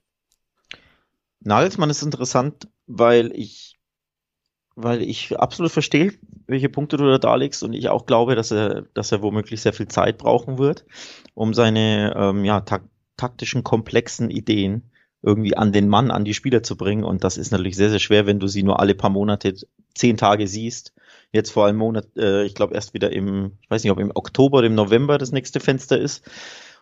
Nagelsmann 1.41 1.89
ist 1.89 2.03
interessant, 2.03 2.69
weil 2.87 3.31
ich 3.35 3.77
weil 4.81 5.03
ich 5.03 5.37
absolut 5.39 5.73
verstehe, 5.73 6.13
welche 6.47 6.69
Punkte 6.69 6.97
du 6.97 7.05
da 7.05 7.19
darlegst 7.19 7.63
und 7.65 7.73
ich 7.73 7.89
auch 7.89 8.07
glaube, 8.07 8.37
dass 8.37 8.53
er, 8.53 8.83
dass 8.95 9.11
er 9.11 9.23
womöglich 9.23 9.61
sehr 9.61 9.73
viel 9.73 9.89
Zeit 9.89 10.19
brauchen 10.19 10.59
wird, 10.59 10.85
um 11.35 11.55
seine 11.55 12.15
ähm, 12.17 12.45
ja, 12.45 12.61
tak 12.61 12.83
taktischen, 13.17 13.65
komplexen 13.65 14.31
Ideen 14.31 14.91
irgendwie 15.23 15.57
an 15.57 15.73
den 15.73 15.89
Mann, 15.89 16.13
an 16.13 16.25
die 16.25 16.35
Spieler 16.35 16.63
zu 16.63 16.77
bringen. 16.77 17.05
Und 17.05 17.25
das 17.25 17.37
ist 17.37 17.51
natürlich 17.51 17.77
sehr, 17.77 17.91
sehr 17.91 17.99
schwer, 17.99 18.27
wenn 18.27 18.39
du 18.39 18.47
sie 18.47 18.63
nur 18.63 18.79
alle 18.79 18.95
paar 18.95 19.11
Monate, 19.11 19.55
zehn 19.95 20.17
Tage 20.17 20.47
siehst. 20.47 20.95
Jetzt 21.33 21.51
vor 21.51 21.67
einem 21.67 21.79
Monat, 21.79 22.07
äh, 22.17 22.45
ich 22.45 22.55
glaube 22.55 22.75
erst 22.75 22.95
wieder 22.95 23.13
im, 23.13 23.53
ich 23.61 23.71
weiß 23.71 23.83
nicht, 23.85 23.93
ob 23.93 23.99
im 23.99 24.13
Oktober 24.15 24.59
oder 24.59 24.67
im 24.67 24.75
November 24.75 25.19
das 25.19 25.33
nächste 25.33 25.61
Fenster 25.61 25.99
ist. 25.99 26.29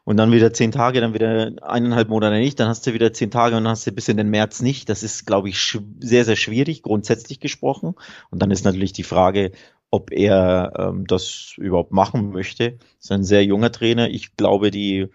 Und 0.04 0.18
dann 0.18 0.30
wieder 0.30 0.52
zehn 0.52 0.70
Tage, 0.70 1.00
dann 1.00 1.14
wieder 1.14 1.50
eineinhalb 1.62 2.08
Monate 2.08 2.36
nicht, 2.36 2.60
dann 2.60 2.68
hast 2.68 2.86
du 2.86 2.94
wieder 2.94 3.12
zehn 3.12 3.32
Tage 3.32 3.56
und 3.56 3.64
dann 3.64 3.72
hast 3.72 3.88
du 3.88 3.90
bis 3.90 4.06
in 4.06 4.16
den 4.16 4.30
März 4.30 4.62
nicht. 4.62 4.88
Das 4.88 5.02
ist, 5.02 5.26
glaube 5.26 5.48
ich, 5.48 5.76
sehr, 5.98 6.24
sehr 6.24 6.36
schwierig, 6.36 6.82
grundsätzlich 6.82 7.40
gesprochen. 7.40 7.96
Und 8.30 8.40
dann 8.40 8.52
ist 8.52 8.64
natürlich 8.64 8.92
die 8.92 9.02
Frage, 9.02 9.50
ob 9.90 10.12
er 10.12 10.72
ähm, 10.78 11.08
das 11.08 11.54
überhaupt 11.56 11.90
machen 11.90 12.30
möchte. 12.30 12.72
Das 12.72 13.06
ist 13.06 13.12
ein 13.12 13.24
sehr 13.24 13.44
junger 13.44 13.72
Trainer. 13.72 14.08
Ich 14.08 14.36
glaube, 14.36 14.70
die, 14.70 15.08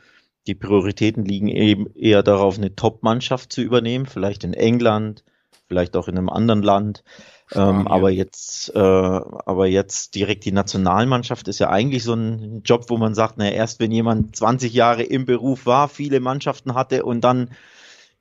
die 0.46 0.56
Prioritäten 0.56 1.24
liegen 1.24 1.48
eben 1.48 1.88
eher 1.96 2.22
darauf, 2.22 2.58
eine 2.58 2.76
Top-Mannschaft 2.76 3.54
zu 3.54 3.62
übernehmen, 3.62 4.08
vielleicht 4.08 4.44
in 4.44 4.54
England, 4.54 5.24
vielleicht 5.70 5.96
auch 5.96 6.10
in 6.10 6.18
einem 6.18 6.30
anderen 6.30 6.64
Land. 6.64 7.06
Ähm, 7.54 7.88
aber 7.88 8.10
jetzt, 8.10 8.74
äh, 8.74 8.80
aber 8.80 9.68
jetzt 9.68 10.16
direkt 10.16 10.46
die 10.46 10.54
Nationalmannschaft 10.54 11.48
ist 11.48 11.60
ja 11.60 11.70
eigentlich 11.70 12.04
so 12.04 12.14
ein 12.14 12.62
Job, 12.64 12.86
wo 12.88 12.98
man 12.98 13.14
sagt, 13.14 13.38
naja, 13.38 13.52
erst 13.52 13.80
wenn 13.80 13.92
jemand 13.92 14.36
20 14.36 14.74
Jahre 14.74 15.04
im 15.04 15.26
Beruf 15.26 15.66
war, 15.66 15.90
viele 15.90 16.22
Mannschaften 16.22 16.76
hatte 16.76 17.04
und 17.04 17.22
dann, 17.22 17.50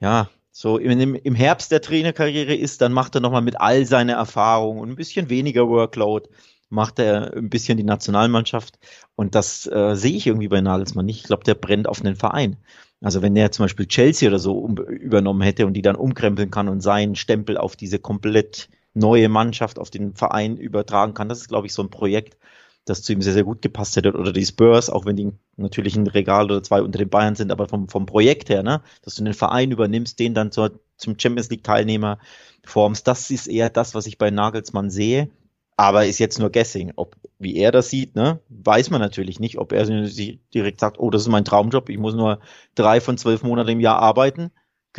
ja, 0.01 0.29
so 0.51 0.79
im, 0.79 1.15
im 1.15 1.35
Herbst 1.35 1.71
der 1.71 1.81
Trainerkarriere 1.81 2.55
ist, 2.55 2.81
dann 2.81 2.93
macht 2.93 3.15
er 3.15 3.21
nochmal 3.21 3.43
mit 3.43 3.61
all 3.61 3.87
seiner 3.87 4.15
Erfahrung 4.15 4.79
und 4.79 4.91
ein 4.91 4.97
bisschen 4.97 5.31
weniger 5.31 5.69
Workload, 5.69 6.29
macht 6.69 6.99
er 6.99 7.35
ein 7.37 7.51
bisschen 7.51 7.79
die 7.79 7.85
Nationalmannschaft. 7.85 8.79
Und 9.15 9.35
das 9.35 9.67
äh, 9.67 9.95
sehe 9.95 10.17
ich 10.17 10.27
irgendwie 10.27 10.49
bei 10.49 10.61
Nagelsmann 10.61 11.07
nicht. 11.07 11.21
Ich 11.21 11.25
glaube, 11.25 11.45
der 11.45 11.55
brennt 11.55 11.89
auf 11.89 12.01
den 12.01 12.17
Verein. 12.17 12.57
Also 13.01 13.23
wenn 13.23 13.37
er 13.37 13.53
zum 13.53 13.65
Beispiel 13.65 13.87
Chelsea 13.87 14.29
oder 14.29 14.39
so 14.39 14.59
um, 14.59 14.77
übernommen 14.77 15.41
hätte 15.41 15.67
und 15.67 15.75
die 15.75 15.83
dann 15.83 15.97
umkrempeln 15.97 16.51
kann 16.51 16.69
und 16.69 16.81
seinen 16.81 17.15
Stempel 17.15 17.57
auf 17.57 17.77
diese 17.77 17.99
komplett 17.99 18.69
neue 18.95 19.29
Mannschaft, 19.29 19.79
auf 19.79 19.91
den 19.91 20.15
Verein 20.15 20.57
übertragen 20.57 21.15
kann, 21.15 21.29
das 21.29 21.41
ist, 21.41 21.49
glaube 21.49 21.67
ich, 21.67 21.75
so 21.75 21.83
ein 21.83 21.91
Projekt, 21.91 22.37
das 22.85 23.03
zu 23.03 23.13
ihm 23.13 23.23
sehr, 23.23 23.33
sehr 23.33 23.45
gut 23.45 23.63
gepasst 23.63 23.97
hätte. 23.97 24.13
Oder 24.13 24.33
die 24.33 24.45
Spurs, 24.45 24.91
auch 24.91 25.05
wenn 25.05 25.17
die 25.17 25.33
natürlich 25.57 25.97
ein 25.97 26.07
Regal 26.07 26.47
oder 26.47 26.63
zwei 26.63 26.83
unter 26.83 26.99
den 26.99 27.09
Bayern 27.09 27.37
sind, 27.37 27.53
aber 27.53 27.69
vom, 27.69 27.89
vom 27.89 28.07
Projekt 28.07 28.49
her, 28.49 28.63
ne, 28.63 28.83
dass 29.03 29.15
du 29.15 29.25
den 29.25 29.35
Verein 29.35 29.71
übernimmst, 29.71 30.19
den 30.19 30.35
dann 30.35 30.51
zur, 30.51 30.81
zum 30.97 31.19
Champions 31.19 31.51
League 31.51 31.65
Teilnehmer 31.65 32.19
formst, 32.65 33.07
das 33.07 33.31
ist 33.31 33.47
eher 33.47 33.71
das, 33.71 33.95
was 33.95 34.07
ich 34.07 34.19
bei 34.19 34.31
Nagelsmann 34.31 34.91
sehe. 34.91 35.31
Aber 35.77 36.05
ist 36.05 36.19
jetzt 36.19 36.39
nur 36.39 36.51
Guessing. 36.51 36.93
Ob, 36.97 37.17
wie 37.39 37.57
er 37.57 37.73
das 37.73 37.89
sieht, 37.89 38.15
ne, 38.15 38.41
weiß 38.51 38.91
man 38.91 39.01
natürlich 39.01 39.41
nicht. 39.41 39.59
Ob 39.59 39.73
er 39.73 39.87
direkt 39.87 40.81
sagt, 40.81 40.99
oh, 40.99 41.09
das 41.09 41.23
ist 41.23 41.29
mein 41.29 41.47
Traumjob, 41.47 41.89
ich 41.89 41.97
muss 41.97 42.15
nur 42.15 42.41
drei 42.75 43.01
von 43.01 43.17
zwölf 43.17 43.43
Monaten 43.43 43.71
im 43.71 43.81
Jahr 43.81 43.99
arbeiten, 43.99 44.51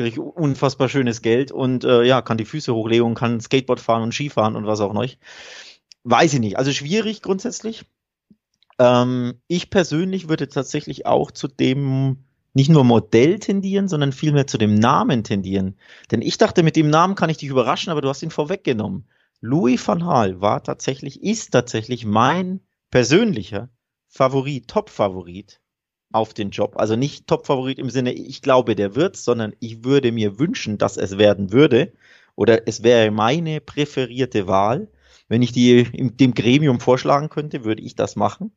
kriege 0.01 0.21
unfassbar 0.21 0.89
schönes 0.89 1.21
Geld 1.21 1.51
und 1.51 1.83
äh, 1.83 2.03
ja, 2.03 2.21
kann 2.21 2.37
die 2.37 2.45
Füße 2.45 2.73
hochlegen 2.73 3.05
und 3.05 3.15
kann 3.15 3.39
Skateboard 3.39 3.79
fahren 3.79 4.03
und 4.03 4.13
Skifahren 4.13 4.55
und 4.55 4.65
was 4.65 4.81
auch 4.81 4.93
noch. 4.93 5.05
Weiß 6.03 6.33
ich 6.33 6.39
nicht. 6.39 6.57
Also 6.57 6.71
schwierig 6.71 7.21
grundsätzlich. 7.21 7.85
Ähm, 8.79 9.35
ich 9.47 9.69
persönlich 9.69 10.29
würde 10.29 10.47
tatsächlich 10.49 11.05
auch 11.05 11.31
zu 11.31 11.47
dem 11.47 12.17
nicht 12.53 12.69
nur 12.69 12.83
Modell 12.83 13.39
tendieren, 13.39 13.87
sondern 13.87 14.11
vielmehr 14.11 14.47
zu 14.47 14.57
dem 14.57 14.75
Namen 14.75 15.23
tendieren. 15.23 15.77
Denn 16.11 16.21
ich 16.21 16.37
dachte, 16.37 16.63
mit 16.63 16.75
dem 16.75 16.89
Namen 16.89 17.15
kann 17.15 17.29
ich 17.29 17.37
dich 17.37 17.49
überraschen, 17.49 17.91
aber 17.91 18.01
du 18.01 18.09
hast 18.09 18.23
ihn 18.23 18.31
vorweggenommen. 18.31 19.05
Louis 19.39 19.87
van 19.87 19.99
Gaal 19.99 20.41
war 20.41 20.63
tatsächlich, 20.63 21.23
ist 21.23 21.51
tatsächlich 21.51 22.05
mein 22.05 22.59
persönlicher 22.89 23.69
Favorit, 24.07 24.67
Top-Favorit 24.67 25.60
auf 26.13 26.33
den 26.33 26.51
Job. 26.51 26.77
Also 26.77 26.95
nicht 26.95 27.27
Top-Favorit 27.27 27.79
im 27.79 27.89
Sinne, 27.89 28.13
ich 28.13 28.41
glaube, 28.41 28.75
der 28.75 28.95
wird, 28.95 29.17
sondern 29.17 29.53
ich 29.59 29.83
würde 29.83 30.11
mir 30.11 30.39
wünschen, 30.39 30.77
dass 30.77 30.97
es 30.97 31.17
werden 31.17 31.51
würde. 31.51 31.93
Oder 32.35 32.67
es 32.67 32.83
wäre 32.83 33.11
meine 33.11 33.61
präferierte 33.61 34.47
Wahl. 34.47 34.87
Wenn 35.27 35.41
ich 35.41 35.51
die 35.51 35.83
dem 36.17 36.33
Gremium 36.33 36.79
vorschlagen 36.79 37.29
könnte, 37.29 37.63
würde 37.63 37.81
ich 37.81 37.95
das 37.95 38.15
machen, 38.15 38.51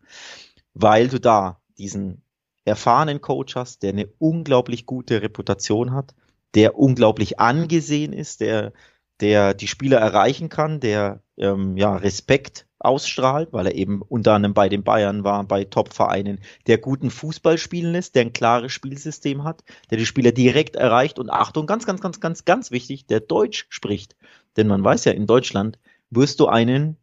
weil 0.74 1.08
du 1.08 1.20
da 1.20 1.60
diesen 1.78 2.22
erfahrenen 2.64 3.20
Coach 3.20 3.54
hast, 3.54 3.82
der 3.82 3.90
eine 3.92 4.08
unglaublich 4.18 4.86
gute 4.86 5.22
Reputation 5.22 5.92
hat, 5.92 6.14
der 6.54 6.78
unglaublich 6.78 7.38
angesehen 7.38 8.12
ist, 8.12 8.40
der 8.40 8.72
der 9.20 9.54
die 9.54 9.68
Spieler 9.68 9.98
erreichen 9.98 10.48
kann, 10.48 10.80
der 10.80 11.22
ähm, 11.36 11.76
ja 11.76 11.96
Respekt 11.96 12.66
ausstrahlt, 12.84 13.52
weil 13.52 13.66
er 13.66 13.74
eben 13.74 14.02
unter 14.02 14.34
anderem 14.34 14.54
bei 14.54 14.68
den 14.68 14.82
Bayern 14.82 15.24
war, 15.24 15.44
bei 15.44 15.64
Top-Vereinen, 15.64 16.40
der 16.66 16.78
guten 16.78 17.10
Fußball 17.10 17.58
spielen 17.58 17.92
lässt, 17.92 18.14
der 18.14 18.22
ein 18.22 18.32
klares 18.32 18.72
Spielsystem 18.72 19.44
hat, 19.44 19.64
der 19.90 19.98
die 19.98 20.06
Spieler 20.06 20.32
direkt 20.32 20.76
erreicht 20.76 21.18
und 21.18 21.30
Achtung, 21.30 21.66
ganz, 21.66 21.86
ganz, 21.86 22.00
ganz, 22.00 22.20
ganz, 22.20 22.44
ganz 22.44 22.70
wichtig, 22.70 23.06
der 23.06 23.20
Deutsch 23.20 23.66
spricht. 23.68 24.16
Denn 24.56 24.68
man 24.68 24.84
weiß 24.84 25.04
ja, 25.04 25.12
in 25.12 25.26
Deutschland 25.26 25.78
wirst 26.10 26.40
du 26.40 26.46
einen, 26.46 26.96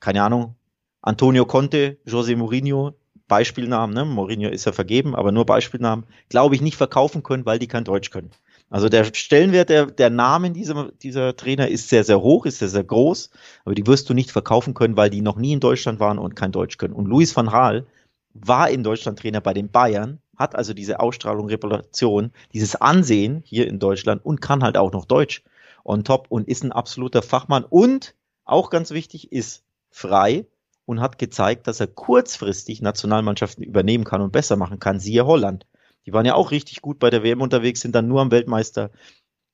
keine 0.00 0.22
Ahnung, 0.22 0.54
Antonio 1.00 1.46
Conte, 1.46 1.98
José 2.06 2.36
Mourinho, 2.36 2.94
Beispielnamen, 3.28 3.94
ne? 3.94 4.04
Mourinho 4.04 4.48
ist 4.48 4.64
ja 4.64 4.72
vergeben, 4.72 5.14
aber 5.14 5.32
nur 5.32 5.46
Beispielnamen, 5.46 6.06
glaube 6.28 6.54
ich, 6.54 6.62
nicht 6.62 6.76
verkaufen 6.76 7.22
können, 7.22 7.46
weil 7.46 7.58
die 7.58 7.68
kein 7.68 7.84
Deutsch 7.84 8.10
können. 8.10 8.30
Also 8.70 8.88
der 8.88 9.04
Stellenwert 9.04 9.70
der, 9.70 9.86
der 9.86 10.10
Namen 10.10 10.52
dieser, 10.52 10.90
dieser 11.02 11.34
Trainer 11.36 11.68
ist 11.68 11.88
sehr, 11.88 12.04
sehr 12.04 12.20
hoch, 12.20 12.44
ist 12.44 12.58
sehr, 12.58 12.68
sehr 12.68 12.84
groß, 12.84 13.30
aber 13.64 13.74
die 13.74 13.86
wirst 13.86 14.10
du 14.10 14.14
nicht 14.14 14.30
verkaufen 14.30 14.74
können, 14.74 14.96
weil 14.96 15.08
die 15.08 15.22
noch 15.22 15.36
nie 15.36 15.52
in 15.52 15.60
Deutschland 15.60 16.00
waren 16.00 16.18
und 16.18 16.36
kein 16.36 16.52
Deutsch 16.52 16.76
können. 16.76 16.94
Und 16.94 17.06
Luis 17.06 17.34
van 17.34 17.48
Gaal 17.48 17.86
war 18.34 18.68
in 18.68 18.82
Deutschland 18.82 19.18
Trainer 19.18 19.40
bei 19.40 19.54
den 19.54 19.70
Bayern, 19.70 20.20
hat 20.36 20.54
also 20.54 20.74
diese 20.74 21.00
Ausstrahlung, 21.00 21.48
Reputation, 21.48 22.30
dieses 22.52 22.76
Ansehen 22.76 23.42
hier 23.44 23.66
in 23.66 23.78
Deutschland 23.78 24.24
und 24.24 24.40
kann 24.40 24.62
halt 24.62 24.76
auch 24.76 24.92
noch 24.92 25.06
Deutsch 25.06 25.42
on 25.84 26.04
top 26.04 26.26
und 26.28 26.46
ist 26.46 26.62
ein 26.62 26.72
absoluter 26.72 27.22
Fachmann 27.22 27.64
und 27.64 28.14
auch 28.44 28.70
ganz 28.70 28.90
wichtig, 28.90 29.32
ist 29.32 29.64
frei 29.90 30.46
und 30.84 31.00
hat 31.00 31.18
gezeigt, 31.18 31.66
dass 31.66 31.80
er 31.80 31.86
kurzfristig 31.86 32.82
Nationalmannschaften 32.82 33.64
übernehmen 33.64 34.04
kann 34.04 34.20
und 34.20 34.32
besser 34.32 34.56
machen 34.56 34.78
kann, 34.78 35.00
siehe 35.00 35.26
Holland. 35.26 35.66
Die 36.06 36.12
waren 36.12 36.26
ja 36.26 36.34
auch 36.34 36.50
richtig 36.50 36.80
gut 36.80 36.98
bei 36.98 37.10
der 37.10 37.22
WM 37.22 37.40
unterwegs, 37.40 37.80
sind 37.80 37.94
dann 37.94 38.08
nur 38.08 38.20
am 38.20 38.30
Weltmeister 38.30 38.90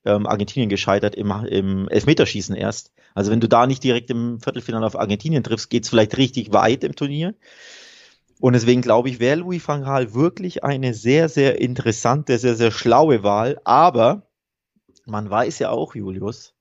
ähm, 0.05 0.27
Argentinien 0.27 0.69
gescheitert 0.69 1.15
im, 1.15 1.31
im 1.31 1.89
Elfmeterschießen 1.89 2.55
erst. 2.55 2.93
Also 3.13 3.31
wenn 3.31 3.39
du 3.41 3.49
da 3.49 3.67
nicht 3.67 3.83
direkt 3.83 4.09
im 4.09 4.39
Viertelfinale 4.39 4.85
auf 4.85 4.97
Argentinien 4.97 5.43
triffst, 5.43 5.69
geht's 5.69 5.89
vielleicht 5.89 6.17
richtig 6.17 6.53
weit 6.53 6.83
im 6.83 6.95
Turnier. 6.95 7.33
Und 8.39 8.53
deswegen 8.53 8.81
glaube 8.81 9.09
ich, 9.09 9.19
wäre 9.19 9.39
Louis 9.39 9.65
van 9.65 9.83
Gaal 9.83 10.13
wirklich 10.13 10.63
eine 10.63 10.93
sehr, 10.93 11.29
sehr 11.29 11.59
interessante, 11.59 12.37
sehr, 12.37 12.55
sehr 12.55 12.71
schlaue 12.71 13.23
Wahl. 13.23 13.59
Aber 13.63 14.27
man 15.05 15.29
weiß 15.29 15.59
ja 15.59 15.69
auch, 15.69 15.95
Julius, 15.95 16.53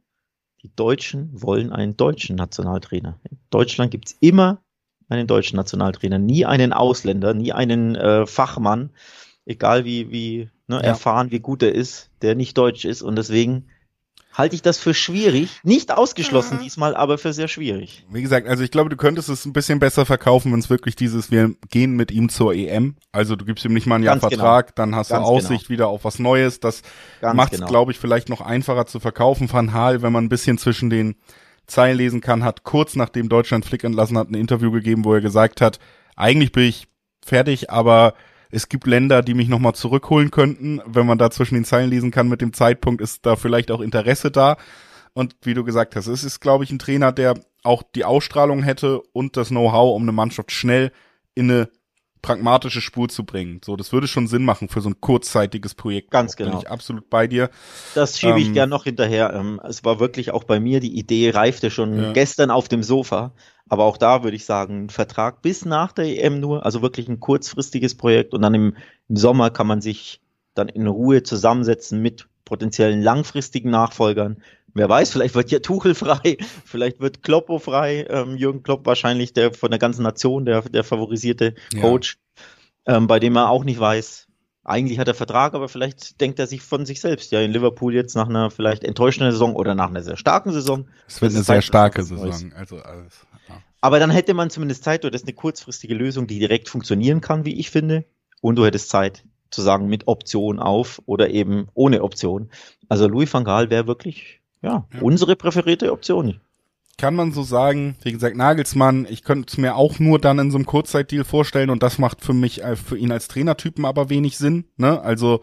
die 0.63 0.75
Deutschen 0.75 1.31
wollen 1.33 1.73
einen 1.73 1.97
deutschen 1.97 2.37
Nationaltrainer. 2.37 3.19
In 3.29 3.39
Deutschland 3.51 3.91
gibt's 3.91 4.17
immer 4.21 4.63
einen 5.09 5.27
deutschen 5.27 5.57
Nationaltrainer, 5.57 6.19
nie 6.19 6.47
einen 6.47 6.73
Ausländer, 6.73 7.35
nie 7.35 7.53
einen 7.53 7.95
äh, 7.97 8.27
Fachmann 8.27 8.91
egal 9.47 9.85
wie, 9.85 10.11
wie 10.11 10.51
ne, 10.67 10.77
ja. 10.77 10.81
erfahren, 10.81 11.31
wie 11.31 11.41
gut 11.41 11.63
er 11.63 11.75
ist, 11.75 12.11
der 12.23 12.35
nicht 12.35 12.57
deutsch 12.57 12.85
ist. 12.85 13.03
Und 13.03 13.17
deswegen 13.17 13.67
halte 14.33 14.57
ich 14.57 14.63
das 14.63 14.79
für 14.79 14.95
schwierig. 14.95 15.61
Nicht 15.63 15.93
ausgeschlossen 15.93 16.59
mhm. 16.59 16.63
diesmal, 16.63 16.97
aber 16.97 17.19
für 17.19 17.33
sehr 17.33 17.49
schwierig. 17.49 18.05
Wie 18.11 18.21
gesagt, 18.21 18.49
also 18.49 18.65
ich 18.65 18.71
glaube, 18.71 18.91
du 18.91 18.97
könntest 18.97 19.29
es 19.29 19.47
ein 19.47 19.53
bisschen 19.53 19.79
besser 19.79 20.05
verkaufen, 20.05 20.53
wenn 20.53 20.59
es 20.59 20.69
wirklich 20.69 20.97
dieses, 20.97 21.31
wir 21.31 21.55
gehen 21.71 21.93
mit 21.93 22.11
ihm 22.11 22.29
zur 22.29 22.53
EM. 22.55 22.97
Also 23.13 23.37
du 23.37 23.45
gibst 23.45 23.65
ihm 23.65 23.73
nicht 23.73 23.87
mal 23.87 23.97
ein 23.97 24.03
Jahr 24.03 24.19
Ganz 24.19 24.35
Vertrag, 24.35 24.69
genau. 24.69 24.75
dann 24.77 24.97
hast 24.97 25.11
Ganz 25.11 25.25
du 25.25 25.31
Aussicht 25.31 25.69
genau. 25.69 25.71
wieder 25.71 25.89
auf 25.89 26.05
was 26.05 26.19
Neues. 26.19 26.61
Das 26.61 26.83
macht 27.23 27.53
es, 27.53 27.61
genau. 27.61 27.71
glaube 27.71 27.93
ich, 27.93 27.99
vielleicht 27.99 28.29
noch 28.29 28.41
einfacher 28.41 28.87
zu 28.87 28.99
verkaufen. 28.99 29.51
Van 29.53 29.73
Hal, 29.73 30.03
wenn 30.03 30.13
man 30.13 30.25
ein 30.25 30.31
bisschen 30.31 30.59
zwischen 30.59 30.91
den 30.91 31.15
Zeilen 31.67 31.97
lesen 31.97 32.21
kann, 32.21 32.45
hat 32.45 32.65
kurz 32.65 32.97
nachdem 32.97 33.29
Deutschland 33.29 33.65
Flick 33.65 33.85
entlassen 33.85 34.19
hat, 34.19 34.29
ein 34.29 34.35
Interview 34.35 34.71
gegeben, 34.71 35.05
wo 35.05 35.15
er 35.15 35.21
gesagt 35.21 35.61
hat, 35.61 35.79
eigentlich 36.17 36.53
bin 36.53 36.65
ich 36.65 36.89
fertig, 37.25 37.71
aber 37.71 38.15
es 38.55 38.69
gibt 38.69 38.87
Länder, 38.87 39.23
die 39.23 39.35
mich 39.35 39.49
nochmal 39.49 39.75
zurückholen 39.75 40.31
könnten. 40.31 40.81
Wenn 40.87 41.07
man 41.07 41.19
da 41.19 41.31
zwischen 41.31 41.55
den 41.55 41.65
Zeilen 41.65 41.91
lesen 41.91 42.11
kann 42.11 42.29
mit 42.29 42.41
dem 42.41 42.53
Zeitpunkt, 42.53 43.01
ist 43.01 43.27
da 43.27 43.37
vielleicht 43.37 43.71
auch 43.71 43.81
Interesse 43.81 44.31
da. 44.31 44.57
Und 45.13 45.37
wie 45.43 45.55
du 45.55 45.65
gesagt 45.65 45.97
hast, 45.97 46.07
es 46.07 46.25
ist, 46.25 46.41
glaube 46.41 46.65
ich, 46.65 46.71
ein 46.71 46.79
Trainer, 46.79 47.13
der 47.13 47.35
auch 47.63 47.83
die 47.83 48.05
Ausstrahlung 48.05 48.63
hätte 48.63 49.01
und 49.13 49.37
das 49.37 49.49
Know-how, 49.49 49.95
um 49.95 50.03
eine 50.03 50.13
Mannschaft 50.13 50.53
schnell 50.53 50.93
in 51.35 51.51
eine 51.51 51.69
pragmatische 52.23 52.81
Spur 52.81 53.09
zu 53.09 53.25
bringen. 53.25 53.61
So, 53.65 53.77
das 53.77 53.93
würde 53.93 54.07
schon 54.09 54.29
Sinn 54.29 54.45
machen 54.45 54.69
für 54.69 54.81
so 54.81 54.89
ein 54.89 55.01
kurzzeitiges 55.01 55.75
Projekt. 55.75 56.11
Ganz 56.11 56.37
genau. 56.37 56.53
Bin 56.53 56.61
ich 56.61 56.71
absolut 56.71 57.11
bei 57.11 57.27
dir. 57.27 57.51
Das 57.95 58.19
schiebe 58.19 58.41
ich 58.41 58.49
ähm, 58.49 58.55
gern 58.55 58.71
noch 58.71 58.85
hinterher. 58.85 59.35
Ähm, 59.35 59.61
es 59.63 59.85
war 59.85 60.01
wirklich 60.01 60.31
auch 60.31 60.45
bei 60.45 60.59
mir, 60.59 60.81
die 60.81 60.97
Idee 60.99 61.31
reifte 61.31 61.71
schon 61.71 61.99
ja. 61.99 62.13
gestern 62.13 62.51
auf 62.51 62.69
dem 62.69 62.83
Sofa. 62.83 63.33
Aber 63.69 63.85
auch 63.85 63.97
da 63.97 64.23
würde 64.23 64.37
ich 64.37 64.45
sagen, 64.45 64.85
ein 64.85 64.91
Vertrag 64.91 65.43
bis 65.43 65.65
nach 65.65 65.93
der 65.93 66.05
EM 66.05 66.41
nur, 66.41 66.65
also 66.65 66.83
wirklich 66.83 67.09
ein 67.09 67.21
kurzfristiges 67.21 67.95
Projekt 67.95 68.35
und 68.35 68.43
dann 68.43 68.55
im, 68.55 68.77
im 69.09 69.17
Sommer 69.17 69.51
kann 69.51 69.67
man 69.67 69.81
sich 69.81 70.21
dann 70.55 70.69
in 70.69 70.87
Ruhe 70.87 71.23
zusammensetzen 71.23 72.01
mit 72.01 72.29
potenziellen 72.45 73.03
langfristigen 73.03 73.71
Nachfolgern. 73.71 74.43
Wer 74.75 74.89
weiß, 74.89 75.11
vielleicht 75.11 75.35
wird 75.35 75.51
ja 75.51 75.61
Tuchel 75.61 75.95
frei, 75.95 76.37
vielleicht 76.65 77.01
wird 77.01 77.23
Kloppo 77.23 77.59
frei, 77.59 78.07
ähm, 78.11 78.37
Jürgen 78.37 78.63
Klopp 78.63 78.87
wahrscheinlich 78.87 79.33
der 79.33 79.53
von 79.53 79.71
der 79.71 79.79
ganzen 79.79 80.03
Nation 80.03 80.45
der, 80.45 80.63
der 80.63 80.85
favorisierte 80.85 81.55
Coach, 81.81 82.19
ja. 82.87 82.97
ähm, 82.97 83.07
bei 83.07 83.19
dem 83.19 83.37
er 83.37 83.51
auch 83.51 83.65
nicht 83.65 83.81
weiß, 83.81 84.29
eigentlich 84.65 84.99
hat 84.99 85.09
er 85.09 85.15
Vertrag, 85.15 85.55
aber 85.55 85.69
vielleicht 85.69 86.21
denkt 86.21 86.39
er 86.39 86.47
sich 86.47 86.63
von 86.63 86.87
sich 86.87 87.01
selbst, 87.01 87.31
ja, 87.33 87.41
in 87.41 87.53
Liverpool 87.53 87.95
jetzt 87.95 88.17
nach 88.17 88.29
einer 88.29 88.51
vielleicht 88.51 88.83
enttäuschenden 88.83 89.31
Saison 89.31 89.55
oder 89.55 89.75
nach 89.75 89.89
einer 89.89 90.03
sehr 90.03 90.17
starken 90.17 90.53
Saison. 90.53 90.89
Es 91.07 91.21
wird 91.21 91.33
eine 91.33 91.43
sehr 91.43 91.63
starke 91.63 92.03
Saison, 92.03 92.53
also 92.57 92.79
alles. 92.79 93.27
Aber 93.85 93.99
dann 93.99 94.09
hätte 94.09 94.33
man 94.33 94.49
zumindest 94.49 94.83
Zeit, 94.83 95.05
du 95.05 95.09
hättest 95.09 95.27
eine 95.27 95.35
kurzfristige 95.35 95.95
Lösung, 95.95 96.27
die 96.27 96.39
direkt 96.39 96.71
funktionieren 96.71 97.21
kann, 97.21 97.45
wie 97.45 97.61
ich 97.61 97.69
finde. 97.69 98.07
Und 98.41 98.57
du 98.57 98.65
hättest 98.65 98.89
Zeit 98.89 99.25
zu 99.51 99.61
sagen, 99.61 99.89
mit 99.89 100.09
Option 100.09 100.59
auf 100.59 101.03
oder 101.05 101.29
eben 101.29 101.69
ohne 101.75 102.03
Option. 102.03 102.49
Also 102.89 103.07
Louis 103.07 103.35
van 103.35 103.45
Gaal 103.45 103.69
wäre 103.69 103.87
wirklich, 103.87 104.41
ja, 104.63 104.87
ja, 104.91 105.01
unsere 105.03 105.37
präferierte 105.37 105.93
Option 105.93 106.41
kann 106.97 107.17
man 107.17 107.33
so 107.33 107.43
sagen, 107.43 107.97
wie 108.03 108.13
gesagt, 108.13 108.37
Nagelsmann, 108.37 109.05
ich 109.11 109.25
könnte 109.25 109.49
es 109.51 109.59
mir 109.59 109.75
auch 109.75 109.99
nur 109.99 110.19
dann 110.21 110.39
in 110.39 110.51
so 110.51 110.57
einem 110.57 110.65
Kurzzeitdeal 110.65 111.25
vorstellen 111.25 111.69
und 111.69 111.83
das 111.83 111.99
macht 111.99 112.23
für 112.23 112.33
mich, 112.33 112.63
äh, 112.63 112.77
für 112.77 112.97
ihn 112.97 113.11
als 113.11 113.27
Trainertypen 113.27 113.85
aber 113.85 114.09
wenig 114.09 114.39
Sinn. 114.39 114.65
Ne? 114.77 115.03
Also 115.03 115.41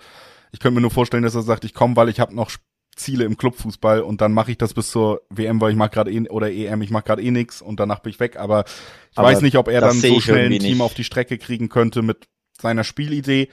ich 0.52 0.60
könnte 0.62 0.76
mir 0.76 0.82
nur 0.82 0.92
vorstellen, 0.92 1.24
dass 1.24 1.36
er 1.36 1.42
sagt, 1.42 1.66
ich 1.66 1.74
komme, 1.74 1.96
weil 1.98 2.10
ich 2.10 2.22
habe 2.22 2.34
noch 2.34 2.50
Ziele 2.96 3.24
im 3.24 3.38
Clubfußball 3.38 4.02
und 4.02 4.22
dann 4.22 4.34
mache 4.34 4.52
ich 4.52 4.58
das 4.58 4.74
bis 4.74 4.92
zur 4.92 5.22
WM, 5.30 5.62
weil 5.62 5.72
ich 5.72 5.78
mache 5.78 5.92
gerade 5.92 6.12
eh 6.12 6.30
oder 6.30 6.52
EM, 6.52 6.82
ich 6.82 6.92
mache 6.92 7.04
gerade 7.04 7.22
eh 7.22 7.32
nix 7.32 7.62
und 7.62 7.80
danach 7.80 8.00
bin 8.00 8.12
ich 8.12 8.20
weg. 8.20 8.38
Aber 8.38 8.66
ich 9.12 9.18
aber 9.18 9.28
weiß 9.28 9.42
nicht, 9.42 9.58
ob 9.58 9.68
er 9.68 9.82
dann 9.82 10.00
so 10.00 10.20
schnell 10.20 10.52
ein 10.52 10.60
Team 10.60 10.74
nicht. 10.74 10.82
auf 10.82 10.94
die 10.94 11.04
Strecke 11.04 11.38
kriegen 11.38 11.70
könnte 11.70 12.02
mit 12.02 12.28
seiner 12.60 12.84
Spielidee. 12.84 13.50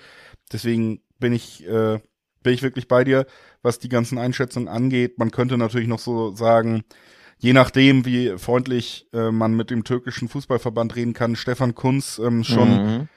Deswegen 0.53 1.01
bin 1.19 1.33
ich 1.33 1.67
äh, 1.67 2.01
bin 2.43 2.55
ich 2.55 2.63
wirklich 2.63 2.89
bei 2.89 3.05
dir, 3.05 3.27
was 3.63 3.79
die 3.79 3.89
ganzen 3.89 4.19
Einschätzungen 4.19 4.69
angeht. 4.69 5.19
Man 5.19 5.31
könnte 5.31 5.59
natürlich 5.59 5.89
noch 5.89 5.99
so 5.99 6.35
sagen, 6.35 6.85
je 7.39 7.53
nachdem, 7.53 8.05
wie 8.05 8.39
freundlich 8.39 9.07
äh, 9.13 9.31
man 9.31 9.55
mit 9.55 9.71
dem 9.71 9.85
türkischen 9.85 10.29
Fußballverband 10.29 10.97
reden 10.97 11.15
kann, 11.15 11.37
Stefan 11.37 11.75
Kunz 11.75 12.21
ähm, 12.23 12.45
schon 12.45 12.71
mhm. 12.71 13.09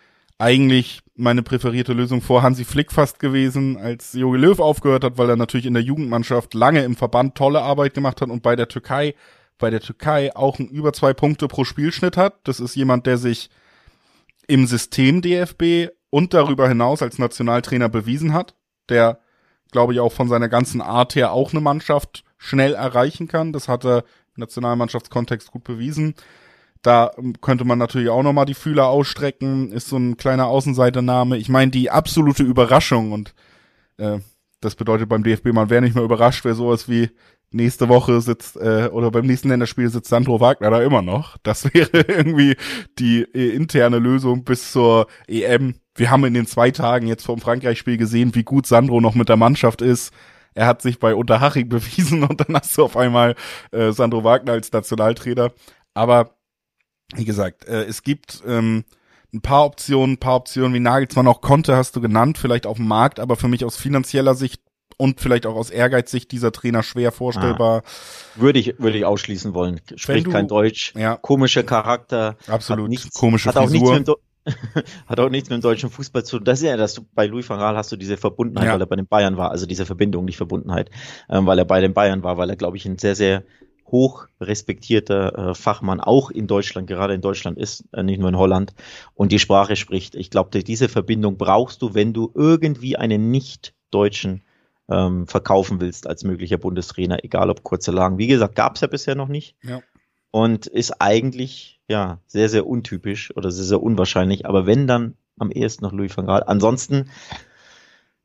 Eigentlich 0.42 1.02
meine 1.16 1.44
präferierte 1.44 1.94
Lösung 1.94 2.22
vor 2.22 2.42
Hansi 2.42 2.66
Flick 2.66 2.92
fast 2.92 3.20
gewesen, 3.20 3.78
als 3.78 4.14
Jogi 4.14 4.40
Löw 4.40 4.60
aufgehört 4.60 5.04
hat, 5.04 5.18
weil 5.18 5.30
er 5.30 5.36
natürlich 5.36 5.68
in 5.68 5.76
der 5.76 5.84
Jugendmannschaft 5.84 6.56
lange 6.56 6.84
im 6.84 6.96
Verband 6.96 7.36
tolle 7.36 7.62
Arbeit 7.62 7.94
gemacht 7.94 8.22
hat 8.22 8.30
und 8.30 8.42
bei 8.42 8.56
der 8.56 8.68
Türkei, 8.68 9.14
bei 9.60 9.70
der 9.70 9.82
Türkei 9.82 10.36
auch 10.36 10.58
ein 10.58 10.68
über 10.68 10.94
zwei 10.94 11.14
Punkte 11.14 11.48
pro 11.48 11.64
Spielschnitt 11.64 12.18
hat. 12.18 12.40
Das 12.46 12.60
ist 12.60 12.76
jemand, 12.76 13.06
der 13.06 13.18
sich 13.18 13.52
im 14.48 14.66
System 14.66 15.22
DFB 15.22 15.94
und 16.10 16.34
darüber 16.34 16.68
hinaus 16.68 17.04
als 17.04 17.20
Nationaltrainer 17.20 17.88
bewiesen 17.88 18.34
hat, 18.34 18.56
der 18.90 19.20
glaube 19.72 19.94
ich 19.94 20.00
auch 20.00 20.12
von 20.12 20.28
seiner 20.28 20.50
ganzen 20.50 20.82
Art 20.82 21.16
her 21.16 21.34
auch 21.34 21.52
eine 21.52 21.62
Mannschaft 21.62 22.24
schnell 22.38 22.74
erreichen 22.74 23.28
kann. 23.28 23.54
Das 23.54 23.68
hat 23.68 23.86
er 23.86 24.00
im 24.36 24.42
Nationalmannschaftskontext 24.42 25.52
gut 25.52 25.64
bewiesen. 25.64 26.16
Da 26.82 27.12
könnte 27.42 27.66
man 27.66 27.78
natürlich 27.78 28.10
auch 28.10 28.24
nochmal 28.24 28.46
die 28.46 28.56
Fühler 28.56 28.88
ausstrecken, 28.88 29.72
ist 29.72 29.88
so 29.88 29.98
ein 29.98 30.18
kleiner 30.18 30.48
Außenseitername. 30.48 31.38
Ich 31.38 31.50
meine, 31.50 31.72
die 31.72 31.92
absolute 31.92 32.44
Überraschung 32.44 33.12
und 33.12 33.36
äh, 33.98 34.20
das 34.62 34.76
bedeutet 34.76 35.10
beim 35.10 35.24
DFB, 35.24 35.54
man 35.54 35.70
wäre 35.70 35.82
nicht 35.82 35.96
mehr 35.96 36.04
überrascht, 36.04 36.46
wer 36.46 36.56
sowas 36.56 36.90
wie 36.90 37.10
nächste 37.52 37.90
Woche 37.90 38.22
sitzt 38.22 38.56
äh, 38.58 38.90
oder 38.92 39.12
beim 39.12 39.26
nächsten 39.26 39.50
Länderspiel 39.50 39.90
sitzt 39.90 40.10
Sandro 40.10 40.40
Wagner 40.40 40.70
da 40.70 40.82
immer 40.82 41.02
noch. 41.02 41.38
Das 41.44 41.66
wäre 41.74 42.02
irgendwie 42.08 42.56
die 42.98 43.22
äh, 43.22 43.56
interne 43.56 44.00
Lösung 44.00 44.44
bis 44.44 44.72
zur 44.72 45.08
EM. 45.28 45.76
Wir 45.96 46.10
haben 46.10 46.26
in 46.26 46.34
den 46.34 46.48
zwei 46.48 46.72
Tagen 46.72 47.08
jetzt 47.08 47.26
vom 47.26 47.40
Frankreich-Spiel 47.40 47.98
gesehen, 47.98 48.34
wie 48.34 48.44
gut 48.44 48.66
Sandro 48.66 49.02
noch 49.02 49.16
mit 49.16 49.30
der 49.30 49.38
Mannschaft 49.38 49.82
ist 49.82 50.12
er 50.54 50.68
hat 50.68 50.82
sich 50.82 51.00
bei 51.00 51.16
Unterhaching 51.16 51.70
bewiesen 51.70 52.24
und 52.24 52.42
dann 52.42 52.56
hast 52.56 52.78
du 52.78 52.84
auf 52.84 52.98
einmal 52.98 53.36
äh, 53.72 53.92
Sandro 53.92 54.24
Wagner 54.24 54.54
als 54.54 54.72
Nationaltrainer. 54.72 55.52
Aber 55.94 56.36
wie 57.16 57.26
gesagt, 57.26 57.66
äh, 57.68 57.84
es 57.84 58.04
gibt 58.04 58.42
ähm, 58.46 58.84
ein 59.34 59.42
paar 59.42 59.66
Optionen, 59.66 60.14
ein 60.14 60.20
paar 60.20 60.36
Optionen, 60.36 60.74
wie 60.74 60.80
Nagelsmann 60.80 61.28
auch 61.28 61.42
konnte, 61.42 61.76
hast 61.76 61.96
du 61.96 62.02
genannt, 62.02 62.38
vielleicht 62.38 62.66
auf 62.66 62.78
dem 62.78 62.88
Markt, 62.88 63.20
aber 63.20 63.36
für 63.36 63.48
mich 63.48 63.64
aus 63.66 63.78
finanzieller 63.78 64.36
Sicht 64.36 64.62
und 64.98 65.20
vielleicht 65.20 65.46
auch 65.46 65.56
aus 65.56 65.70
Ehrgeizsicht 65.70 66.32
dieser 66.32 66.52
Trainer 66.52 66.84
schwer 66.84 67.12
vorstellbar. 67.12 67.84
Ah, 67.86 68.42
würde 68.42 68.60
ich 68.60 68.78
würde 68.78 68.98
ich 68.98 69.06
ausschließen 69.06 69.54
wollen. 69.54 69.82
Spricht 69.96 70.28
du, 70.28 70.32
kein 70.32 70.48
Deutsch, 70.48 70.94
ja, 70.96 71.16
komischer 71.16 71.64
Charakter, 71.64 72.38
absolut 72.48 72.90
nichts, 72.90 73.14
komische 73.14 73.50
hat 73.50 73.56
Frisur. 73.56 73.88
Auch 73.88 73.94
nichts 73.94 74.08
mit 74.08 74.18
Hat 75.06 75.20
auch 75.20 75.30
nichts 75.30 75.50
mit 75.50 75.60
dem 75.60 75.62
deutschen 75.62 75.90
Fußball 75.90 76.24
zu 76.24 76.38
tun. 76.38 76.46
Das 76.46 76.60
ist 76.60 76.66
ja, 76.66 76.76
dass 76.76 76.96
du 76.96 77.04
bei 77.14 77.28
Louis 77.28 77.48
van 77.48 77.60
Gaal 77.60 77.76
hast 77.76 77.92
du 77.92 77.96
diese 77.96 78.18
Verbundenheit, 78.18 78.68
ja. 78.68 78.74
weil 78.74 78.82
er 78.82 78.88
bei 78.88 78.96
den 78.96 79.08
Bayern 79.08 79.38
war, 79.38 79.52
also 79.52 79.68
diese 79.68 79.86
Verbindung, 79.86 80.26
nicht 80.26 80.38
Verbundenheit, 80.38 80.90
ähm, 81.30 81.46
weil 81.46 81.60
er 81.60 81.66
bei 81.66 81.80
den 81.80 81.94
Bayern 81.94 82.24
war, 82.24 82.38
weil 82.38 82.50
er, 82.50 82.56
glaube 82.56 82.78
ich, 82.78 82.86
ein 82.86 82.98
sehr, 82.98 83.16
sehr 83.16 83.44
hoch 83.92 84.28
respektierter 84.40 85.50
äh, 85.50 85.56
Fachmann 85.56 86.00
auch 86.00 86.32
in 86.32 86.48
Deutschland, 86.48 86.88
gerade 86.88 87.14
in 87.14 87.22
Deutschland 87.22 87.58
ist, 87.58 87.86
äh, 87.94 88.04
nicht 88.04 88.20
nur 88.20 88.30
in 88.30 88.38
Holland, 88.38 88.74
und 89.14 89.32
die 89.32 89.40
Sprache 89.40 89.76
spricht. 89.76 90.16
Ich 90.16 90.30
glaube, 90.30 90.64
diese 90.64 90.90
Verbindung 90.90 91.38
brauchst 91.38 91.82
du, 91.82 91.94
wenn 91.94 92.14
du 92.14 92.32
irgendwie 92.34 92.98
einen 92.98 93.32
nicht-Deutschen 93.32 94.44
ähm, 94.90 95.28
verkaufen 95.28 95.82
willst 95.82 96.08
als 96.08 96.24
möglicher 96.24 96.58
Bundestrainer, 96.58 97.24
egal 97.24 97.50
ob 97.50 97.64
kurze 97.64 97.92
Lagen. 97.92 98.18
Wie 98.18 98.28
gesagt, 98.28 98.56
gab 98.56 98.76
es 98.76 98.82
ja 98.82 98.88
bisher 98.88 99.16
noch 99.16 99.28
nicht. 99.28 99.56
Ja. 99.64 99.82
Und 100.32 100.66
ist 100.68 101.02
eigentlich 101.02 101.82
ja, 101.90 102.20
sehr, 102.26 102.48
sehr 102.48 102.66
untypisch 102.66 103.36
oder 103.36 103.52
sehr, 103.52 103.66
sehr 103.66 103.84
unwahrscheinlich. 103.84 104.46
Aber 104.46 104.66
wenn 104.66 104.88
dann 104.88 105.16
am 105.42 105.52
ehesten 105.52 105.84
noch 105.84 105.92
Louis 105.92 106.16
van 106.16 106.28
Gaal. 106.28 106.44
Ansonsten 106.44 107.10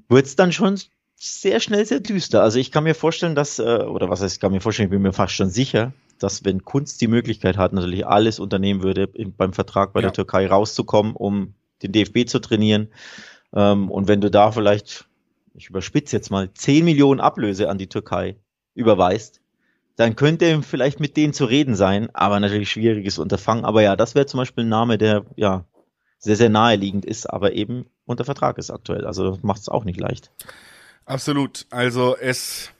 wird's 0.08 0.36
dann 0.36 0.52
schon 0.52 0.78
sehr 1.16 1.60
schnell 1.60 1.84
sehr 1.84 2.00
düster. 2.00 2.42
Also 2.42 2.58
ich 2.58 2.70
kann 2.70 2.84
mir 2.84 2.94
vorstellen, 2.94 3.34
dass, 3.34 3.58
äh, 3.58 3.62
oder 3.62 4.10
was 4.10 4.20
heißt, 4.20 4.36
ich 4.36 4.40
kann 4.40 4.52
mir 4.52 4.60
vorstellen, 4.60 4.88
ich 4.88 4.92
bin 4.92 5.02
mir 5.02 5.12
fast 5.12 5.34
schon 5.34 5.50
sicher, 5.50 5.92
dass 6.18 6.44
wenn 6.44 6.64
Kunst 6.64 7.00
die 7.00 7.08
Möglichkeit 7.08 7.56
hat, 7.56 7.72
natürlich 7.72 8.06
alles 8.06 8.38
unternehmen 8.38 8.82
würde, 8.82 9.08
beim 9.08 9.52
Vertrag 9.52 9.92
bei 9.92 10.00
ja. 10.00 10.06
der 10.06 10.12
Türkei 10.12 10.46
rauszukommen, 10.46 11.14
um 11.14 11.54
den 11.82 11.92
DFB 11.92 12.28
zu 12.28 12.38
trainieren. 12.38 12.88
Ähm, 13.54 13.90
und 13.90 14.08
wenn 14.08 14.20
du 14.20 14.30
da 14.30 14.52
vielleicht, 14.52 15.06
ich 15.54 15.68
überspitze 15.68 16.16
jetzt 16.16 16.30
mal, 16.30 16.52
10 16.52 16.84
Millionen 16.84 17.20
Ablöse 17.20 17.68
an 17.68 17.78
die 17.78 17.88
Türkei 17.88 18.36
überweist, 18.74 19.40
dann 19.96 20.14
könnte 20.14 20.62
vielleicht 20.62 21.00
mit 21.00 21.16
denen 21.16 21.32
zu 21.32 21.46
reden 21.46 21.74
sein, 21.74 22.10
aber 22.14 22.38
natürlich 22.38 22.70
schwieriges 22.70 23.18
Unterfangen. 23.18 23.64
Aber 23.64 23.82
ja, 23.82 23.96
das 23.96 24.14
wäre 24.14 24.26
zum 24.26 24.38
Beispiel 24.38 24.64
ein 24.64 24.68
Name, 24.68 24.98
der 24.98 25.24
ja 25.36 25.64
sehr, 26.18 26.36
sehr 26.36 26.50
naheliegend 26.50 27.06
ist, 27.06 27.28
aber 27.28 27.52
eben 27.52 27.86
unter 28.04 28.24
Vertrag 28.24 28.58
ist 28.58 28.70
aktuell. 28.70 29.06
Also 29.06 29.30
das 29.30 29.42
macht 29.42 29.62
es 29.62 29.68
auch 29.70 29.84
nicht 29.84 29.98
leicht. 29.98 30.30
Absolut. 31.06 31.66
Also 31.70 32.16
es 32.16 32.70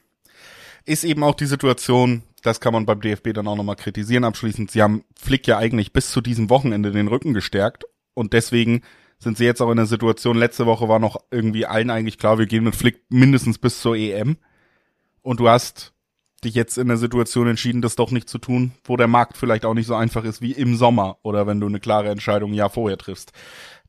ist 0.84 1.04
eben 1.04 1.22
auch 1.22 1.34
die 1.34 1.46
Situation, 1.46 2.22
das 2.42 2.60
kann 2.60 2.72
man 2.72 2.84
beim 2.84 3.00
DFB 3.00 3.32
dann 3.32 3.48
auch 3.48 3.56
nochmal 3.56 3.76
kritisieren 3.76 4.24
abschließend. 4.24 4.70
Sie 4.70 4.82
haben 4.82 5.04
Flick 5.18 5.46
ja 5.46 5.58
eigentlich 5.58 5.92
bis 5.92 6.10
zu 6.10 6.20
diesem 6.20 6.50
Wochenende 6.50 6.90
den 6.90 7.08
Rücken 7.08 7.34
gestärkt 7.34 7.84
und 8.14 8.32
deswegen 8.32 8.82
sind 9.18 9.38
sie 9.38 9.44
jetzt 9.44 9.62
auch 9.62 9.70
in 9.70 9.76
der 9.76 9.86
Situation, 9.86 10.36
letzte 10.36 10.66
Woche 10.66 10.88
war 10.88 10.98
noch 10.98 11.16
irgendwie 11.30 11.66
allen 11.66 11.90
eigentlich 11.90 12.18
klar, 12.18 12.38
wir 12.38 12.46
gehen 12.46 12.64
mit 12.64 12.76
Flick 12.76 13.02
mindestens 13.08 13.58
bis 13.58 13.80
zur 13.80 13.96
EM. 13.96 14.36
Und 15.22 15.40
du 15.40 15.48
hast 15.48 15.94
dich 16.44 16.54
jetzt 16.54 16.76
in 16.76 16.88
der 16.88 16.98
Situation 16.98 17.48
entschieden, 17.48 17.80
das 17.80 17.96
doch 17.96 18.10
nicht 18.10 18.28
zu 18.28 18.38
tun, 18.38 18.72
wo 18.84 18.96
der 18.96 19.08
Markt 19.08 19.36
vielleicht 19.36 19.64
auch 19.64 19.74
nicht 19.74 19.86
so 19.86 19.94
einfach 19.94 20.24
ist 20.24 20.42
wie 20.42 20.52
im 20.52 20.76
Sommer 20.76 21.18
oder 21.22 21.46
wenn 21.46 21.60
du 21.60 21.66
eine 21.66 21.80
klare 21.80 22.10
Entscheidung 22.10 22.52
Jahr 22.52 22.70
vorher 22.70 22.98
triffst. 22.98 23.32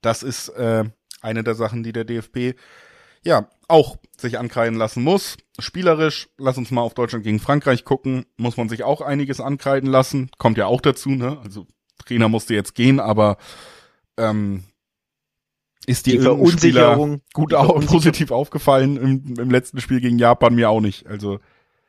Das 0.01 0.23
ist 0.23 0.49
äh, 0.49 0.85
eine 1.21 1.43
der 1.43 1.55
Sachen, 1.55 1.83
die 1.83 1.91
der 1.91 2.05
DFB 2.05 2.57
ja 3.23 3.49
auch 3.67 3.97
sich 4.17 4.39
ankreiden 4.39 4.77
lassen 4.77 5.03
muss. 5.03 5.37
Spielerisch, 5.59 6.29
lass 6.37 6.57
uns 6.57 6.71
mal 6.71 6.81
auf 6.81 6.93
Deutschland 6.93 7.23
gegen 7.23 7.39
Frankreich 7.39 7.83
gucken, 7.83 8.25
muss 8.37 8.57
man 8.57 8.69
sich 8.69 8.83
auch 8.83 9.01
einiges 9.01 9.41
ankreiden 9.41 9.89
lassen. 9.89 10.29
Kommt 10.37 10.57
ja 10.57 10.65
auch 10.65 10.81
dazu, 10.81 11.09
ne? 11.09 11.39
Also 11.43 11.67
Trainer 12.05 12.29
musste 12.29 12.53
jetzt 12.53 12.75
gehen, 12.75 12.99
aber 12.99 13.37
ähm, 14.17 14.63
ist 15.85 16.05
die, 16.05 16.11
die 16.11 16.19
Verunsicherung 16.19 17.21
gut 17.33 17.53
auch 17.53 17.79
positiv 17.85 18.31
aufgefallen 18.31 18.97
im, 18.97 19.35
im 19.39 19.51
letzten 19.51 19.79
Spiel 19.79 20.01
gegen 20.01 20.19
Japan 20.19 20.55
mir 20.55 20.69
auch 20.69 20.81
nicht. 20.81 21.07
Also 21.07 21.39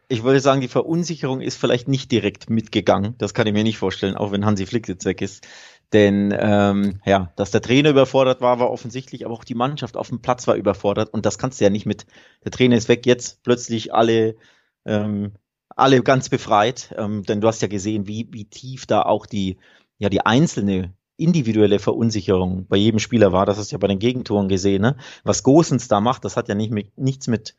ich 0.09 0.23
würde 0.23 0.41
sagen, 0.41 0.63
die 0.63 0.69
Verunsicherung 0.69 1.41
ist 1.41 1.59
vielleicht 1.59 1.87
nicht 1.87 2.11
direkt 2.11 2.49
mitgegangen. 2.49 3.15
Das 3.19 3.35
kann 3.35 3.47
ich 3.47 3.53
mir 3.53 3.65
nicht 3.65 3.77
vorstellen, 3.77 4.17
auch 4.17 4.33
wenn 4.33 4.47
Hansi 4.47 4.67
Flick 4.67 4.89
jetzt 4.89 5.05
weg 5.05 5.21
ist. 5.21 5.47
Denn 5.93 6.37
ähm, 6.39 7.01
ja, 7.07 7.33
dass 7.37 7.51
der 7.51 7.63
Trainer 7.63 7.91
überfordert 7.91 8.41
war, 8.41 8.61
war 8.61 8.71
offensichtlich, 8.71 9.25
aber 9.25 9.35
auch 9.35 9.45
die 9.45 9.55
Mannschaft 9.55 9.97
auf 9.97 10.09
dem 10.09 10.21
Platz 10.21 10.47
war 10.47 10.57
überfordert. 10.57 11.13
Und 11.13 11.25
das 11.25 11.39
kannst 11.39 11.61
du 11.61 11.65
ja 11.65 11.71
nicht 11.71 11.87
mit, 11.87 12.07
der 12.45 12.51
Trainer 12.51 12.77
ist 12.77 12.89
weg, 12.89 13.07
jetzt 13.07 13.43
plötzlich 13.43 13.95
alle, 13.95 14.37
ähm, 14.85 15.33
alle 15.69 16.03
ganz 16.03 16.29
befreit. 16.29 16.95
Ähm, 16.99 17.23
denn 17.23 17.41
du 17.41 17.49
hast 17.49 17.63
ja 17.63 17.69
gesehen, 17.69 18.07
wie, 18.07 18.29
wie 18.31 18.45
tief 18.45 18.85
da 18.85 19.03
auch 19.03 19.25
die, 19.25 19.57
ja, 19.99 20.11
die 20.11 20.27
einzelne 20.27 20.93
individuelle 21.17 21.79
Verunsicherung 21.79 22.67
bei 22.69 22.77
jedem 22.77 23.01
Spieler 23.01 23.33
war. 23.33 23.47
Das 23.47 23.59
hast 23.59 23.73
du 23.73 23.75
ja 23.75 23.79
bei 23.79 23.89
den 23.89 23.99
Gegentoren 23.99 24.49
gesehen. 24.49 24.83
Ne? 24.83 24.97
Was 25.25 25.43
Gosens 25.43 25.89
da 25.89 26.01
macht, 26.01 26.25
das 26.25 26.37
hat 26.37 26.49
ja 26.49 26.55
nicht 26.55 26.71
mit, 26.71 26.97
nichts 26.99 27.27
mit 27.27 27.57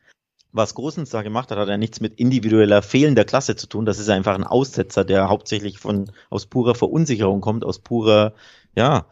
was 0.52 0.74
Großens 0.74 1.10
da 1.10 1.22
gemacht 1.22 1.50
hat, 1.50 1.58
hat 1.58 1.68
ja 1.68 1.76
nichts 1.76 2.00
mit 2.00 2.18
individueller 2.18 2.82
fehlender 2.82 3.24
Klasse 3.24 3.56
zu 3.56 3.66
tun. 3.66 3.84
Das 3.84 3.98
ist 3.98 4.08
einfach 4.08 4.34
ein 4.34 4.44
Aussetzer, 4.44 5.04
der 5.04 5.28
hauptsächlich 5.28 5.78
von, 5.78 6.10
aus 6.28 6.46
purer 6.46 6.74
Verunsicherung 6.74 7.40
kommt, 7.40 7.64
aus 7.64 7.78
purer, 7.78 8.34
ja, 8.74 9.06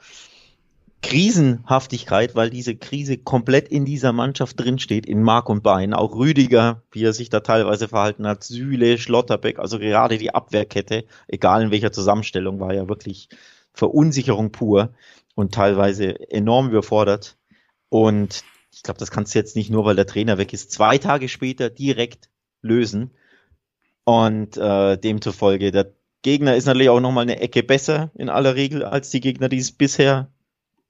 Krisenhaftigkeit, 1.00 2.34
weil 2.34 2.50
diese 2.50 2.74
Krise 2.74 3.18
komplett 3.18 3.68
in 3.68 3.84
dieser 3.84 4.12
Mannschaft 4.12 4.58
drinsteht, 4.58 5.06
in 5.06 5.22
Mark 5.22 5.48
und 5.48 5.62
Bein. 5.62 5.94
Auch 5.94 6.16
Rüdiger, 6.16 6.82
wie 6.90 7.04
er 7.04 7.12
sich 7.12 7.30
da 7.30 7.40
teilweise 7.40 7.86
verhalten 7.86 8.26
hat, 8.26 8.42
Süle, 8.42 8.98
Schlotterbeck, 8.98 9.60
also 9.60 9.78
gerade 9.78 10.18
die 10.18 10.34
Abwehrkette, 10.34 11.04
egal 11.28 11.62
in 11.62 11.70
welcher 11.70 11.92
Zusammenstellung, 11.92 12.58
war 12.58 12.74
ja 12.74 12.88
wirklich 12.88 13.28
Verunsicherung 13.72 14.50
pur 14.50 14.92
und 15.36 15.54
teilweise 15.54 16.30
enorm 16.32 16.68
überfordert. 16.68 17.36
Und 17.90 18.42
ich 18.78 18.84
glaube, 18.84 19.00
das 19.00 19.10
kannst 19.10 19.34
du 19.34 19.40
jetzt 19.40 19.56
nicht 19.56 19.70
nur, 19.70 19.84
weil 19.84 19.96
der 19.96 20.06
Trainer 20.06 20.38
weg 20.38 20.52
ist, 20.52 20.70
zwei 20.70 20.98
Tage 20.98 21.28
später 21.28 21.68
direkt 21.68 22.30
lösen. 22.62 23.10
Und 24.04 24.56
äh, 24.56 24.96
demzufolge, 24.96 25.72
der 25.72 25.92
Gegner 26.22 26.54
ist 26.54 26.66
natürlich 26.66 26.88
auch 26.88 27.00
nochmal 27.00 27.22
eine 27.22 27.40
Ecke 27.40 27.64
besser 27.64 28.12
in 28.14 28.28
aller 28.28 28.54
Regel 28.54 28.84
als 28.84 29.10
die 29.10 29.18
Gegner, 29.18 29.48
die 29.48 29.58
es 29.58 29.72
bisher, 29.72 30.30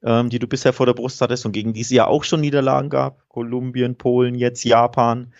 ähm, 0.04 0.28
die 0.28 0.38
du 0.38 0.46
bisher 0.46 0.74
vor 0.74 0.84
der 0.84 0.92
Brust 0.92 1.22
hattest 1.22 1.46
und 1.46 1.52
gegen 1.52 1.72
die 1.72 1.80
es 1.80 1.88
ja 1.88 2.06
auch 2.06 2.24
schon 2.24 2.42
Niederlagen 2.42 2.90
gab. 2.90 3.26
Kolumbien, 3.30 3.96
Polen, 3.96 4.34
jetzt 4.34 4.64
Japan. 4.64 5.32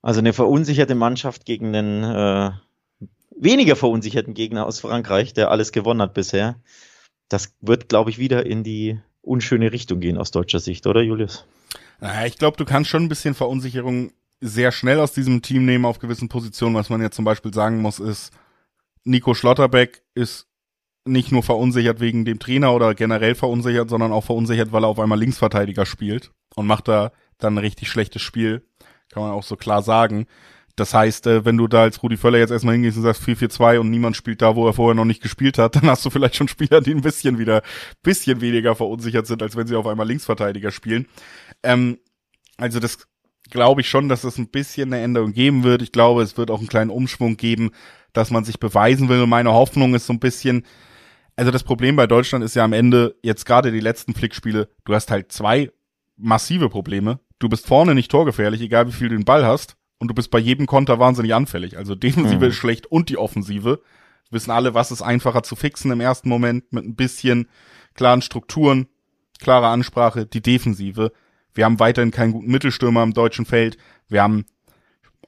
Also 0.00 0.20
eine 0.20 0.32
verunsicherte 0.32 0.94
Mannschaft 0.94 1.44
gegen 1.44 1.74
einen 1.74 2.04
äh, 2.04 2.52
weniger 3.36 3.74
verunsicherten 3.74 4.32
Gegner 4.32 4.64
aus 4.64 4.78
Frankreich, 4.78 5.34
der 5.34 5.50
alles 5.50 5.72
gewonnen 5.72 6.02
hat 6.02 6.14
bisher. 6.14 6.54
Das 7.28 7.52
wird, 7.60 7.88
glaube 7.88 8.10
ich, 8.10 8.18
wieder 8.18 8.46
in 8.46 8.62
die 8.62 9.00
unschöne 9.22 9.72
Richtung 9.72 9.98
gehen 9.98 10.18
aus 10.18 10.30
deutscher 10.30 10.60
Sicht, 10.60 10.86
oder 10.86 11.02
Julius? 11.02 11.44
Naja, 12.00 12.26
ich 12.26 12.38
glaube, 12.38 12.56
du 12.56 12.64
kannst 12.64 12.90
schon 12.90 13.04
ein 13.04 13.08
bisschen 13.08 13.34
Verunsicherung 13.34 14.12
sehr 14.40 14.72
schnell 14.72 15.00
aus 15.00 15.12
diesem 15.12 15.42
Team 15.42 15.64
nehmen 15.64 15.84
auf 15.84 15.98
gewissen 15.98 16.28
Positionen. 16.28 16.74
Was 16.74 16.90
man 16.90 17.00
ja 17.00 17.10
zum 17.10 17.24
Beispiel 17.24 17.54
sagen 17.54 17.80
muss, 17.80 17.98
ist, 17.98 18.32
Nico 19.04 19.34
Schlotterbeck 19.34 20.02
ist 20.14 20.48
nicht 21.06 21.32
nur 21.32 21.42
verunsichert 21.42 22.00
wegen 22.00 22.24
dem 22.24 22.38
Trainer 22.38 22.74
oder 22.74 22.94
generell 22.94 23.34
verunsichert, 23.34 23.90
sondern 23.90 24.12
auch 24.12 24.24
verunsichert, 24.24 24.72
weil 24.72 24.84
er 24.84 24.88
auf 24.88 24.98
einmal 24.98 25.18
Linksverteidiger 25.18 25.86
spielt 25.86 26.30
und 26.56 26.66
macht 26.66 26.88
da 26.88 27.12
dann 27.38 27.54
ein 27.54 27.58
richtig 27.58 27.88
schlechtes 27.88 28.22
Spiel. 28.22 28.66
Kann 29.10 29.22
man 29.22 29.32
auch 29.32 29.42
so 29.42 29.56
klar 29.56 29.82
sagen. 29.82 30.26
Das 30.76 30.92
heißt, 30.92 31.26
äh, 31.28 31.44
wenn 31.44 31.56
du 31.56 31.68
da 31.68 31.82
als 31.82 32.02
Rudi 32.02 32.16
Völler 32.16 32.38
jetzt 32.38 32.50
erstmal 32.50 32.74
hingehst 32.74 32.96
und 32.96 33.04
sagst 33.04 33.22
4-4-2 33.22 33.78
und 33.78 33.90
niemand 33.90 34.16
spielt 34.16 34.42
da, 34.42 34.56
wo 34.56 34.66
er 34.66 34.72
vorher 34.72 34.94
noch 34.94 35.04
nicht 35.04 35.22
gespielt 35.22 35.56
hat, 35.56 35.76
dann 35.76 35.86
hast 35.86 36.04
du 36.04 36.10
vielleicht 36.10 36.34
schon 36.36 36.48
Spieler, 36.48 36.80
die 36.80 36.92
ein 36.92 37.02
bisschen 37.02 37.38
wieder, 37.38 37.62
bisschen 38.02 38.40
weniger 38.40 38.74
verunsichert 38.74 39.26
sind, 39.26 39.42
als 39.42 39.56
wenn 39.56 39.66
sie 39.66 39.76
auf 39.76 39.86
einmal 39.86 40.08
Linksverteidiger 40.08 40.72
spielen. 40.72 41.06
Ähm, 41.64 41.98
also 42.56 42.78
das 42.80 42.98
glaube 43.50 43.80
ich 43.80 43.88
schon, 43.88 44.08
dass 44.08 44.24
es 44.24 44.38
ein 44.38 44.48
bisschen 44.48 44.92
eine 44.92 45.02
Änderung 45.02 45.32
geben 45.32 45.64
wird. 45.64 45.82
Ich 45.82 45.92
glaube, 45.92 46.22
es 46.22 46.36
wird 46.36 46.50
auch 46.50 46.58
einen 46.58 46.68
kleinen 46.68 46.90
Umschwung 46.90 47.36
geben, 47.36 47.70
dass 48.12 48.30
man 48.30 48.44
sich 48.44 48.58
beweisen 48.58 49.08
will. 49.08 49.22
Und 49.22 49.28
meine 49.28 49.52
Hoffnung 49.52 49.94
ist 49.94 50.06
so 50.06 50.12
ein 50.12 50.20
bisschen, 50.20 50.64
also 51.36 51.50
das 51.50 51.64
Problem 51.64 51.96
bei 51.96 52.06
Deutschland 52.06 52.44
ist 52.44 52.54
ja 52.54 52.64
am 52.64 52.72
Ende, 52.72 53.16
jetzt 53.22 53.44
gerade 53.44 53.72
die 53.72 53.80
letzten 53.80 54.14
Flickspiele, 54.14 54.68
du 54.84 54.94
hast 54.94 55.10
halt 55.10 55.32
zwei 55.32 55.70
massive 56.16 56.68
Probleme. 56.68 57.20
Du 57.38 57.48
bist 57.48 57.66
vorne 57.66 57.94
nicht 57.94 58.10
torgefährlich, 58.10 58.60
egal 58.60 58.86
wie 58.86 58.92
viel 58.92 59.08
du 59.08 59.16
den 59.16 59.24
Ball 59.24 59.44
hast 59.44 59.76
und 59.98 60.08
du 60.08 60.14
bist 60.14 60.30
bei 60.30 60.38
jedem 60.38 60.66
Konter 60.66 60.98
wahnsinnig 60.98 61.34
anfällig. 61.34 61.76
Also 61.76 61.94
Defensive 61.94 62.36
mhm. 62.44 62.50
ist 62.50 62.56
schlecht 62.56 62.86
und 62.86 63.08
die 63.08 63.18
Offensive. 63.18 63.80
wissen 64.30 64.50
alle, 64.50 64.74
was 64.74 64.90
ist 64.90 65.02
einfacher 65.02 65.42
zu 65.42 65.56
fixen 65.56 65.90
im 65.90 66.00
ersten 66.00 66.28
Moment 66.28 66.72
mit 66.72 66.84
ein 66.84 66.94
bisschen 66.94 67.48
klaren 67.94 68.22
Strukturen, 68.22 68.86
klare 69.38 69.68
Ansprache, 69.68 70.26
die 70.26 70.42
Defensive. 70.42 71.12
Wir 71.54 71.64
haben 71.64 71.78
weiterhin 71.78 72.10
keinen 72.10 72.32
guten 72.32 72.50
Mittelstürmer 72.50 73.02
im 73.02 73.14
deutschen 73.14 73.46
Feld. 73.46 73.76
Wir 74.08 74.22
haben 74.22 74.44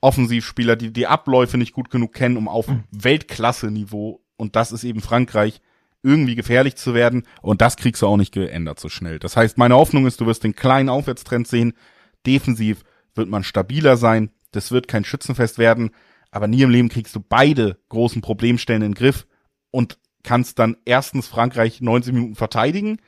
Offensivspieler, 0.01 0.77
die 0.77 0.93
die 0.93 1.07
Abläufe 1.07 1.59
nicht 1.59 1.73
gut 1.73 1.91
genug 1.91 2.13
kennen, 2.13 2.37
um 2.37 2.49
auf 2.49 2.69
mhm. 2.69 2.85
Weltklasse-Niveau, 2.91 4.21
und 4.37 4.57
das 4.57 4.73
ist 4.73 4.85
eben 4.85 5.01
Frankreich, 5.01 5.61
irgendwie 6.03 6.37
gefährlich 6.37 6.77
zu 6.77 6.95
werden. 6.95 7.25
Und 7.43 7.61
das 7.63 7.77
kriegst 7.77 8.03
du 8.03 8.07
auch 8.07 8.17
nicht 8.17 8.33
geändert 8.33 8.79
so 8.79 8.89
schnell. 8.89 9.19
Das 9.19 9.37
heißt, 9.37 9.59
meine 9.59 9.75
Hoffnung 9.75 10.07
ist, 10.07 10.21
du 10.21 10.27
wirst 10.27 10.45
den 10.45 10.55
kleinen 10.55 10.89
Aufwärtstrend 10.89 11.49
sehen. 11.49 11.73
Defensiv 12.27 12.83
wird 13.15 13.29
man 13.29 13.43
stabiler 13.43 13.97
sein 13.97 14.31
das 14.57 14.73
wird 14.73 14.89
kein 14.89 15.05
Schützenfest 15.05 15.59
werden, 15.59 15.91
aber 16.31 16.49
nie 16.49 16.63
im 16.63 16.71
Leben 16.71 16.89
kriegst 16.89 17.15
du 17.15 17.21
beide 17.21 17.79
großen 17.89 18.23
Problemstellen 18.23 18.83
in 18.83 18.93
den 18.93 18.95
Griff 18.95 19.27
und 19.71 19.99
kannst 20.23 20.59
dann 20.59 20.77
erstens 20.85 21.29
Frankreich 21.29 21.81
90 21.81 22.13
Minuten 22.13 22.35
verteidigen 22.35 22.99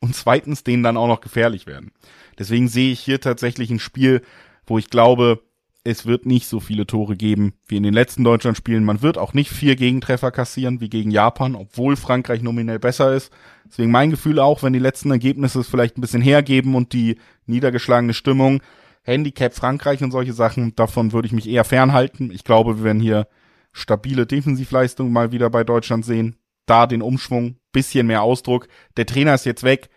und 0.00 0.14
zweitens 0.14 0.62
denen 0.62 0.82
dann 0.82 0.96
auch 0.96 1.08
noch 1.08 1.20
gefährlich 1.20 1.66
werden. 1.66 1.92
Deswegen 2.38 2.68
sehe 2.68 2.92
ich 2.92 3.00
hier 3.00 3.20
tatsächlich 3.20 3.70
ein 3.70 3.78
Spiel, 3.78 4.22
wo 4.66 4.78
ich 4.78 4.90
glaube, 4.90 5.42
es 5.84 6.06
wird 6.06 6.26
nicht 6.26 6.46
so 6.46 6.60
viele 6.60 6.86
Tore 6.86 7.16
geben 7.16 7.54
wie 7.66 7.76
in 7.76 7.82
den 7.82 7.94
letzten 7.94 8.22
Deutschlandspielen. 8.24 8.84
Man 8.84 9.00
wird 9.00 9.16
auch 9.16 9.32
nicht 9.32 9.50
vier 9.50 9.74
Gegentreffer 9.76 10.30
kassieren 10.30 10.80
wie 10.80 10.90
gegen 10.90 11.10
Japan, 11.10 11.54
obwohl 11.54 11.96
Frankreich 11.96 12.42
nominell 12.42 12.78
besser 12.78 13.14
ist. 13.14 13.32
Deswegen 13.66 13.90
mein 13.90 14.10
Gefühl 14.10 14.38
auch, 14.38 14.62
wenn 14.62 14.72
die 14.72 14.78
letzten 14.78 15.10
Ergebnisse 15.10 15.60
es 15.60 15.68
vielleicht 15.68 15.96
ein 15.96 16.00
bisschen 16.00 16.22
hergeben 16.22 16.74
und 16.74 16.92
die 16.92 17.16
niedergeschlagene 17.46 18.12
Stimmung, 18.12 18.60
Handicap 19.02 19.54
Frankreich 19.54 20.02
und 20.02 20.10
solche 20.10 20.34
Sachen, 20.34 20.74
davon 20.76 21.12
würde 21.12 21.26
ich 21.26 21.32
mich 21.32 21.48
eher 21.48 21.64
fernhalten. 21.64 22.30
Ich 22.30 22.44
glaube, 22.44 22.78
wir 22.78 22.84
werden 22.84 23.00
hier 23.00 23.26
stabile 23.72 24.26
Defensivleistungen 24.26 25.12
mal 25.12 25.32
wieder 25.32 25.48
bei 25.48 25.64
Deutschland 25.64 26.04
sehen. 26.04 26.36
Da 26.66 26.86
den 26.86 27.00
Umschwung, 27.00 27.56
bisschen 27.72 28.06
mehr 28.06 28.22
Ausdruck. 28.22 28.68
Der 28.98 29.06
Trainer 29.06 29.34
ist 29.34 29.46
jetzt 29.46 29.62
weg. 29.62 29.88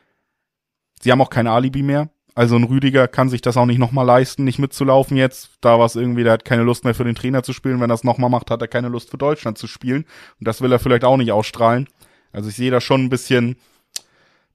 Sie 1.01 1.11
haben 1.11 1.21
auch 1.21 1.29
kein 1.29 1.47
Alibi 1.47 1.83
mehr. 1.83 2.09
Also 2.33 2.55
ein 2.55 2.63
Rüdiger 2.63 3.07
kann 3.07 3.29
sich 3.29 3.41
das 3.41 3.57
auch 3.57 3.65
nicht 3.65 3.77
nochmal 3.77 4.05
leisten, 4.05 4.45
nicht 4.45 4.59
mitzulaufen 4.59 5.17
jetzt. 5.17 5.51
Da 5.59 5.77
war 5.77 5.85
es 5.85 5.95
irgendwie, 5.95 6.23
der 6.23 6.33
hat 6.33 6.45
keine 6.45 6.63
Lust 6.63 6.85
mehr 6.85 6.95
für 6.95 7.03
den 7.03 7.15
Trainer 7.15 7.43
zu 7.43 7.51
spielen. 7.51 7.81
Wenn 7.81 7.91
er 7.91 7.95
es 7.95 8.03
nochmal 8.03 8.29
macht, 8.29 8.49
hat 8.49 8.61
er 8.61 8.67
keine 8.67 8.87
Lust 8.87 9.11
für 9.11 9.17
Deutschland 9.17 9.57
zu 9.57 9.67
spielen. 9.67 10.05
Und 10.39 10.47
das 10.47 10.61
will 10.61 10.71
er 10.71 10.79
vielleicht 10.79 11.03
auch 11.03 11.17
nicht 11.17 11.31
ausstrahlen. 11.31 11.87
Also 12.31 12.49
ich 12.49 12.55
sehe 12.55 12.71
da 12.71 12.79
schon 12.79 13.03
ein 13.03 13.09
bisschen, 13.09 13.57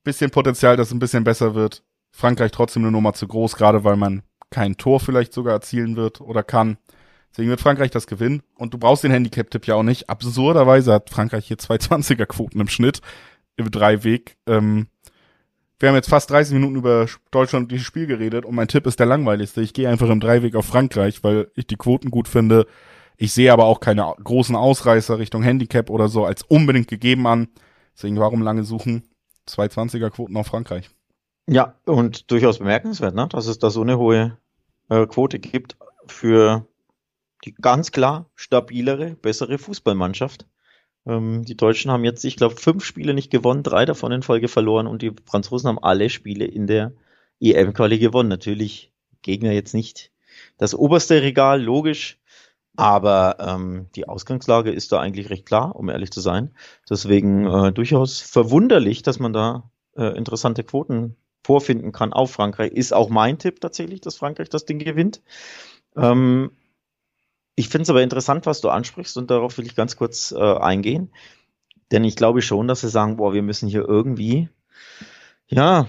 bisschen 0.04 0.30
Potenzial, 0.30 0.76
dass 0.76 0.88
es 0.88 0.94
ein 0.94 0.98
bisschen 0.98 1.24
besser 1.24 1.54
wird. 1.54 1.82
Frankreich 2.12 2.50
trotzdem 2.50 2.82
eine 2.82 2.92
Nummer 2.92 3.12
zu 3.12 3.28
groß, 3.28 3.56
gerade 3.56 3.84
weil 3.84 3.96
man 3.96 4.22
kein 4.50 4.78
Tor 4.78 5.00
vielleicht 5.00 5.34
sogar 5.34 5.52
erzielen 5.52 5.96
wird 5.96 6.22
oder 6.22 6.42
kann. 6.42 6.78
Deswegen 7.30 7.50
wird 7.50 7.60
Frankreich 7.60 7.90
das 7.90 8.06
gewinnen. 8.06 8.42
Und 8.54 8.72
du 8.72 8.78
brauchst 8.78 9.04
den 9.04 9.10
Handicap-Tipp 9.10 9.66
ja 9.66 9.74
auch 9.74 9.82
nicht. 9.82 10.08
Absurderweise 10.08 10.94
hat 10.94 11.10
Frankreich 11.10 11.46
hier 11.46 11.58
220er-Quoten 11.58 12.60
im 12.60 12.68
Schnitt 12.68 13.02
im 13.56 13.70
Dreiweg. 13.70 14.38
Ähm, 14.46 14.86
wir 15.78 15.88
haben 15.88 15.96
jetzt 15.96 16.08
fast 16.08 16.30
30 16.30 16.54
Minuten 16.54 16.76
über 16.76 17.06
Deutschland 17.30 17.64
und 17.64 17.72
dieses 17.72 17.86
Spiel 17.86 18.06
geredet 18.06 18.44
und 18.44 18.54
mein 18.54 18.68
Tipp 18.68 18.86
ist 18.86 18.98
der 18.98 19.06
langweiligste. 19.06 19.60
Ich 19.60 19.74
gehe 19.74 19.88
einfach 19.88 20.08
im 20.08 20.20
Dreiweg 20.20 20.54
auf 20.54 20.66
Frankreich, 20.66 21.22
weil 21.22 21.50
ich 21.54 21.66
die 21.66 21.76
Quoten 21.76 22.10
gut 22.10 22.28
finde. 22.28 22.66
Ich 23.18 23.32
sehe 23.32 23.52
aber 23.52 23.64
auch 23.64 23.80
keine 23.80 24.14
großen 24.22 24.56
Ausreißer 24.56 25.18
Richtung 25.18 25.42
Handicap 25.42 25.90
oder 25.90 26.08
so 26.08 26.24
als 26.24 26.42
unbedingt 26.42 26.88
gegeben 26.88 27.26
an. 27.26 27.48
Deswegen 27.94 28.18
warum 28.18 28.42
lange 28.42 28.64
suchen? 28.64 29.04
220er 29.48 30.10
Quoten 30.10 30.36
auf 30.36 30.46
Frankreich. 30.46 30.90
Ja, 31.48 31.74
und 31.84 32.30
durchaus 32.30 32.58
bemerkenswert, 32.58 33.14
ne? 33.14 33.28
dass 33.30 33.46
es 33.46 33.58
da 33.58 33.70
so 33.70 33.82
eine 33.82 33.98
hohe 33.98 34.36
äh, 34.88 35.06
Quote 35.06 35.38
gibt 35.38 35.76
für 36.06 36.66
die 37.44 37.54
ganz 37.54 37.92
klar 37.92 38.30
stabilere, 38.34 39.14
bessere 39.14 39.58
Fußballmannschaft. 39.58 40.46
Ähm, 41.06 41.44
die 41.44 41.56
Deutschen 41.56 41.90
haben 41.90 42.04
jetzt, 42.04 42.24
ich 42.24 42.36
glaube, 42.36 42.56
fünf 42.56 42.84
Spiele 42.84 43.14
nicht 43.14 43.30
gewonnen, 43.30 43.62
drei 43.62 43.84
davon 43.84 44.12
in 44.12 44.22
Folge 44.22 44.48
verloren 44.48 44.86
und 44.86 45.02
die 45.02 45.12
Franzosen 45.24 45.68
haben 45.68 45.78
alle 45.78 46.10
Spiele 46.10 46.44
in 46.44 46.66
der 46.66 46.92
EM-Quali 47.40 47.98
gewonnen. 47.98 48.28
Natürlich 48.28 48.92
Gegner 49.22 49.52
jetzt 49.52 49.74
nicht 49.74 50.10
das 50.58 50.74
oberste 50.74 51.22
Regal, 51.22 51.62
logisch, 51.62 52.18
aber 52.76 53.36
ähm, 53.40 53.86
die 53.94 54.08
Ausgangslage 54.08 54.70
ist 54.70 54.92
da 54.92 55.00
eigentlich 55.00 55.30
recht 55.30 55.46
klar, 55.46 55.76
um 55.76 55.88
ehrlich 55.88 56.10
zu 56.10 56.20
sein. 56.20 56.50
Deswegen 56.88 57.46
äh, 57.46 57.72
durchaus 57.72 58.20
verwunderlich, 58.20 59.02
dass 59.02 59.18
man 59.18 59.32
da 59.32 59.70
äh, 59.96 60.16
interessante 60.16 60.62
Quoten 60.62 61.16
vorfinden 61.42 61.92
kann 61.92 62.12
auf 62.12 62.32
Frankreich. 62.32 62.72
Ist 62.72 62.92
auch 62.92 63.08
mein 63.08 63.38
Tipp 63.38 63.60
tatsächlich, 63.60 64.00
dass 64.00 64.16
Frankreich 64.16 64.48
das 64.48 64.66
Ding 64.66 64.78
gewinnt. 64.78 65.22
Ähm, 65.96 66.50
ich 67.56 67.68
finde 67.68 67.82
es 67.82 67.90
aber 67.90 68.02
interessant, 68.02 68.46
was 68.46 68.60
du 68.60 68.68
ansprichst 68.68 69.16
und 69.16 69.30
darauf 69.30 69.58
will 69.58 69.66
ich 69.66 69.74
ganz 69.74 69.96
kurz 69.96 70.32
äh, 70.32 70.38
eingehen. 70.38 71.10
Denn 71.90 72.04
ich 72.04 72.16
glaube 72.16 72.42
schon, 72.42 72.68
dass 72.68 72.82
sie 72.82 72.88
sagen, 72.88 73.16
boah, 73.16 73.32
wir 73.32 73.42
müssen 73.42 73.68
hier 73.68 73.86
irgendwie, 73.86 74.48
ja, 75.48 75.88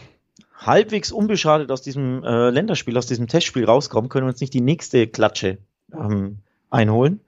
halbwegs 0.56 1.12
unbeschadet 1.12 1.71
aus 1.71 1.82
diesem 1.82 2.23
äh, 2.23 2.49
Länderspiel, 2.49 2.97
aus 2.97 3.08
diesem 3.08 3.27
Testspiel 3.27 3.65
rauskommen, 3.65 4.10
können 4.10 4.25
wir 4.25 4.32
uns 4.32 4.41
nicht 4.41 4.53
die 4.53 4.62
nächste 4.62 5.08
Klatsche 5.08 5.60
ähm, 5.93 6.39
einholen. 6.69 7.21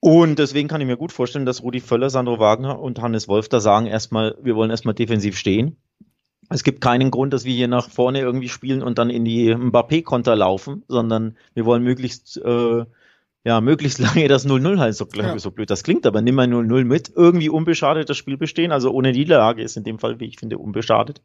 Und 0.00 0.38
deswegen 0.38 0.68
kann 0.68 0.80
ich 0.80 0.86
mir 0.86 0.96
gut 0.96 1.12
vorstellen, 1.12 1.46
dass 1.46 1.62
Rudi 1.62 1.80
Völler, 1.80 2.10
Sandro 2.10 2.38
Wagner 2.38 2.78
und 2.80 3.00
Hannes 3.00 3.28
Wolf 3.28 3.48
da 3.48 3.60
sagen, 3.60 3.86
erstmal, 3.86 4.36
wir 4.42 4.56
wollen 4.56 4.70
erstmal 4.70 4.94
defensiv 4.94 5.38
stehen 5.38 5.76
es 6.52 6.62
gibt 6.62 6.80
keinen 6.80 7.10
Grund, 7.10 7.32
dass 7.32 7.44
wir 7.44 7.54
hier 7.54 7.68
nach 7.68 7.88
vorne 7.88 8.20
irgendwie 8.20 8.48
spielen 8.48 8.82
und 8.82 8.98
dann 8.98 9.10
in 9.10 9.24
die 9.24 9.54
Mbappé-Konter 9.54 10.36
laufen, 10.36 10.84
sondern 10.88 11.36
wir 11.54 11.64
wollen 11.64 11.82
möglichst, 11.82 12.36
äh, 12.36 12.84
ja, 13.44 13.60
möglichst 13.60 13.98
lange 13.98 14.28
das 14.28 14.46
0-0 14.46 14.78
halt, 14.78 14.94
so, 14.94 15.06
ja. 15.14 15.38
so 15.38 15.50
blöd 15.50 15.70
das 15.70 15.82
klingt, 15.82 16.06
aber 16.06 16.22
nimm 16.22 16.36
mal 16.36 16.46
0-0 16.46 16.84
mit, 16.84 17.12
irgendwie 17.14 17.48
unbeschadet 17.48 18.08
das 18.08 18.16
Spiel 18.16 18.36
bestehen, 18.36 18.72
also 18.72 18.90
ohne 18.90 19.12
Niederlage 19.12 19.62
ist 19.62 19.76
in 19.76 19.84
dem 19.84 19.98
Fall, 19.98 20.20
wie 20.20 20.26
ich 20.26 20.38
finde, 20.38 20.58
unbeschadet 20.58 21.20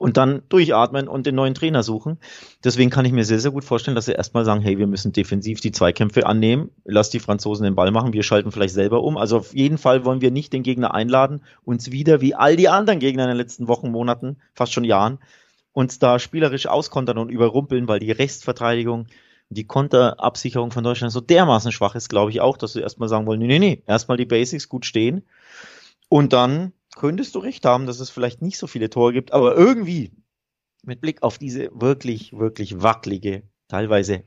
und 0.00 0.16
dann 0.16 0.40
durchatmen 0.48 1.08
und 1.08 1.26
den 1.26 1.34
neuen 1.34 1.52
Trainer 1.52 1.82
suchen. 1.82 2.16
Deswegen 2.64 2.88
kann 2.88 3.04
ich 3.04 3.12
mir 3.12 3.26
sehr, 3.26 3.38
sehr 3.38 3.50
gut 3.50 3.64
vorstellen, 3.64 3.94
dass 3.94 4.06
sie 4.06 4.12
erstmal 4.12 4.46
sagen, 4.46 4.62
hey, 4.62 4.78
wir 4.78 4.86
müssen 4.86 5.12
defensiv 5.12 5.60
die 5.60 5.72
Zweikämpfe 5.72 6.24
annehmen, 6.24 6.70
lass 6.86 7.10
die 7.10 7.20
Franzosen 7.20 7.64
den 7.64 7.74
Ball 7.74 7.90
machen, 7.90 8.14
wir 8.14 8.22
schalten 8.22 8.50
vielleicht 8.50 8.72
selber 8.72 9.02
um. 9.02 9.18
Also 9.18 9.36
auf 9.36 9.54
jeden 9.54 9.76
Fall 9.76 10.06
wollen 10.06 10.22
wir 10.22 10.30
nicht 10.30 10.54
den 10.54 10.62
Gegner 10.62 10.94
einladen, 10.94 11.42
uns 11.66 11.92
wieder 11.92 12.22
wie 12.22 12.34
all 12.34 12.56
die 12.56 12.70
anderen 12.70 12.98
Gegner 12.98 13.24
in 13.24 13.28
den 13.28 13.36
letzten 13.36 13.68
Wochen, 13.68 13.90
Monaten, 13.90 14.38
fast 14.54 14.72
schon 14.72 14.84
Jahren, 14.84 15.18
uns 15.72 15.98
da 15.98 16.18
spielerisch 16.18 16.66
auskontern 16.66 17.18
und 17.18 17.28
überrumpeln, 17.28 17.86
weil 17.86 18.00
die 18.00 18.10
Rechtsverteidigung, 18.10 19.06
die 19.50 19.66
Konterabsicherung 19.66 20.70
von 20.70 20.84
Deutschland 20.84 21.12
so 21.12 21.20
dermaßen 21.20 21.72
schwach 21.72 21.94
ist, 21.94 22.08
glaube 22.08 22.30
ich 22.30 22.40
auch, 22.40 22.56
dass 22.56 22.72
sie 22.72 22.80
erstmal 22.80 23.08
sagen 23.08 23.26
wollen, 23.26 23.40
nee, 23.40 23.46
nee, 23.46 23.58
nee, 23.58 23.82
erstmal 23.86 24.16
die 24.16 24.24
Basics 24.26 24.68
gut 24.68 24.86
stehen 24.86 25.24
und 26.08 26.32
dann 26.32 26.72
könntest 26.96 27.34
du 27.34 27.40
recht 27.40 27.66
haben, 27.66 27.86
dass 27.86 28.00
es 28.00 28.10
vielleicht 28.10 28.42
nicht 28.42 28.58
so 28.58 28.66
viele 28.66 28.90
Tore 28.90 29.12
gibt, 29.12 29.32
aber 29.32 29.56
irgendwie 29.56 30.12
mit 30.82 31.00
Blick 31.00 31.22
auf 31.22 31.38
diese 31.38 31.70
wirklich, 31.72 32.32
wirklich 32.32 32.82
wackelige, 32.82 33.42
teilweise 33.68 34.22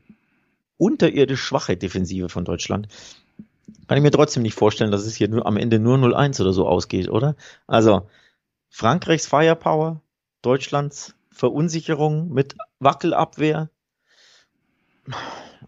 unterirdisch 0.76 1.42
schwache 1.42 1.76
Defensive 1.76 2.28
von 2.28 2.44
Deutschland, 2.44 2.88
kann 3.88 3.96
ich 3.96 4.02
mir 4.02 4.10
trotzdem 4.10 4.42
nicht 4.42 4.54
vorstellen, 4.54 4.90
dass 4.90 5.06
es 5.06 5.14
hier 5.14 5.28
nur 5.28 5.46
am 5.46 5.56
Ende 5.56 5.78
nur 5.78 5.96
0-1 5.96 6.40
oder 6.40 6.52
so 6.52 6.66
ausgeht, 6.66 7.08
oder? 7.08 7.36
Also, 7.66 8.08
Frankreichs 8.68 9.26
Firepower, 9.26 10.02
Deutschlands 10.42 11.14
Verunsicherung 11.30 12.32
mit 12.32 12.54
Wackelabwehr. 12.78 13.70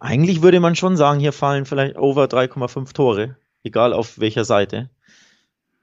Eigentlich 0.00 0.42
würde 0.42 0.60
man 0.60 0.76
schon 0.76 0.96
sagen, 0.96 1.20
hier 1.20 1.32
fallen 1.32 1.64
vielleicht 1.64 1.96
over 1.96 2.24
3,5 2.24 2.92
Tore, 2.92 3.36
egal 3.62 3.92
auf 3.92 4.18
welcher 4.18 4.44
Seite. 4.44 4.90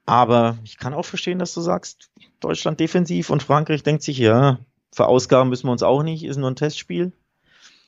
Aber 0.06 0.58
ich 0.64 0.78
kann 0.78 0.94
auch 0.94 1.04
verstehen, 1.04 1.38
dass 1.38 1.54
du 1.54 1.60
sagst, 1.60 2.10
Deutschland 2.40 2.78
defensiv 2.78 3.30
und 3.30 3.42
Frankreich 3.42 3.82
denkt 3.82 4.02
sich, 4.02 4.18
ja, 4.18 4.58
verausgaben 4.92 5.48
müssen 5.48 5.66
wir 5.66 5.72
uns 5.72 5.82
auch 5.82 6.02
nicht, 6.02 6.24
ist 6.24 6.36
nur 6.36 6.50
ein 6.50 6.56
Testspiel. 6.56 7.12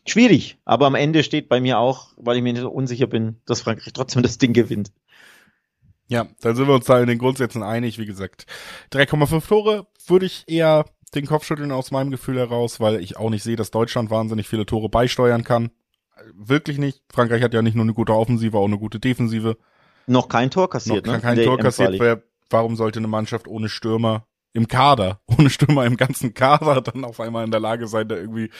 Schwierig, 0.07 0.59
aber 0.64 0.87
am 0.87 0.94
Ende 0.94 1.24
steht 1.24 1.48
bei 1.48 1.61
mir 1.61 1.79
auch, 1.79 2.09
weil 2.16 2.37
ich 2.37 2.42
mir 2.42 2.52
nicht 2.52 2.62
so 2.62 2.70
unsicher 2.70 3.07
bin, 3.07 3.40
dass 3.44 3.62
Frankreich 3.62 3.92
trotzdem 3.92 4.22
das 4.22 4.38
Ding 4.38 4.52
gewinnt. 4.52 4.92
Ja, 6.09 6.29
dann 6.40 6.55
sind 6.55 6.68
wir 6.68 6.74
uns 6.74 6.87
da 6.87 7.00
in 7.00 7.09
den 7.09 7.18
Grundsätzen 7.18 7.64
einig, 7.64 7.98
wie 7.98 8.07
gesagt. 8.07 8.46
3,5 8.92 9.48
Tore 9.48 9.87
würde 10.07 10.26
ich 10.26 10.44
eher 10.46 10.85
den 11.14 11.27
Kopf 11.27 11.45
schütteln 11.45 11.73
aus 11.73 11.90
meinem 11.90 12.11
Gefühl 12.11 12.38
heraus, 12.38 12.81
weil 12.81 13.01
ich 13.01 13.16
auch 13.16 13.31
nicht 13.31 13.42
sehe, 13.42 13.57
dass 13.57 13.71
Deutschland 13.71 14.11
wahnsinnig 14.11 14.49
viele 14.49 14.66
Tore 14.66 14.88
beisteuern 14.88 15.45
kann. 15.45 15.71
Wirklich 16.35 16.79
nicht. 16.79 17.03
Frankreich 17.12 17.42
hat 17.42 17.55
ja 17.55 17.62
nicht 17.62 17.75
nur 17.75 17.85
eine 17.85 17.95
gute 17.95 18.14
Offensive, 18.14 18.57
auch 18.59 18.66
eine 18.66 18.79
gute 18.79 18.99
Defensive. 18.99 19.57
Noch 20.07 20.29
kein 20.29 20.51
Tor 20.51 20.71
kassiert, 20.71 21.07
Noch 21.07 21.14
ne? 21.14 21.21
kein 21.21 21.42
Tor 21.42 21.59
kassiert. 21.59 21.99
Wer, 21.99 22.23
warum 22.51 22.77
sollte 22.77 22.99
eine 22.99 23.09
Mannschaft 23.09 23.49
ohne 23.49 23.69
Stürmer 23.69 24.27
im 24.53 24.69
Kader, 24.69 25.21
ohne 25.38 25.51
Stürmer 25.51 25.85
im 25.85 25.97
ganzen 25.97 26.35
Kader 26.35 26.81
dann 26.81 27.05
auf 27.05 27.21
einmal 27.21 27.45
in 27.45 27.51
der 27.51 27.61
Lage 27.61 27.87
sein, 27.87 28.09
da 28.09 28.16
irgendwie 28.16 28.51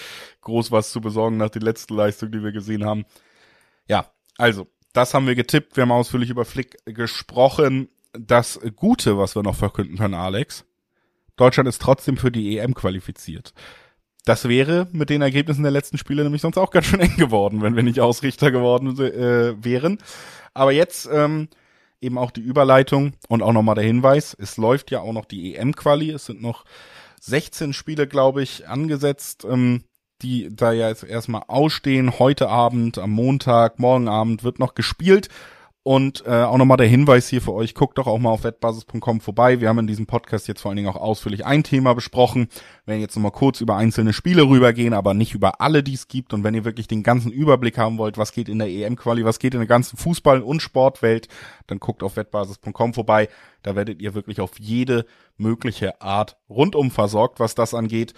groß 0.43 0.71
was 0.71 0.91
zu 0.93 1.01
besorgen 1.01 1.37
nach 1.37 1.51
der 1.51 1.63
letzten 1.63 1.95
Leistung, 1.95 2.31
die 2.31 2.43
wir 2.43 2.53
gesehen 2.53 2.85
haben? 2.85 3.05
Ja, 3.89 4.13
also, 4.37 4.67
das 4.93 5.15
haben 5.15 5.27
wir 5.27 5.35
getippt. 5.35 5.77
Wir 5.77 5.83
haben 5.83 5.93
ausführlich 5.93 6.31
über 6.31 6.45
Flick 6.45 6.77
gesprochen. 6.85 7.89
Das 8.13 8.61
Gute, 8.77 9.19
was 9.19 9.37
wir 9.37 9.43
noch 9.43 9.55
verkünden 9.55 9.99
können, 9.99 10.15
Alex, 10.15 10.65
Deutschland 11.37 11.69
ist 11.69 11.83
trotzdem 11.83 12.17
für 12.17 12.31
die 12.31 12.59
EM 12.59 12.75
qualifiziert. 12.75 13.53
Das 14.25 14.49
wäre 14.49 14.89
mit 14.93 15.09
den 15.09 15.23
Ergebnissen 15.23 15.63
der 15.63 15.71
letzten 15.71 15.99
Spiele 15.99 16.25
nämlich 16.25 16.43
sonst 16.43 16.59
auch 16.59 16.71
ganz 16.71 16.87
schön 16.87 17.01
eng 17.01 17.17
geworden, 17.17 17.63
wenn 17.63 17.77
wir 17.77 17.83
nicht 17.83 18.01
Ausrichter 18.01 18.51
geworden 18.51 18.99
äh, 18.99 19.63
wären. 19.65 19.99
Aber 20.53 20.73
jetzt 20.73 21.09
ähm, 21.13 21.49
eben 22.01 22.19
auch 22.19 22.31
die 22.31 22.41
Überleitung 22.41 23.13
und 23.29 23.43
auch 23.43 23.53
nochmal 23.53 23.77
der 23.77 23.85
Hinweis, 23.85 24.37
es 24.39 24.57
läuft 24.57 24.91
ja 24.91 25.01
auch 25.01 25.13
noch 25.13 25.27
die 25.27 25.55
EM-Quali. 25.55 26.11
Es 26.11 26.27
sind 26.27 26.43
noch 26.43 26.65
16 27.21 27.73
Spiele, 27.73 28.07
glaube 28.07 28.43
ich, 28.43 28.69
angesetzt, 28.69 29.47
ähm, 29.49 29.85
die 30.23 30.49
da 30.51 30.73
ja 30.73 30.89
jetzt 30.89 31.05
erstmal 31.05 31.45
ausstehen. 31.47 32.19
Heute 32.19 32.49
Abend, 32.49 32.99
am 32.99 33.11
Montag, 33.11 33.79
morgen 33.79 34.09
Abend 34.09 34.45
wird 34.45 34.59
noch 34.59 34.75
gespielt. 34.75 35.29
Und 35.87 36.25
äh, 36.27 36.43
auch 36.43 36.59
nochmal 36.59 36.79
der 36.79 36.89
Hinweis 36.89 37.29
hier 37.29 37.41
für 37.41 37.53
euch, 37.53 37.73
guckt 37.73 37.97
doch 37.97 38.09
auch 38.09 38.19
mal 38.19 38.31
auf 38.31 38.43
wettbasis.com 38.43 39.21
vorbei. 39.21 39.61
Wir 39.61 39.69
haben 39.69 39.79
in 39.79 39.87
diesem 39.87 40.07
Podcast 40.07 40.49
jetzt 40.49 40.61
vor 40.61 40.71
allen 40.71 40.77
Dingen 40.79 40.89
auch 40.89 40.97
ausführlich 40.97 41.47
ein 41.47 41.63
Thema 41.63 41.95
besprochen. 41.95 42.49
Wir 42.85 42.95
werden 42.95 43.03
jetzt 43.03 43.15
nochmal 43.15 43.31
kurz 43.31 43.61
über 43.61 43.77
einzelne 43.77 44.13
Spiele 44.13 44.49
rübergehen, 44.49 44.93
aber 44.93 45.15
nicht 45.15 45.33
über 45.33 45.61
alle, 45.61 45.85
die 45.85 45.95
es 45.95 46.09
gibt. 46.09 46.35
Und 46.35 46.43
wenn 46.43 46.55
ihr 46.55 46.65
wirklich 46.65 46.89
den 46.89 47.05
ganzen 47.05 47.31
Überblick 47.31 47.79
haben 47.79 47.99
wollt, 47.99 48.19
was 48.19 48.33
geht 48.33 48.49
in 48.49 48.59
der 48.59 48.67
EM-Quali, 48.67 49.25
was 49.25 49.39
geht 49.39 49.55
in 49.55 49.61
der 49.61 49.69
ganzen 49.69 49.97
Fußball- 49.97 50.41
und 50.41 50.61
Sportwelt, 50.61 51.29
dann 51.69 51.79
guckt 51.79 52.03
auf 52.03 52.17
wettbasis.com 52.17 52.93
vorbei. 52.93 53.29
Da 53.63 53.77
werdet 53.77 54.03
ihr 54.03 54.13
wirklich 54.15 54.41
auf 54.41 54.59
jede 54.59 55.07
mögliche 55.37 56.01
Art 56.01 56.37
rundum 56.51 56.91
versorgt, 56.91 57.39
was 57.39 57.55
das 57.55 57.75
angeht. 57.75 58.13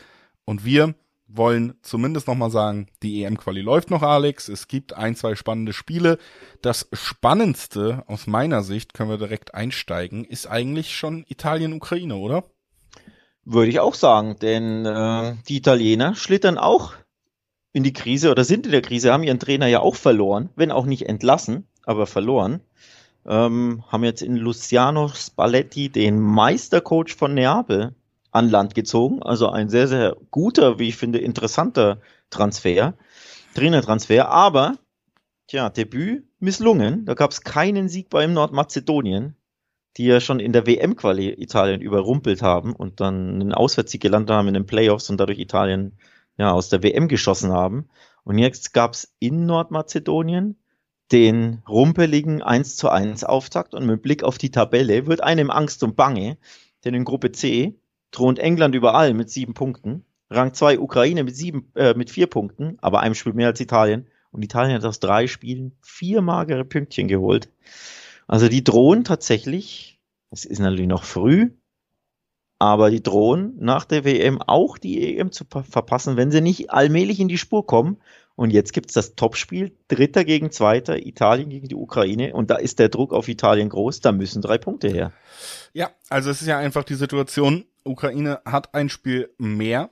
Und 0.46 0.64
wir 0.64 0.94
wollen 1.28 1.74
zumindest 1.82 2.26
nochmal 2.26 2.50
sagen, 2.50 2.88
die 3.02 3.22
EM-Quali 3.22 3.60
läuft 3.60 3.90
noch, 3.90 4.02
Alex. 4.02 4.48
Es 4.48 4.66
gibt 4.66 4.94
ein, 4.94 5.14
zwei 5.14 5.34
spannende 5.34 5.74
Spiele. 5.74 6.18
Das 6.62 6.88
Spannendste 6.92 8.02
aus 8.06 8.26
meiner 8.26 8.62
Sicht, 8.62 8.94
können 8.94 9.10
wir 9.10 9.18
direkt 9.18 9.54
einsteigen, 9.54 10.24
ist 10.24 10.46
eigentlich 10.46 10.96
schon 10.96 11.24
Italien-Ukraine, 11.28 12.16
oder? 12.16 12.44
Würde 13.44 13.70
ich 13.70 13.80
auch 13.80 13.94
sagen, 13.94 14.36
denn 14.40 14.84
äh, 14.86 15.36
die 15.48 15.58
Italiener 15.58 16.14
schlittern 16.14 16.58
auch 16.58 16.94
in 17.72 17.82
die 17.82 17.92
Krise 17.92 18.30
oder 18.30 18.44
sind 18.44 18.66
in 18.66 18.72
der 18.72 18.82
Krise, 18.82 19.12
haben 19.12 19.22
ihren 19.22 19.38
Trainer 19.38 19.66
ja 19.66 19.80
auch 19.80 19.94
verloren, 19.94 20.48
wenn 20.56 20.72
auch 20.72 20.86
nicht 20.86 21.06
entlassen, 21.06 21.66
aber 21.84 22.06
verloren. 22.06 22.60
Ähm, 23.26 23.84
haben 23.88 24.04
jetzt 24.04 24.22
in 24.22 24.36
Luciano 24.36 25.08
Spalletti 25.08 25.90
den 25.90 26.18
Meistercoach 26.18 27.14
von 27.14 27.34
Neapel 27.34 27.94
an 28.30 28.50
Land 28.50 28.74
gezogen. 28.74 29.22
Also 29.22 29.48
ein 29.48 29.68
sehr, 29.68 29.88
sehr 29.88 30.16
guter, 30.30 30.78
wie 30.78 30.88
ich 30.88 30.96
finde, 30.96 31.18
interessanter 31.18 32.00
Transfer, 32.30 32.94
Trainertransfer. 33.54 34.28
Aber, 34.28 34.76
tja, 35.46 35.70
Debüt 35.70 36.24
misslungen. 36.38 37.04
Da 37.04 37.14
gab 37.14 37.30
es 37.30 37.42
keinen 37.42 37.88
Sieg 37.88 38.10
beim 38.10 38.32
Nordmazedonien, 38.32 39.34
die 39.96 40.04
ja 40.04 40.20
schon 40.20 40.40
in 40.40 40.52
der 40.52 40.66
WM-Quali 40.66 41.30
Italien 41.42 41.80
überrumpelt 41.80 42.42
haben 42.42 42.74
und 42.74 43.00
dann 43.00 43.34
einen 43.34 43.54
Auswärtssieg 43.54 44.00
gelandet 44.00 44.36
haben 44.36 44.48
in 44.48 44.54
den 44.54 44.66
Playoffs 44.66 45.10
und 45.10 45.18
dadurch 45.18 45.38
Italien 45.38 45.98
ja 46.36 46.52
aus 46.52 46.68
der 46.68 46.82
WM 46.82 47.08
geschossen 47.08 47.52
haben. 47.52 47.88
Und 48.24 48.38
jetzt 48.38 48.72
gab 48.72 48.92
es 48.92 49.14
in 49.18 49.46
Nordmazedonien 49.46 50.56
den 51.10 51.62
rumpeligen 51.68 52.42
1 52.42 52.76
zu 52.76 52.90
1 52.90 53.24
Auftakt 53.24 53.74
und 53.74 53.86
mit 53.86 54.02
Blick 54.02 54.22
auf 54.22 54.38
die 54.38 54.50
Tabelle 54.50 55.06
wird 55.06 55.22
einem 55.22 55.50
Angst 55.50 55.82
und 55.82 55.96
Bange, 55.96 56.36
denn 56.84 56.94
in 56.94 57.04
Gruppe 57.04 57.32
C 57.32 57.80
thront 58.10 58.38
England 58.38 58.74
überall 58.74 59.14
mit 59.14 59.30
sieben 59.30 59.54
Punkten. 59.54 60.04
Rang 60.30 60.52
2 60.52 60.78
Ukraine 60.78 61.24
mit 61.24 61.36
sieben, 61.36 61.72
äh, 61.74 61.94
mit 61.94 62.10
vier 62.10 62.26
Punkten, 62.26 62.76
aber 62.80 63.00
einem 63.00 63.14
Spiel 63.14 63.32
mehr 63.32 63.48
als 63.48 63.60
Italien. 63.60 64.06
Und 64.30 64.42
Italien 64.42 64.76
hat 64.76 64.84
aus 64.84 65.00
drei 65.00 65.26
Spielen 65.26 65.72
vier 65.80 66.20
magere 66.20 66.64
Pünktchen 66.64 67.08
geholt. 67.08 67.48
Also 68.26 68.48
die 68.48 68.62
drohen 68.62 69.04
tatsächlich, 69.04 69.98
es 70.30 70.44
ist 70.44 70.58
natürlich 70.58 70.86
noch 70.86 71.04
früh, 71.04 71.50
aber 72.58 72.90
die 72.90 73.02
drohen 73.02 73.54
nach 73.58 73.84
der 73.84 74.04
WM 74.04 74.42
auch 74.42 74.78
die 74.78 75.16
EM 75.16 75.32
zu 75.32 75.44
verpassen, 75.44 76.16
wenn 76.16 76.30
sie 76.30 76.40
nicht 76.40 76.70
allmählich 76.70 77.20
in 77.20 77.28
die 77.28 77.38
Spur 77.38 77.66
kommen. 77.66 77.98
Und 78.34 78.52
jetzt 78.52 78.72
gibt's 78.72 78.94
das 78.94 79.16
Topspiel, 79.16 79.72
Dritter 79.88 80.24
gegen 80.24 80.52
Zweiter, 80.52 81.04
Italien 81.04 81.50
gegen 81.50 81.66
die 81.66 81.74
Ukraine. 81.74 82.34
Und 82.34 82.50
da 82.50 82.56
ist 82.56 82.78
der 82.78 82.88
Druck 82.88 83.12
auf 83.12 83.28
Italien 83.28 83.68
groß, 83.68 84.00
da 84.00 84.12
müssen 84.12 84.42
drei 84.42 84.58
Punkte 84.58 84.88
her. 84.88 85.12
Ja, 85.72 85.90
also 86.08 86.30
es 86.30 86.40
ist 86.40 86.46
ja 86.46 86.58
einfach 86.58 86.84
die 86.84 86.94
Situation, 86.94 87.64
Ukraine 87.88 88.40
hat 88.44 88.74
ein 88.74 88.88
Spiel 88.88 89.30
mehr 89.38 89.90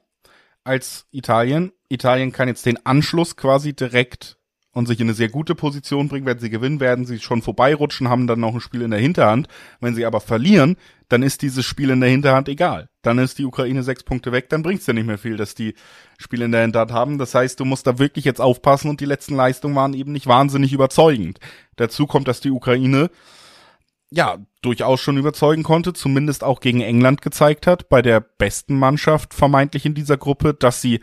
als 0.64 1.06
Italien. 1.10 1.72
Italien 1.88 2.32
kann 2.32 2.48
jetzt 2.48 2.66
den 2.66 2.84
Anschluss 2.84 3.36
quasi 3.36 3.74
direkt 3.74 4.36
und 4.76 4.86
sich 4.86 5.00
in 5.00 5.06
eine 5.06 5.14
sehr 5.14 5.30
gute 5.30 5.54
Position 5.54 6.08
bringen. 6.08 6.26
Wenn 6.26 6.38
sie 6.38 6.50
gewinnen, 6.50 6.80
werden 6.80 7.06
sie 7.06 7.18
schon 7.18 7.40
vorbeirutschen, 7.40 8.10
haben 8.10 8.26
dann 8.26 8.40
noch 8.40 8.52
ein 8.52 8.60
Spiel 8.60 8.82
in 8.82 8.90
der 8.90 9.00
Hinterhand. 9.00 9.48
Wenn 9.80 9.94
sie 9.94 10.04
aber 10.04 10.20
verlieren, 10.20 10.76
dann 11.08 11.22
ist 11.22 11.40
dieses 11.40 11.64
Spiel 11.64 11.88
in 11.88 12.00
der 12.00 12.10
Hinterhand 12.10 12.46
egal. 12.50 12.90
Dann 13.00 13.18
ist 13.18 13.38
die 13.38 13.46
Ukraine 13.46 13.82
sechs 13.82 14.04
Punkte 14.04 14.32
weg, 14.32 14.50
dann 14.50 14.62
bringt's 14.62 14.86
ja 14.86 14.92
nicht 14.92 15.06
mehr 15.06 15.16
viel, 15.16 15.38
dass 15.38 15.54
die 15.54 15.74
Spiele 16.18 16.44
in 16.44 16.52
der 16.52 16.60
Hinterhand 16.60 16.92
haben. 16.92 17.16
Das 17.16 17.34
heißt, 17.34 17.58
du 17.58 17.64
musst 17.64 17.86
da 17.86 17.98
wirklich 17.98 18.26
jetzt 18.26 18.40
aufpassen 18.40 18.90
und 18.90 19.00
die 19.00 19.06
letzten 19.06 19.34
Leistungen 19.34 19.74
waren 19.76 19.94
eben 19.94 20.12
nicht 20.12 20.26
wahnsinnig 20.26 20.74
überzeugend. 20.74 21.38
Dazu 21.76 22.06
kommt, 22.06 22.28
dass 22.28 22.40
die 22.40 22.50
Ukraine 22.50 23.08
ja, 24.10 24.38
durchaus 24.62 25.00
schon 25.00 25.16
überzeugen 25.16 25.62
konnte, 25.62 25.92
zumindest 25.92 26.44
auch 26.44 26.60
gegen 26.60 26.80
England 26.80 27.22
gezeigt 27.22 27.66
hat, 27.66 27.88
bei 27.88 28.02
der 28.02 28.20
besten 28.20 28.78
Mannschaft 28.78 29.34
vermeintlich 29.34 29.84
in 29.84 29.94
dieser 29.94 30.16
Gruppe, 30.16 30.54
dass 30.54 30.80
sie 30.80 31.00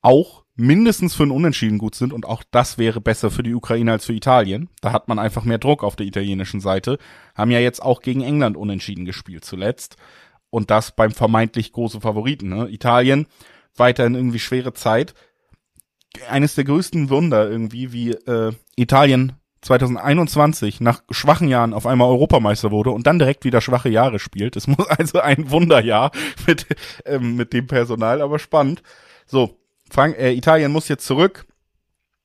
auch 0.00 0.44
mindestens 0.58 1.14
für 1.14 1.22
ein 1.22 1.30
Unentschieden 1.30 1.78
gut 1.78 1.94
sind 1.94 2.12
und 2.12 2.26
auch 2.26 2.42
das 2.50 2.78
wäre 2.78 3.00
besser 3.00 3.30
für 3.30 3.44
die 3.44 3.54
Ukraine 3.54 3.92
als 3.92 4.06
für 4.06 4.12
Italien. 4.12 4.68
Da 4.80 4.92
hat 4.92 5.06
man 5.06 5.18
einfach 5.18 5.44
mehr 5.44 5.58
Druck 5.58 5.84
auf 5.84 5.94
der 5.94 6.06
italienischen 6.06 6.60
Seite. 6.60 6.98
Haben 7.36 7.52
ja 7.52 7.60
jetzt 7.60 7.80
auch 7.80 8.02
gegen 8.02 8.22
England 8.22 8.56
unentschieden 8.56 9.04
gespielt 9.04 9.44
zuletzt. 9.44 9.96
Und 10.50 10.70
das 10.70 10.96
beim 10.96 11.12
vermeintlich 11.12 11.72
großen 11.72 12.00
Favoriten. 12.00 12.48
Ne? 12.48 12.68
Italien 12.70 13.26
weiterhin 13.76 14.14
irgendwie 14.14 14.40
schwere 14.40 14.72
Zeit. 14.72 15.14
Eines 16.28 16.56
der 16.56 16.64
größten 16.64 17.10
Wunder 17.10 17.48
irgendwie, 17.48 17.92
wie 17.92 18.10
äh, 18.10 18.52
Italien 18.74 19.34
2021 19.60 20.80
nach 20.80 21.02
schwachen 21.10 21.48
Jahren 21.48 21.72
auf 21.72 21.86
einmal 21.86 22.08
Europameister 22.08 22.70
wurde 22.70 22.90
und 22.90 23.06
dann 23.06 23.18
direkt 23.18 23.44
wieder 23.44 23.60
schwache 23.60 23.88
Jahre 23.88 24.18
spielt. 24.18 24.56
Es 24.56 24.66
muss 24.66 24.86
also 24.88 25.20
ein 25.20 25.50
Wunderjahr 25.50 26.12
mit, 26.46 26.66
ähm, 27.04 27.36
mit 27.36 27.52
dem 27.52 27.66
Personal, 27.66 28.22
aber 28.22 28.38
spannend. 28.38 28.82
So, 29.26 29.58
Frank, 29.90 30.16
äh, 30.18 30.32
Italien 30.32 30.72
muss 30.72 30.88
jetzt 30.88 31.06
zurück 31.06 31.46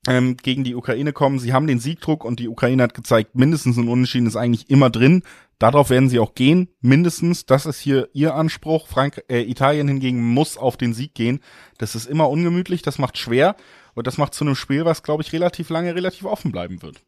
ähm, 0.08 0.38
gegen 0.38 0.64
die 0.64 0.76
Ukraine 0.76 1.14
kommen. 1.14 1.40
Sie 1.40 1.54
haben 1.54 1.68
den 1.68 1.80
Siegdruck 1.80 2.24
und 2.24 2.40
die 2.40 2.50
Ukraine 2.50 2.84
hat 2.84 2.94
gezeigt, 2.94 3.36
mindestens 3.36 3.78
ein 3.78 3.88
Unentschieden 3.88 4.28
ist 4.28 4.36
eigentlich 4.36 4.70
immer 4.70 4.90
drin. 4.90 5.24
Darauf 5.60 5.90
werden 5.90 6.10
sie 6.10 6.20
auch 6.20 6.36
gehen, 6.36 6.68
mindestens. 6.82 7.46
Das 7.46 7.66
ist 7.66 7.80
hier 7.80 8.10
ihr 8.14 8.36
Anspruch. 8.36 8.88
Frank, 8.88 9.24
äh, 9.30 9.42
Italien 9.42 9.88
hingegen 9.88 10.22
muss 10.22 10.58
auf 10.58 10.78
den 10.78 10.94
Sieg 10.94 11.16
gehen. 11.16 11.40
Das 11.78 11.96
ist 11.96 12.06
immer 12.06 12.30
ungemütlich, 12.30 12.82
das 12.82 13.00
macht 13.00 13.18
schwer 13.18 13.56
und 13.94 14.06
das 14.08 14.18
macht 14.18 14.34
zu 14.34 14.44
einem 14.44 14.56
Spiel, 14.56 14.86
was 14.86 15.04
glaube 15.04 15.24
ich 15.24 15.32
relativ 15.32 15.70
lange 15.70 15.96
relativ 15.96 16.26
offen 16.26 16.52
bleiben 16.52 16.82
wird 16.82 17.02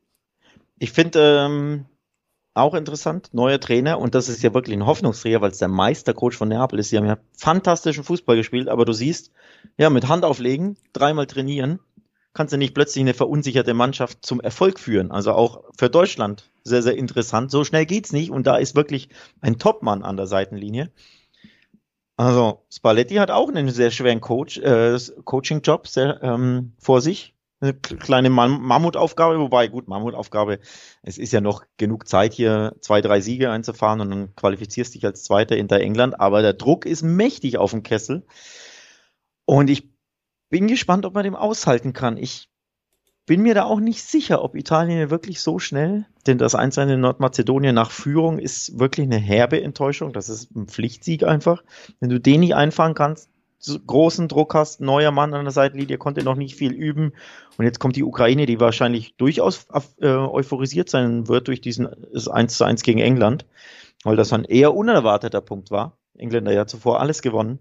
ich 0.78 0.92
finde, 0.92 1.46
ähm, 1.46 1.86
auch 2.54 2.74
interessant, 2.74 3.30
neuer 3.34 3.60
Trainer 3.60 4.00
und 4.00 4.16
das 4.16 4.30
ist 4.30 4.42
ja 4.42 4.54
wirklich 4.54 4.76
ein 4.76 4.86
Hoffnungsträger, 4.86 5.42
weil 5.42 5.52
es 5.52 5.58
der 5.58 5.68
Meistercoach 5.68 6.36
von 6.36 6.48
Neapel 6.48 6.80
ist. 6.80 6.90
Sie 6.90 6.98
haben 6.98 7.06
ja 7.06 7.18
fantastischen 7.38 8.06
Fußball 8.06 8.38
gespielt, 8.38 8.70
aber 8.70 8.86
du 8.86 8.94
siehst, 8.94 9.32
ja, 9.78 9.90
mit 9.90 10.08
Hand 10.08 10.24
auflegen, 10.24 10.78
dreimal 10.94 11.28
trainieren, 11.28 11.80
kannst 12.34 12.54
du 12.54 12.58
nicht 12.58 12.74
plötzlich 12.74 13.02
eine 13.02 13.14
verunsicherte 13.14 13.74
Mannschaft 13.74 14.26
zum 14.26 14.40
Erfolg 14.40 14.80
führen. 14.80 15.12
Also 15.12 15.34
auch 15.34 15.66
für 15.78 15.90
Deutschland 15.90 16.50
sehr, 16.64 16.82
sehr 16.82 16.96
interessant. 16.96 17.52
So 17.52 17.66
schnell 17.66 17.86
geht's 17.86 18.14
nicht 18.14 18.32
und 18.32 18.48
da 18.48 18.56
ist 18.56 18.76
wirklich 18.76 19.10
ein 19.42 19.60
Topmann 19.60 20.04
an 20.04 20.16
der 20.16 20.28
Seitenlinie. 20.28 20.92
Also 22.18 22.62
Spalletti 22.72 23.16
hat 23.16 23.32
auch 23.32 23.50
einen 23.50 23.70
sehr 23.70 23.92
schweren 23.92 24.22
Coach, 24.22 24.58
äh, 24.60 24.98
Coaching-Job 25.26 25.88
ähm, 25.98 26.72
vor 26.80 27.02
sich 27.02 27.35
eine 27.62 27.74
kleine 27.74 28.30
Mammutaufgabe, 28.30 29.40
wobei, 29.40 29.68
gut, 29.68 29.88
Mammutaufgabe, 29.88 30.60
es 31.04 31.18
ist 31.18 31.32
ja 31.32 31.42
noch 31.42 31.64
genug 31.78 32.08
Zeit 32.08 32.34
hier, 32.34 32.76
zwei, 32.82 33.02
drei 33.02 33.22
Siege 33.22 33.50
einzufahren 33.50 34.02
und 34.02 34.10
dann 34.10 34.36
qualifizierst 34.36 34.94
dich 34.94 35.06
als 35.06 35.24
Zweiter 35.24 35.56
hinter 35.56 35.80
England, 35.80 36.20
aber 36.20 36.42
der 36.42 36.54
Druck 36.54 36.86
ist 36.86 37.02
mächtig 37.02 37.58
auf 37.58 37.72
dem 37.72 37.84
Kessel 37.84 38.26
und 39.46 39.70
ich 39.70 39.90
bin 40.50 40.68
gespannt, 40.68 41.06
ob 41.06 41.14
man 41.14 41.24
dem 41.24 41.36
aushalten 41.36 41.94
kann. 41.94 42.18
Ich 42.18 42.50
bin 43.26 43.42
mir 43.42 43.56
da 43.56 43.64
auch 43.64 43.80
nicht 43.80 44.04
sicher, 44.04 44.44
ob 44.44 44.56
Italien 44.56 45.10
wirklich 45.10 45.42
so 45.42 45.58
schnell, 45.58 46.06
denn 46.28 46.38
das 46.38 46.54
Einzelne 46.54 46.94
in 46.94 47.02
Nordmazedonien 47.02 47.74
nach 47.74 47.90
Führung 47.90 48.38
ist 48.38 48.80
wirklich 48.80 49.06
eine 49.06 49.18
herbe 49.18 49.62
Enttäuschung. 49.62 50.14
Das 50.14 50.30
ist 50.30 50.56
ein 50.56 50.68
Pflichtsieg 50.68 51.24
einfach. 51.24 51.64
Wenn 52.00 52.10
du 52.10 52.20
den 52.20 52.42
nicht 52.42 52.56
einfahren 52.56 52.94
kannst, 52.94 53.30
großen 53.86 54.28
Druck 54.28 54.54
hast, 54.54 54.82
neuer 54.82 55.12
Mann 55.12 55.34
an 55.34 55.46
der 55.46 55.52
Seitenlinie, 55.52 55.98
konnte 55.98 56.24
noch 56.24 56.36
nicht 56.36 56.56
viel 56.56 56.72
üben. 56.72 57.14
Und 57.58 57.66
jetzt 57.66 57.80
kommt 57.80 57.96
die 57.96 58.04
Ukraine, 58.04 58.46
die 58.46 58.60
wahrscheinlich 58.60 59.16
durchaus 59.18 59.68
äh, 60.00 60.08
euphorisiert 60.08 60.90
sein 60.90 61.28
wird 61.28 61.48
durch 61.48 61.62
diesen 61.62 61.88
1 61.88 62.58
zu 62.58 62.64
1 62.64 62.84
gegen 62.84 63.00
England, 63.00 63.46
weil 64.04 64.16
das 64.16 64.34
ein 64.34 64.46
eher 64.46 64.74
unerwarteter 64.76 65.42
Punkt 65.42 65.72
war. 65.72 65.98
Engländer 66.18 66.54
ja 66.54 66.66
zuvor 66.66 67.00
alles 67.00 67.22
gewonnen. 67.22 67.60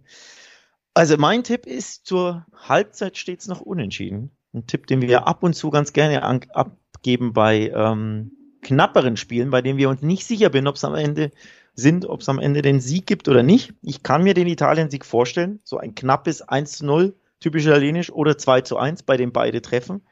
Also 0.94 1.16
mein 1.16 1.42
Tipp 1.42 1.66
ist, 1.66 2.06
zur 2.06 2.46
Halbzeit 2.54 3.16
steht 3.16 3.40
es 3.40 3.48
noch 3.48 3.60
unentschieden. 3.60 4.30
Ein 4.52 4.66
Tipp, 4.66 4.86
den 4.86 5.02
wir 5.02 5.26
ab 5.26 5.42
und 5.42 5.54
zu 5.54 5.70
ganz 5.70 5.92
gerne 5.92 6.22
abgeben 6.22 7.32
bei 7.32 7.72
ähm, 7.74 8.30
knapperen 8.62 9.16
Spielen, 9.16 9.50
bei 9.50 9.60
denen 9.60 9.78
wir 9.78 9.88
uns 9.88 10.02
nicht 10.02 10.24
sicher 10.24 10.50
sind, 10.52 10.66
ob 10.68 10.76
es 10.76 10.84
am 10.84 10.94
Ende 10.94 11.32
sind, 11.74 12.06
ob 12.06 12.20
es 12.20 12.28
am 12.28 12.38
Ende 12.38 12.62
den 12.62 12.80
Sieg 12.80 13.06
gibt 13.06 13.28
oder 13.28 13.42
nicht. 13.42 13.74
Ich 13.82 14.02
kann 14.02 14.22
mir 14.22 14.34
den 14.34 14.46
Italien-Sieg 14.46 15.04
vorstellen, 15.04 15.60
so 15.64 15.78
ein 15.78 15.94
knappes 15.94 16.42
1 16.42 16.78
zu 16.78 16.86
0, 16.86 17.14
typisch 17.40 17.66
italienisch, 17.66 18.12
oder 18.12 18.38
2 18.38 18.60
zu 18.62 18.76
1, 18.76 19.02
bei 19.02 19.16
dem 19.16 19.32
beide 19.32 19.60
treffen. 19.60 20.02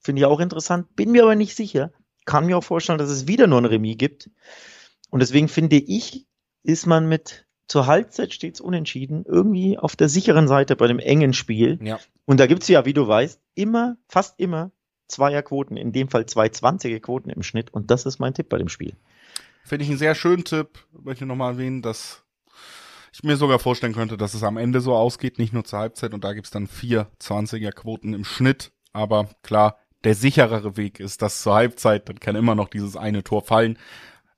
Finde 0.00 0.20
ich 0.20 0.26
auch 0.26 0.40
interessant, 0.40 0.96
bin 0.96 1.12
mir 1.12 1.22
aber 1.22 1.36
nicht 1.36 1.54
sicher. 1.54 1.92
Kann 2.24 2.46
mir 2.46 2.58
auch 2.58 2.64
vorstellen, 2.64 2.98
dass 2.98 3.10
es 3.10 3.28
wieder 3.28 3.46
nur 3.46 3.60
ein 3.60 3.66
Remis 3.66 3.98
gibt. 3.98 4.30
Und 5.10 5.20
deswegen 5.20 5.48
finde 5.48 5.76
ich, 5.76 6.26
ist 6.62 6.86
man 6.86 7.08
mit 7.08 7.46
zur 7.68 7.86
Halbzeit 7.86 8.34
stets 8.34 8.60
unentschieden, 8.60 9.24
irgendwie 9.26 9.78
auf 9.78 9.96
der 9.96 10.08
sicheren 10.08 10.48
Seite 10.48 10.76
bei 10.76 10.88
dem 10.88 10.98
engen 10.98 11.32
Spiel. 11.32 11.78
Ja. 11.82 11.98
Und 12.24 12.40
da 12.40 12.46
gibt's 12.46 12.68
ja, 12.68 12.84
wie 12.84 12.92
du 12.92 13.06
weißt, 13.06 13.40
immer, 13.54 13.96
fast 14.08 14.38
immer 14.38 14.72
Zweierquoten, 15.08 15.76
in 15.76 15.92
dem 15.92 16.08
Fall 16.08 16.26
zwei 16.26 16.46
20er 16.46 17.00
Quoten 17.00 17.30
im 17.30 17.42
Schnitt. 17.42 17.72
Und 17.72 17.90
das 17.90 18.06
ist 18.06 18.18
mein 18.18 18.34
Tipp 18.34 18.48
bei 18.48 18.58
dem 18.58 18.68
Spiel. 18.68 18.94
Finde 19.64 19.84
ich 19.84 19.90
einen 19.90 19.98
sehr 19.98 20.14
schönen 20.14 20.44
Tipp. 20.44 20.86
Möchte 20.92 21.26
nochmal 21.26 21.54
erwähnen, 21.54 21.82
dass 21.82 22.22
ich 23.12 23.22
mir 23.22 23.36
sogar 23.36 23.58
vorstellen 23.58 23.94
könnte, 23.94 24.16
dass 24.16 24.34
es 24.34 24.42
am 24.42 24.56
Ende 24.56 24.80
so 24.80 24.94
ausgeht, 24.94 25.38
nicht 25.38 25.52
nur 25.52 25.64
zur 25.64 25.80
Halbzeit 25.80 26.14
und 26.14 26.24
da 26.24 26.32
gibt's 26.32 26.50
dann 26.50 26.66
vier 26.66 27.08
20er 27.20 27.72
Quoten 27.72 28.14
im 28.14 28.24
Schnitt. 28.24 28.72
Aber 28.92 29.28
klar, 29.42 29.78
der 30.04 30.14
sicherere 30.14 30.76
Weg 30.76 30.98
ist, 30.98 31.22
dass 31.22 31.42
zur 31.42 31.54
Halbzeit, 31.54 32.08
dann 32.08 32.20
kann 32.20 32.36
immer 32.36 32.54
noch 32.54 32.68
dieses 32.68 32.96
eine 32.96 33.22
Tor 33.22 33.42
fallen. 33.42 33.78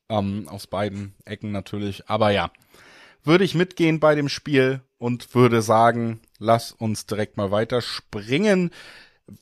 Ähm, 0.09 0.49
aus 0.49 0.66
beiden 0.66 1.14
Ecken 1.25 1.53
natürlich. 1.53 2.09
Aber 2.11 2.31
ja, 2.31 2.51
würde 3.22 3.45
ich 3.45 3.55
mitgehen 3.55 4.01
bei 4.01 4.14
dem 4.14 4.29
Spiel 4.29 4.83
und 4.99 5.35
würde 5.35 5.62
sagen, 5.62 6.20
lass 6.39 6.72
uns 6.72 7.07
direkt 7.07 7.37
mal 7.37 7.51
weiter 7.51 7.81
springen. 7.81 8.70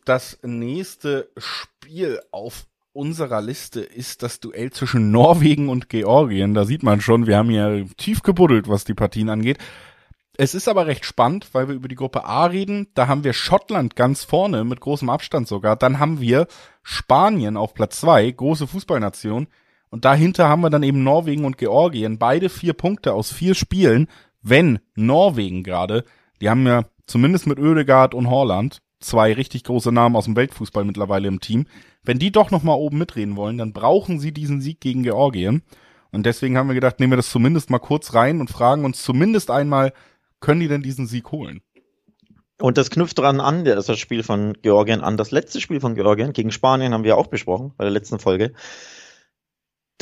Das 0.05 0.39
nächste 0.43 1.31
Spiel 1.37 2.21
auf 2.31 2.67
unserer 2.93 3.41
Liste 3.41 3.81
ist 3.81 4.23
das 4.23 4.41
Duell 4.41 4.71
zwischen 4.71 5.11
Norwegen 5.11 5.69
und 5.69 5.89
Georgien. 5.89 6.55
Da 6.55 6.65
sieht 6.65 6.83
man 6.83 7.01
schon, 7.01 7.27
wir 7.27 7.37
haben 7.37 7.51
hier 7.51 7.87
tief 7.97 8.23
gebuddelt, 8.23 8.69
was 8.69 8.85
die 8.85 8.95
Partien 8.95 9.31
angeht. 9.31 9.59
Es 10.37 10.55
ist 10.55 10.69
aber 10.69 10.87
recht 10.87 11.05
spannend, 11.05 11.49
weil 11.53 11.69
wir 11.69 11.75
über 11.75 11.89
die 11.89 11.95
Gruppe 11.95 12.25
A 12.25 12.47
reden. 12.47 12.89
Da 12.95 13.07
haben 13.07 13.25
wir 13.25 13.35
Schottland 13.35 13.97
ganz 13.97 14.25
vorne, 14.25 14.65
mit 14.65 14.81
großem 14.81 15.11
Abstand 15.11 15.47
sogar. 15.47 15.77
Dann 15.77 15.99
haben 15.99 16.21
wir 16.21 16.47
Spanien 16.83 17.57
auf 17.57 17.75
Platz 17.75 18.01
zwei, 18.01 18.31
große 18.31 18.67
Fußballnation. 18.67 19.49
Und 19.91 20.05
dahinter 20.07 20.49
haben 20.49 20.63
wir 20.63 20.71
dann 20.71 20.83
eben 20.83 21.05
Norwegen 21.05 21.45
und 21.45 21.59
Georgien. 21.59 22.19
Beide 22.19 22.49
vier 22.49 22.73
Punkte 22.73 23.13
aus 23.13 23.31
vier 23.31 23.55
Spielen. 23.55 24.09
Wenn 24.41 24.81
Norwegen 24.95 25.63
gerade, 25.63 26.05
die 26.41 26.49
haben 26.49 26.67
ja 26.67 26.85
zumindest 27.07 27.47
mit 27.47 27.59
Oedegaard 27.59 28.15
und 28.15 28.31
Horland 28.31 28.81
zwei 29.03 29.33
richtig 29.33 29.65
große 29.65 29.93
Namen 29.93 30.17
aus 30.17 30.25
dem 30.25 30.37
Weltfußball 30.37 30.85
mittlerweile 30.85 31.29
im 31.29 31.41
Team. 31.41 31.67
Wenn 32.03 32.19
die 32.19 32.33
doch 32.33 32.51
noch 32.51 32.63
mal 32.63 32.75
oben 32.75 32.99
mitreden 32.99 33.37
wollen, 33.37 33.59
dann 33.59 33.73
brauchen 33.73 34.19
sie 34.19 34.33
diesen 34.33 34.61
Sieg 34.61 34.81
gegen 34.81 35.03
Georgien. 35.03 35.63
Und 36.11 36.27
deswegen 36.27 36.57
haben 36.57 36.69
wir 36.69 36.75
gedacht, 36.75 37.01
nehmen 37.01 37.13
wir 37.13 37.17
das 37.17 37.31
zumindest 37.31 37.71
mal 37.71 37.79
kurz 37.79 38.15
rein 38.15 38.41
und 38.41 38.51
fragen 38.51 38.85
uns 38.85 39.03
zumindest 39.03 39.51
einmal, 39.51 39.93
können 40.41 40.61
die 40.61 40.69
denn 40.69 40.83
diesen 40.83 41.07
Sieg 41.07 41.31
holen? 41.33 41.63
Und 42.61 42.79
das 42.79 42.91
knüpft 42.91 43.19
daran 43.19 43.41
an, 43.41 43.65
das 43.65 43.99
Spiel 43.99 44.23
von 44.23 44.53
Georgien 44.63 45.01
an. 45.01 45.17
Das 45.17 45.31
letzte 45.31 45.61
Spiel 45.61 45.81
von 45.81 45.95
Georgien 45.95 46.33
gegen 46.33 46.53
Spanien 46.53 46.93
haben 46.93 47.05
wir 47.05 47.17
auch 47.17 47.27
besprochen 47.27 47.73
bei 47.77 47.85
der 47.85 47.93
letzten 47.93 48.19
Folge. 48.19 48.53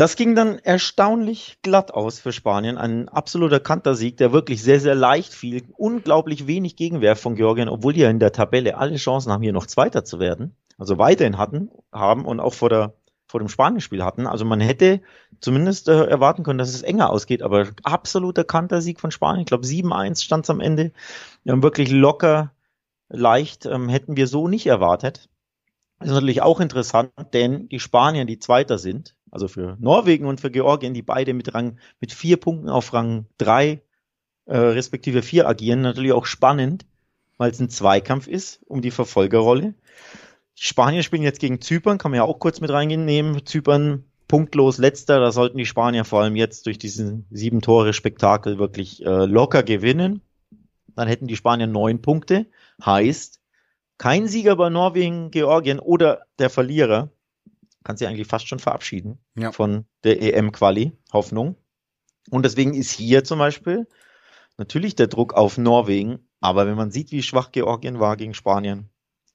Das 0.01 0.17
ging 0.17 0.35
dann 0.35 0.59
erstaunlich 0.61 1.59
glatt 1.61 1.93
aus 1.93 2.21
für 2.21 2.33
Spanien. 2.33 2.79
Ein 2.79 3.11
absoluter 3.11 3.61
Kantersieg, 3.61 4.17
der 4.17 4.33
wirklich 4.33 4.63
sehr, 4.63 4.81
sehr 4.81 4.95
leicht 4.95 5.35
fiel. 5.35 5.63
Unglaublich 5.77 6.47
wenig 6.47 6.77
Gegenwehr 6.77 7.17
von 7.17 7.35
Georgien, 7.35 7.69
obwohl 7.69 7.93
die 7.93 8.01
ja 8.01 8.09
in 8.09 8.19
der 8.19 8.33
Tabelle 8.33 8.79
alle 8.79 8.97
Chancen 8.97 9.31
haben, 9.31 9.43
hier 9.43 9.53
noch 9.53 9.67
Zweiter 9.67 10.03
zu 10.03 10.19
werden. 10.19 10.57
Also 10.79 10.97
weiterhin 10.97 11.37
hatten, 11.37 11.69
haben 11.93 12.25
und 12.25 12.41
auch 12.41 12.55
vor 12.55 12.71
der 12.71 12.95
vor 13.27 13.41
dem 13.41 13.51
Spanienspiel 13.51 14.03
hatten. 14.03 14.27
Also 14.27 14.47
man 14.47 14.61
hätte 14.61 15.03
zumindest 15.39 15.87
äh, 15.89 16.07
erwarten 16.07 16.45
können, 16.45 16.59
dass 16.59 16.75
es 16.75 16.81
enger 16.81 17.11
ausgeht, 17.11 17.43
aber 17.43 17.69
absoluter 17.83 18.45
Kantersieg 18.45 19.01
von 19.01 19.11
Spanien. 19.11 19.43
Ich 19.43 19.49
glaube 19.49 19.67
7-1 19.67 20.25
stand 20.25 20.47
es 20.47 20.51
am 20.51 20.61
Ende. 20.61 20.93
Haben 21.47 21.63
wirklich 21.63 21.91
locker, 21.91 22.55
leicht, 23.11 23.67
ähm, 23.67 23.91
hätten 23.91 24.17
wir 24.17 24.29
so 24.29 24.49
nicht 24.49 24.67
erwartet. 24.67 25.29
Das 25.99 26.09
ist 26.09 26.15
natürlich 26.15 26.41
auch 26.41 26.61
interessant, 26.61 27.13
denn 27.35 27.69
die 27.69 27.81
Spanier, 27.81 28.25
die 28.25 28.39
Zweiter 28.39 28.79
sind, 28.79 29.15
also 29.31 29.49
für 29.49 29.77
Norwegen 29.81 30.27
und 30.27 30.41
für 30.41 30.51
Georgien, 30.51 30.95
die 30.95 31.03
beide 31.03 31.35
mit 31.35 31.55
Rang, 31.55 31.79
mit 32.01 32.13
vier 32.13 32.37
Punkten 32.37 32.69
auf 32.69 32.93
Rang 32.93 33.27
drei 33.39 33.83
äh, 34.47 34.57
respektive 34.57 35.23
vier 35.23 35.49
agieren, 35.49 35.81
natürlich 35.81 36.13
auch 36.13 36.27
spannend, 36.27 36.87
weil 37.39 37.51
es 37.51 37.61
ein 37.61 37.71
Zweikampf 37.71 38.27
ist 38.27 38.61
um 38.67 38.83
die 38.83 38.91
Verfolgerrolle. 38.91 39.75
Die 40.59 40.63
Spanier 40.63 41.03
spielen 41.03 41.23
jetzt 41.23 41.41
gegen 41.41 41.61
Zypern, 41.61 41.99
kann 41.99 42.11
man 42.11 42.19
ja 42.19 42.25
auch 42.25 42.39
kurz 42.39 42.61
mit 42.61 42.71
reingehen. 42.71 43.47
Zypern 43.47 44.05
punktlos 44.29 44.79
letzter, 44.79 45.21
da 45.21 45.33
sollten 45.33 45.59
die 45.59 45.67
Spanier 45.67 46.05
vor 46.05 46.23
allem 46.23 46.37
jetzt 46.37 46.67
durch 46.67 46.79
diesen 46.79 47.27
sieben 47.31 47.61
Tore 47.63 47.93
Spektakel 47.93 48.59
wirklich 48.59 49.05
äh, 49.05 49.25
locker 49.25 49.63
gewinnen. 49.63 50.21
Dann 50.95 51.09
hätten 51.09 51.29
die 51.29 51.37
Spanier 51.37 51.67
neun 51.67 52.03
Punkte, 52.03 52.47
heißt 52.85 53.41
kein 53.99 54.29
Sieger 54.29 54.57
bei 54.57 54.71
Norwegen, 54.71 55.31
Georgien 55.31 55.79
oder 55.79 56.23
der 56.39 56.51
Verlierer 56.51 57.11
kann 57.85 57.97
sich 57.97 58.07
eigentlich 58.07 58.29
fast 58.29 58.49
schon 58.49 58.59
verabschieden 58.59 59.19
ja. 59.37 59.53
von 59.53 59.87
der 60.05 60.23
EM-Quali, 60.23 60.93
Hoffnung. 61.13 61.57
Und 62.31 62.45
deswegen 62.45 62.75
ist 62.75 62.91
hier 62.91 63.25
zum 63.25 63.39
Beispiel 63.39 63.89
natürlich 64.59 64.95
der 64.95 65.07
Druck 65.07 65.35
auf 65.35 65.59
Norwegen. 65.59 66.21
Aber 66.41 66.67
wenn 66.67 66.77
man 66.77 66.91
sieht, 66.91 67.13
wie 67.13 67.23
schwach 67.23 67.53
Georgien 67.53 68.01
war 68.01 68.17
gegen 68.17 68.35
Spanien, 68.35 68.91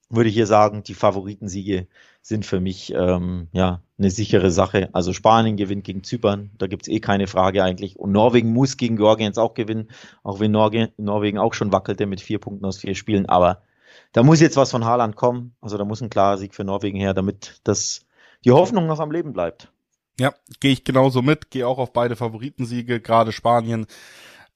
würde 0.10 0.30
ich 0.30 0.36
hier 0.36 0.48
sagen, 0.48 0.84
die 0.84 0.94
Favoritensiege 0.94 1.88
sind 2.22 2.46
für 2.46 2.60
mich 2.60 2.94
ähm, 2.94 3.48
ja 3.52 3.82
eine 3.98 4.12
sichere 4.12 4.52
Sache. 4.52 4.90
Also 4.94 5.14
Spanien 5.14 5.58
gewinnt 5.58 5.84
gegen 5.84 6.04
Zypern, 6.04 6.52
da 6.58 6.68
gibt's 6.68 6.88
eh 6.88 7.00
keine 7.00 7.28
Frage 7.28 7.64
eigentlich. 7.64 7.98
Und 7.98 8.12
Norwegen 8.12 8.54
muss 8.54 8.78
gegen 8.78 8.98
Georgien 8.98 9.28
jetzt 9.28 9.40
auch 9.40 9.56
gewinnen, 9.56 9.90
auch 10.24 10.40
wenn 10.40 10.52
Norge 10.52 10.92
Norwegen 10.98 11.40
auch 11.40 11.54
schon 11.54 11.72
wackelte 11.72 12.06
mit 12.06 12.22
vier 12.22 12.40
Punkten 12.40 12.66
aus 12.66 12.78
vier 12.78 12.96
Spielen. 12.96 13.26
Aber 13.26 13.64
da 14.12 14.24
muss 14.24 14.42
jetzt 14.42 14.58
was 14.58 14.72
von 14.72 14.86
Haaland 14.86 15.16
kommen. 15.16 15.56
Also 15.62 15.78
da 15.78 15.86
muss 15.86 16.02
ein 16.02 16.10
klarer 16.10 16.38
Sieg 16.38 16.54
für 16.54 16.64
Norwegen 16.64 17.00
her, 17.00 17.14
damit 17.14 17.60
das 17.64 18.05
die 18.46 18.52
Hoffnung 18.52 18.88
noch 18.88 19.00
am 19.00 19.12
Leben 19.12 19.34
bleibt. 19.34 19.72
Ja, 20.20 20.34
gehe 20.60 20.72
ich 20.72 20.84
genauso 20.84 21.22
mit, 21.22 21.52
gehe 21.52 21.68
auch 21.68 21.78
auf 21.78 21.92
beide 21.92 22.16
Favoritensiege, 22.16 23.02
gerade 23.02 23.32
Spanien. 23.32 23.86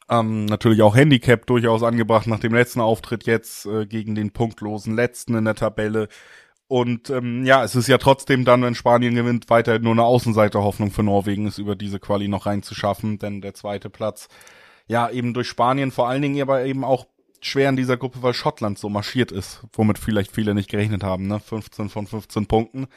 Ähm, 0.10 0.46
natürlich 0.46 0.82
auch 0.82 0.96
Handicap 0.96 1.46
durchaus 1.46 1.84
angebracht 1.84 2.28
nach 2.28 2.40
dem 2.40 2.54
letzten 2.54 2.82
Auftritt 2.82 3.26
jetzt 3.26 3.66
äh, 3.66 3.86
gegen 3.86 4.16
den 4.16 4.32
punktlosen 4.32 4.96
Letzten 4.96 5.36
in 5.36 5.46
der 5.46 5.56
Tabelle. 5.56 6.08
Und 6.68 7.10
ähm, 7.10 7.46
ja, 7.46 7.64
es 7.64 7.76
ist 7.76 7.88
ja 7.88 7.98
trotzdem 7.98 8.46
dann, 8.46 8.62
wenn 8.62 8.76
Spanien 8.76 9.16
gewinnt, 9.16 9.50
weiter 9.50 9.80
nur 9.80 9.92
eine 9.92 10.04
Außenseiterhoffnung 10.04 10.92
für 10.92 11.04
Norwegen 11.04 11.48
ist, 11.48 11.58
über 11.58 11.76
diese 11.76 12.00
Quali 12.00 12.28
noch 12.28 12.46
reinzuschaffen, 12.46 13.20
denn 13.20 13.42
der 13.42 13.56
zweite 13.56 13.90
Platz, 13.90 14.30
ja, 14.88 15.10
eben 15.10 15.34
durch 15.34 15.48
Spanien 15.48 15.92
vor 15.92 16.08
allen 16.08 16.22
Dingen 16.22 16.42
aber 16.42 16.64
eben 16.66 16.84
auch 16.84 17.08
schwer 17.42 17.70
in 17.70 17.76
dieser 17.76 17.98
Gruppe, 17.98 18.22
weil 18.22 18.34
Schottland 18.34 18.78
so 18.78 18.90
marschiert 18.90 19.32
ist, 19.32 19.64
womit 19.74 19.98
vielleicht 19.98 20.32
viele 20.32 20.54
nicht 20.54 20.70
gerechnet 20.70 21.04
haben, 21.04 21.28
ne? 21.28 21.40
15 21.40 21.90
von 21.90 22.08
15 22.08 22.48
Punkten. 22.48 22.88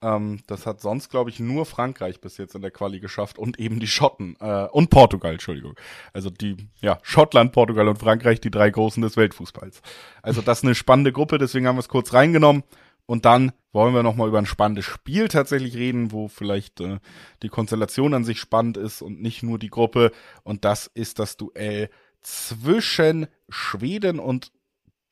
Ähm, 0.00 0.40
das 0.46 0.66
hat 0.66 0.80
sonst, 0.80 1.08
glaube 1.08 1.30
ich, 1.30 1.40
nur 1.40 1.66
Frankreich 1.66 2.20
bis 2.20 2.36
jetzt 2.36 2.54
in 2.54 2.62
der 2.62 2.70
Quali 2.70 3.00
geschafft 3.00 3.38
und 3.38 3.58
eben 3.58 3.80
die 3.80 3.86
Schotten 3.86 4.36
äh, 4.40 4.66
und 4.70 4.90
Portugal, 4.90 5.32
Entschuldigung. 5.32 5.74
Also 6.12 6.30
die, 6.30 6.68
ja, 6.80 6.98
Schottland, 7.02 7.52
Portugal 7.52 7.88
und 7.88 7.98
Frankreich, 7.98 8.40
die 8.40 8.50
drei 8.50 8.70
Großen 8.70 9.02
des 9.02 9.16
Weltfußballs. 9.16 9.82
Also 10.22 10.40
das 10.40 10.58
ist 10.58 10.64
eine 10.64 10.74
spannende 10.74 11.12
Gruppe, 11.12 11.38
deswegen 11.38 11.66
haben 11.66 11.76
wir 11.76 11.80
es 11.80 11.88
kurz 11.88 12.12
reingenommen. 12.12 12.62
Und 13.06 13.24
dann 13.24 13.52
wollen 13.72 13.94
wir 13.94 14.02
nochmal 14.02 14.28
über 14.28 14.38
ein 14.38 14.44
spannendes 14.44 14.84
Spiel 14.84 15.28
tatsächlich 15.28 15.76
reden, 15.76 16.12
wo 16.12 16.28
vielleicht 16.28 16.80
äh, 16.80 16.98
die 17.42 17.48
Konstellation 17.48 18.12
an 18.12 18.22
sich 18.22 18.38
spannend 18.38 18.76
ist 18.76 19.00
und 19.00 19.22
nicht 19.22 19.42
nur 19.42 19.58
die 19.58 19.70
Gruppe. 19.70 20.12
Und 20.44 20.66
das 20.66 20.88
ist 20.88 21.18
das 21.18 21.38
Duell 21.38 21.88
zwischen 22.20 23.26
Schweden 23.48 24.18
und 24.18 24.52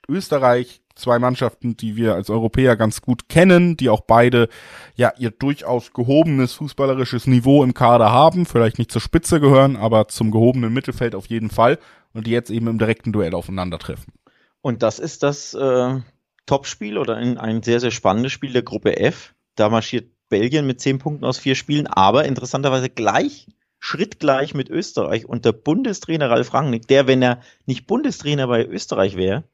Österreich. 0.09 0.83
Zwei 0.97 1.19
Mannschaften, 1.19 1.77
die 1.77 1.95
wir 1.95 2.15
als 2.15 2.31
Europäer 2.31 2.75
ganz 2.75 3.03
gut 3.03 3.29
kennen, 3.29 3.77
die 3.77 3.91
auch 3.91 4.01
beide 4.01 4.49
ja 4.95 5.13
ihr 5.19 5.31
durchaus 5.31 5.93
gehobenes 5.93 6.55
fußballerisches 6.55 7.27
Niveau 7.27 7.63
im 7.63 7.75
Kader 7.75 8.11
haben, 8.11 8.47
vielleicht 8.47 8.79
nicht 8.79 8.91
zur 8.91 9.03
Spitze 9.03 9.39
gehören, 9.39 9.77
aber 9.77 10.09
zum 10.09 10.31
gehobenen 10.31 10.73
Mittelfeld 10.73 11.15
auf 11.15 11.27
jeden 11.27 11.51
Fall 11.51 11.79
und 12.15 12.27
die 12.27 12.31
jetzt 12.31 12.51
eben 12.51 12.67
im 12.67 12.79
direkten 12.79 13.13
Duell 13.13 13.35
aufeinandertreffen. 13.35 14.13
Und 14.63 14.83
das 14.83 14.99
ist 14.99 15.23
das 15.23 15.53
äh, 15.53 16.01
Topspiel 16.47 16.97
oder 16.97 17.17
ein, 17.17 17.37
ein 17.37 17.63
sehr, 17.63 17.79
sehr 17.79 17.91
spannendes 17.91 18.33
Spiel 18.33 18.53
der 18.53 18.63
Gruppe 18.63 18.97
F. 18.97 19.35
Da 19.55 19.69
marschiert 19.69 20.11
Belgien 20.29 20.67
mit 20.67 20.81
zehn 20.81 20.99
Punkten 20.99 21.25
aus 21.25 21.39
vier 21.39 21.55
Spielen, 21.55 21.87
aber 21.87 22.25
interessanterweise 22.25 22.89
gleich, 22.89 23.49
schrittgleich 23.79 24.55
mit 24.55 24.71
Österreich 24.71 25.27
und 25.27 25.45
der 25.45 25.53
Bundestrainer 25.53 26.31
Ralf 26.31 26.55
Rangnick, 26.55 26.89
der, 26.89 27.07
wenn 27.07 27.23
er 27.23 27.43
nicht 27.67 27.87
Bundestrainer 27.87 28.47
bei 28.47 28.67
Österreich 28.67 29.17
wäre, 29.17 29.45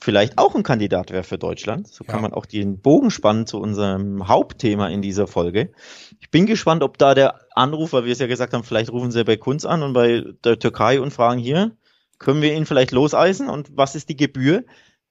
vielleicht 0.00 0.38
auch 0.38 0.54
ein 0.54 0.62
Kandidat 0.62 1.10
wäre 1.10 1.24
für 1.24 1.38
Deutschland. 1.38 1.88
So 1.88 2.04
kann 2.04 2.16
ja. 2.16 2.22
man 2.22 2.34
auch 2.34 2.46
den 2.46 2.80
Bogen 2.80 3.10
spannen 3.10 3.46
zu 3.46 3.58
unserem 3.60 4.28
Hauptthema 4.28 4.88
in 4.88 5.02
dieser 5.02 5.26
Folge. 5.26 5.72
Ich 6.20 6.30
bin 6.30 6.46
gespannt, 6.46 6.82
ob 6.82 6.98
da 6.98 7.14
der 7.14 7.40
Anruf, 7.54 7.92
weil 7.92 8.04
wir 8.04 8.12
es 8.12 8.18
ja 8.18 8.26
gesagt 8.26 8.52
haben, 8.52 8.64
vielleicht 8.64 8.92
rufen 8.92 9.10
sie 9.10 9.24
bei 9.24 9.36
Kunz 9.36 9.64
an 9.64 9.82
und 9.82 9.92
bei 9.92 10.24
der 10.44 10.58
Türkei 10.58 11.00
und 11.00 11.12
fragen 11.12 11.40
hier, 11.40 11.76
können 12.18 12.42
wir 12.42 12.54
ihn 12.54 12.66
vielleicht 12.66 12.92
loseisen 12.92 13.48
und 13.48 13.76
was 13.76 13.94
ist 13.94 14.08
die 14.08 14.16
Gebühr? 14.16 14.64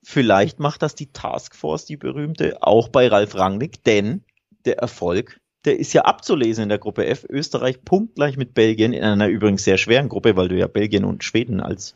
Vielleicht 0.03 0.59
macht 0.59 0.81
das 0.81 0.95
die 0.95 1.11
Taskforce, 1.11 1.85
die 1.85 1.97
berühmte, 1.97 2.57
auch 2.61 2.89
bei 2.89 3.07
Ralf 3.07 3.35
Rangnick, 3.35 3.83
denn 3.83 4.23
der 4.65 4.77
Erfolg, 4.79 5.39
der 5.65 5.79
ist 5.79 5.93
ja 5.93 6.03
abzulesen 6.03 6.63
in 6.63 6.69
der 6.69 6.77
Gruppe 6.77 7.05
F. 7.05 7.25
Österreich 7.29 7.83
punktgleich 7.83 8.37
mit 8.37 8.53
Belgien 8.53 8.93
in 8.93 9.03
einer 9.03 9.27
übrigens 9.27 9.63
sehr 9.63 9.77
schweren 9.77 10.09
Gruppe, 10.09 10.35
weil 10.35 10.49
du 10.49 10.57
ja 10.57 10.67
Belgien 10.67 11.05
und 11.05 11.23
Schweden 11.23 11.61
als 11.61 11.95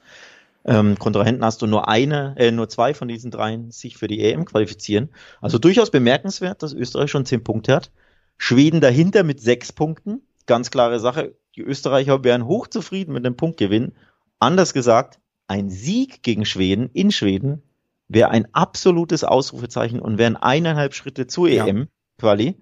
ähm, 0.67 0.99
Kontrahenten 0.99 1.43
hast 1.43 1.63
und 1.63 1.69
nur 1.69 1.87
eine, 1.87 2.35
äh, 2.37 2.51
nur 2.51 2.69
zwei 2.69 2.93
von 2.93 3.07
diesen 3.07 3.31
dreien 3.31 3.71
sich 3.71 3.97
für 3.97 4.07
die 4.07 4.21
EM 4.21 4.45
qualifizieren. 4.45 5.09
Also 5.41 5.57
durchaus 5.57 5.89
bemerkenswert, 5.89 6.61
dass 6.61 6.73
Österreich 6.73 7.09
schon 7.09 7.25
zehn 7.25 7.43
Punkte 7.43 7.73
hat. 7.73 7.91
Schweden 8.37 8.81
dahinter 8.81 9.23
mit 9.23 9.41
sechs 9.41 9.71
Punkten. 9.71 10.21
Ganz 10.45 10.69
klare 10.69 10.99
Sache. 10.99 11.35
Die 11.55 11.61
Österreicher 11.61 12.23
wären 12.23 12.45
hochzufrieden 12.45 13.13
mit 13.13 13.25
dem 13.25 13.35
Punktgewinn. 13.35 13.93
Anders 14.39 14.73
gesagt, 14.73 15.19
ein 15.47 15.69
Sieg 15.69 16.21
gegen 16.21 16.45
Schweden 16.45 16.89
in 16.93 17.11
Schweden 17.11 17.63
wäre 18.09 18.29
ein 18.29 18.53
absolutes 18.53 19.23
Ausrufezeichen 19.23 19.99
und 19.99 20.17
wären 20.17 20.35
eineinhalb 20.35 20.93
Schritte 20.93 21.27
zur 21.27 21.49
ja. 21.49 21.65
EM 21.65 21.87
Quali. 22.19 22.59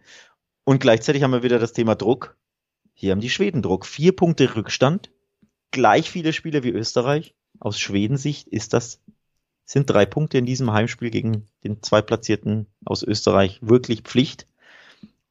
Und 0.63 0.79
gleichzeitig 0.79 1.23
haben 1.23 1.31
wir 1.31 1.43
wieder 1.43 1.59
das 1.59 1.73
Thema 1.73 1.95
Druck. 1.95 2.37
Hier 2.93 3.11
haben 3.11 3.21
die 3.21 3.29
Schweden 3.29 3.61
Druck. 3.61 3.85
Vier 3.85 4.15
Punkte 4.15 4.55
Rückstand, 4.55 5.11
gleich 5.71 6.09
viele 6.09 6.33
Spiele 6.33 6.63
wie 6.63 6.69
Österreich. 6.69 7.35
Aus 7.59 7.79
Schwedensicht 7.79 8.47
ist 8.47 8.73
das, 8.73 9.01
sind 9.65 9.89
drei 9.89 10.05
Punkte 10.05 10.37
in 10.37 10.45
diesem 10.45 10.71
Heimspiel 10.71 11.09
gegen 11.09 11.47
den 11.63 11.81
Zweitplatzierten 11.81 12.67
aus 12.85 13.03
Österreich 13.03 13.59
wirklich 13.61 14.01
Pflicht. 14.01 14.45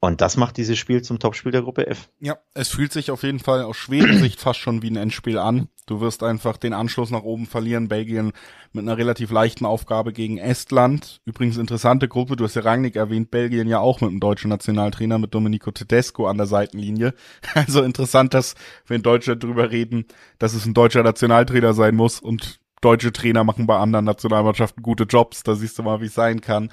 Und 0.05 0.21
das 0.21 0.37
macht 0.37 0.59
dieses 0.59 0.79
Spiel 0.79 1.03
zum 1.03 1.19
Topspiel 1.19 1.53
der 1.53 1.63
Gruppe 1.63 1.87
F. 1.87 2.11
Ja, 2.21 2.37
es 2.53 2.69
fühlt 2.69 2.93
sich 2.93 3.11
auf 3.11 3.23
jeden 3.23 3.39
Fall 3.39 3.63
aus 3.63 3.77
Schwedensicht 3.77 4.39
fast 4.41 4.59
schon 4.59 4.83
wie 4.83 4.91
ein 4.91 4.97
Endspiel 4.97 5.39
an. 5.39 5.69
Du 5.87 6.01
wirst 6.01 6.23
einfach 6.23 6.57
den 6.59 6.75
Anschluss 6.75 7.11
nach 7.11 7.23
oben 7.23 7.47
verlieren. 7.47 7.89
Belgien 7.89 8.33
mit 8.73 8.83
einer 8.83 8.99
relativ 8.99 9.31
leichten 9.31 9.65
Aufgabe 9.65 10.13
gegen 10.13 10.39
Estland. 10.39 11.21
Übrigens 11.25 11.57
interessante 11.57 12.09
Gruppe. 12.09 12.37
Du 12.37 12.45
hast 12.45 12.55
ja 12.55 12.63
Rangnick 12.63 12.97
erwähnt. 12.97 13.31
Belgien 13.31 13.67
ja 13.67 13.79
auch 13.79 14.01
mit 14.03 14.11
einem 14.11 14.21
deutschen 14.21 14.51
Nationaltrainer, 14.51 15.19
mit 15.19 15.35
Domenico 15.35 15.71
Tedesco 15.71 16.27
an 16.27 16.37
der 16.37 16.47
Seitenlinie. 16.47 17.15
Also 17.55 17.83
interessant, 17.83 18.35
dass 18.35 18.57
wir 18.87 18.97
in 18.97 19.03
Deutschland 19.03 19.43
drüber 19.43 19.71
reden, 19.71 20.07
dass 20.39 20.55
es 20.55 20.67
ein 20.67 20.75
deutscher 20.75 21.03
Nationaltrainer 21.03 21.73
sein 21.73 21.95
muss 21.95 22.21
und 22.21 22.61
deutsche 22.85 23.13
Trainer 23.13 23.45
machen 23.45 23.67
bei 23.67 23.77
anderen 23.79 24.05
Nationalmannschaften 24.05 24.83
gute 24.83 25.05
Jobs, 25.05 25.43
da 25.43 25.55
siehst 25.55 25.79
du 25.79 25.83
mal, 25.83 26.01
wie 26.01 26.07
es 26.07 26.15
sein 26.15 26.41
kann. 26.41 26.71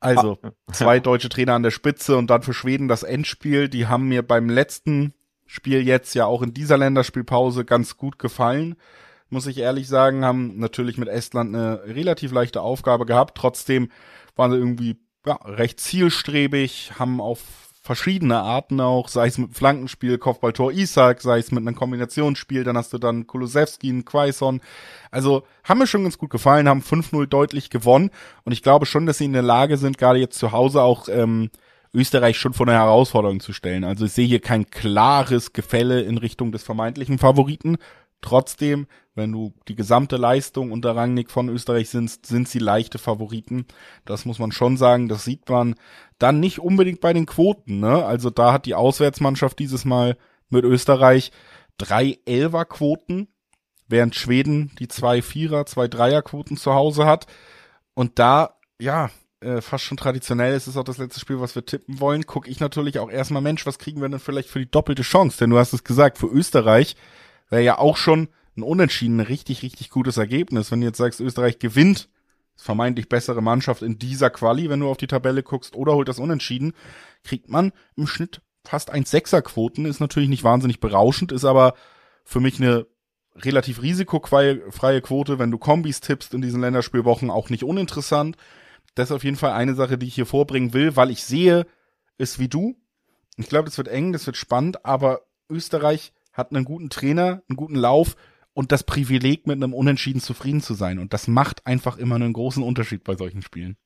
Also, 0.00 0.38
ah. 0.42 0.50
zwei 0.72 1.00
deutsche 1.00 1.28
Trainer 1.28 1.54
an 1.54 1.62
der 1.62 1.70
Spitze 1.70 2.16
und 2.16 2.28
dann 2.28 2.42
für 2.42 2.54
Schweden 2.54 2.88
das 2.88 3.02
Endspiel. 3.02 3.68
Die 3.68 3.86
haben 3.86 4.08
mir 4.08 4.22
beim 4.22 4.48
letzten 4.48 5.14
Spiel 5.46 5.86
jetzt 5.86 6.14
ja 6.14 6.26
auch 6.26 6.42
in 6.42 6.52
dieser 6.52 6.76
Länderspielpause 6.76 7.64
ganz 7.64 7.96
gut 7.96 8.18
gefallen. 8.18 8.76
Muss 9.28 9.46
ich 9.46 9.58
ehrlich 9.58 9.88
sagen, 9.88 10.24
haben 10.24 10.58
natürlich 10.58 10.98
mit 10.98 11.08
Estland 11.08 11.54
eine 11.54 11.82
relativ 11.84 12.32
leichte 12.32 12.60
Aufgabe 12.60 13.06
gehabt. 13.06 13.36
Trotzdem 13.36 13.90
waren 14.36 14.52
sie 14.52 14.58
irgendwie 14.58 14.96
ja, 15.24 15.34
recht 15.44 15.80
zielstrebig, 15.80 16.92
haben 16.98 17.20
auf 17.20 17.65
verschiedene 17.86 18.40
Arten 18.40 18.80
auch, 18.80 19.08
sei 19.08 19.28
es 19.28 19.38
mit 19.38 19.54
Flankenspiel, 19.54 20.18
Kopfballtor 20.18 20.72
Isaac, 20.72 21.22
sei 21.22 21.38
es 21.38 21.52
mit 21.52 21.66
einem 21.66 21.76
Kombinationsspiel, 21.76 22.64
dann 22.64 22.76
hast 22.76 22.92
du 22.92 22.98
dann 22.98 23.26
Kulusewski, 23.26 23.88
einen 23.88 24.04
Quaison. 24.04 24.60
Also 25.10 25.44
haben 25.64 25.78
mir 25.78 25.86
schon 25.86 26.02
ganz 26.02 26.18
gut 26.18 26.30
gefallen, 26.30 26.68
haben 26.68 26.82
5-0 26.82 27.26
deutlich 27.26 27.70
gewonnen 27.70 28.10
und 28.44 28.52
ich 28.52 28.62
glaube 28.62 28.86
schon, 28.86 29.06
dass 29.06 29.18
sie 29.18 29.24
in 29.24 29.32
der 29.32 29.42
Lage 29.42 29.76
sind, 29.76 29.98
gerade 29.98 30.18
jetzt 30.18 30.38
zu 30.38 30.50
Hause 30.50 30.82
auch 30.82 31.08
ähm, 31.08 31.50
Österreich 31.94 32.38
schon 32.38 32.52
vor 32.52 32.66
eine 32.66 32.76
Herausforderung 32.76 33.40
zu 33.40 33.52
stellen. 33.52 33.84
Also 33.84 34.04
ich 34.04 34.12
sehe 34.12 34.26
hier 34.26 34.40
kein 34.40 34.68
klares 34.68 35.52
Gefälle 35.52 36.02
in 36.02 36.18
Richtung 36.18 36.50
des 36.52 36.64
vermeintlichen 36.64 37.18
Favoriten. 37.18 37.78
Trotzdem, 38.20 38.88
wenn 39.16 39.32
du 39.32 39.54
die 39.66 39.74
gesamte 39.74 40.18
Leistung 40.18 40.70
unter 40.70 40.94
Rangnick 40.94 41.30
von 41.30 41.48
Österreich 41.48 41.88
sind, 41.88 42.24
sind 42.24 42.48
sie 42.48 42.58
leichte 42.58 42.98
Favoriten. 42.98 43.64
Das 44.04 44.26
muss 44.26 44.38
man 44.38 44.52
schon 44.52 44.76
sagen. 44.76 45.08
Das 45.08 45.24
sieht 45.24 45.48
man 45.48 45.74
dann 46.18 46.38
nicht 46.38 46.60
unbedingt 46.60 47.00
bei 47.00 47.14
den 47.14 47.24
Quoten. 47.24 47.80
Ne? 47.80 48.04
Also 48.04 48.28
da 48.28 48.52
hat 48.52 48.66
die 48.66 48.74
Auswärtsmannschaft 48.74 49.58
dieses 49.58 49.86
Mal 49.86 50.18
mit 50.50 50.64
Österreich 50.64 51.32
drei 51.78 52.18
Elfer-Quoten, 52.26 53.28
während 53.88 54.14
Schweden 54.14 54.72
die 54.78 54.88
zwei 54.88 55.22
Vierer, 55.22 55.64
zwei 55.64 55.88
Dreier-Quoten 55.88 56.58
zu 56.58 56.74
Hause 56.74 57.06
hat. 57.06 57.26
Und 57.94 58.18
da, 58.18 58.58
ja, 58.78 59.10
äh, 59.40 59.62
fast 59.62 59.84
schon 59.84 59.96
traditionell, 59.96 60.52
es 60.52 60.68
ist 60.68 60.76
auch 60.76 60.84
das 60.84 60.98
letzte 60.98 61.20
Spiel, 61.20 61.40
was 61.40 61.54
wir 61.54 61.64
tippen 61.64 62.00
wollen, 62.00 62.26
gucke 62.26 62.50
ich 62.50 62.60
natürlich 62.60 62.98
auch 62.98 63.10
erstmal, 63.10 63.42
Mensch, 63.42 63.64
was 63.64 63.78
kriegen 63.78 64.02
wir 64.02 64.08
denn 64.10 64.18
vielleicht 64.18 64.50
für 64.50 64.58
die 64.58 64.70
doppelte 64.70 65.02
Chance? 65.02 65.38
Denn 65.38 65.50
du 65.50 65.58
hast 65.58 65.72
es 65.72 65.84
gesagt, 65.84 66.18
für 66.18 66.26
Österreich 66.26 66.96
wäre 67.48 67.62
ja 67.62 67.78
auch 67.78 67.96
schon 67.96 68.28
ein 68.56 68.62
Unentschieden 68.62 69.18
ein 69.18 69.26
richtig, 69.26 69.62
richtig 69.62 69.90
gutes 69.90 70.16
Ergebnis. 70.16 70.70
Wenn 70.70 70.80
du 70.80 70.86
jetzt 70.86 70.98
sagst, 70.98 71.20
Österreich 71.20 71.58
gewinnt, 71.58 72.08
vermeintlich 72.56 73.08
bessere 73.08 73.42
Mannschaft 73.42 73.82
in 73.82 73.98
dieser 73.98 74.30
Quali, 74.30 74.70
wenn 74.70 74.80
du 74.80 74.88
auf 74.88 74.96
die 74.96 75.06
Tabelle 75.06 75.42
guckst, 75.42 75.76
oder 75.76 75.94
holt 75.94 76.08
das 76.08 76.18
Unentschieden, 76.18 76.72
kriegt 77.22 77.50
man 77.50 77.72
im 77.96 78.06
Schnitt 78.06 78.40
fast 78.64 78.92
1,6er 78.92 79.42
Quoten, 79.42 79.84
ist 79.84 80.00
natürlich 80.00 80.28
nicht 80.28 80.44
wahnsinnig 80.44 80.80
berauschend, 80.80 81.32
ist 81.32 81.44
aber 81.44 81.74
für 82.24 82.40
mich 82.40 82.60
eine 82.60 82.86
relativ 83.36 83.82
risikofreie 83.82 85.00
Quote, 85.02 85.38
wenn 85.38 85.50
du 85.50 85.58
Kombis 85.58 86.00
tippst 86.00 86.32
in 86.32 86.40
diesen 86.40 86.62
Länderspielwochen, 86.62 87.30
auch 87.30 87.50
nicht 87.50 87.64
uninteressant. 87.64 88.36
Das 88.94 89.10
ist 89.10 89.16
auf 89.16 89.24
jeden 89.24 89.36
Fall 89.36 89.52
eine 89.52 89.74
Sache, 89.74 89.98
die 89.98 90.06
ich 90.06 90.14
hier 90.14 90.26
vorbringen 90.26 90.72
will, 90.72 90.96
weil 90.96 91.10
ich 91.10 91.22
sehe 91.22 91.66
es 92.16 92.38
wie 92.38 92.48
du. 92.48 92.76
Ich 93.36 93.48
glaube, 93.48 93.66
das 93.66 93.76
wird 93.76 93.88
eng, 93.88 94.14
das 94.14 94.24
wird 94.26 94.38
spannend, 94.38 94.86
aber 94.86 95.20
Österreich 95.50 96.14
hat 96.32 96.50
einen 96.50 96.64
guten 96.64 96.88
Trainer, 96.88 97.42
einen 97.48 97.56
guten 97.56 97.76
Lauf 97.76 98.16
und 98.56 98.72
das 98.72 98.84
Privileg, 98.84 99.46
mit 99.46 99.56
einem 99.56 99.74
Unentschieden 99.74 100.22
zufrieden 100.22 100.62
zu 100.62 100.72
sein. 100.72 100.98
Und 100.98 101.12
das 101.12 101.28
macht 101.28 101.66
einfach 101.66 101.98
immer 101.98 102.14
einen 102.14 102.32
großen 102.32 102.62
Unterschied 102.62 103.04
bei 103.04 103.14
solchen 103.14 103.42
Spielen. 103.42 103.76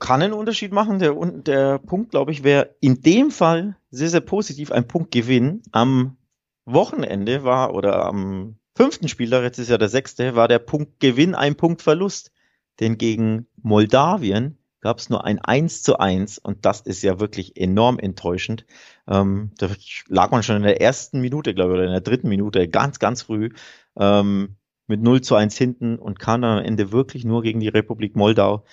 Kann 0.00 0.20
einen 0.20 0.32
Unterschied 0.32 0.72
machen. 0.72 0.98
Der, 0.98 1.14
der 1.14 1.78
Punkt, 1.78 2.10
glaube 2.10 2.32
ich, 2.32 2.42
wäre 2.42 2.74
in 2.80 3.00
dem 3.00 3.30
Fall 3.30 3.76
sehr, 3.92 4.08
sehr 4.08 4.20
positiv 4.20 4.72
ein 4.72 4.88
Punktgewinn. 4.88 5.62
Am 5.70 6.16
Wochenende 6.64 7.44
war, 7.44 7.72
oder 7.72 8.04
am 8.04 8.56
fünften 8.74 9.06
Spieltag, 9.06 9.44
jetzt 9.44 9.60
ist 9.60 9.70
ja 9.70 9.78
der 9.78 9.88
sechste, 9.88 10.34
war 10.34 10.48
der 10.48 10.58
Punktgewinn 10.58 11.36
ein 11.36 11.54
Punktverlust. 11.54 12.32
Denn 12.80 12.98
gegen 12.98 13.46
Moldawien 13.62 14.58
gab 14.82 14.98
es 14.98 15.08
nur 15.08 15.24
ein 15.24 15.38
1 15.38 15.82
zu 15.82 15.98
1 15.98 16.38
und 16.38 16.66
das 16.66 16.80
ist 16.82 17.02
ja 17.02 17.20
wirklich 17.20 17.56
enorm 17.56 17.98
enttäuschend. 17.98 18.66
Ähm, 19.08 19.52
da 19.56 19.68
lag 20.08 20.30
man 20.30 20.42
schon 20.42 20.56
in 20.56 20.64
der 20.64 20.82
ersten 20.82 21.20
Minute, 21.20 21.54
glaube 21.54 21.72
ich, 21.72 21.74
oder 21.76 21.86
in 21.86 21.92
der 21.92 22.00
dritten 22.00 22.28
Minute, 22.28 22.68
ganz, 22.68 22.98
ganz 22.98 23.22
früh, 23.22 23.50
ähm, 23.96 24.56
mit 24.88 25.00
0 25.00 25.22
zu 25.22 25.36
1 25.36 25.56
hinten 25.56 25.98
und 25.98 26.18
kam 26.18 26.42
dann 26.42 26.58
am 26.58 26.64
Ende 26.64 26.92
wirklich 26.92 27.24
nur 27.24 27.42
gegen 27.42 27.60
die 27.60 27.68
Republik 27.68 28.16
Moldau 28.16 28.64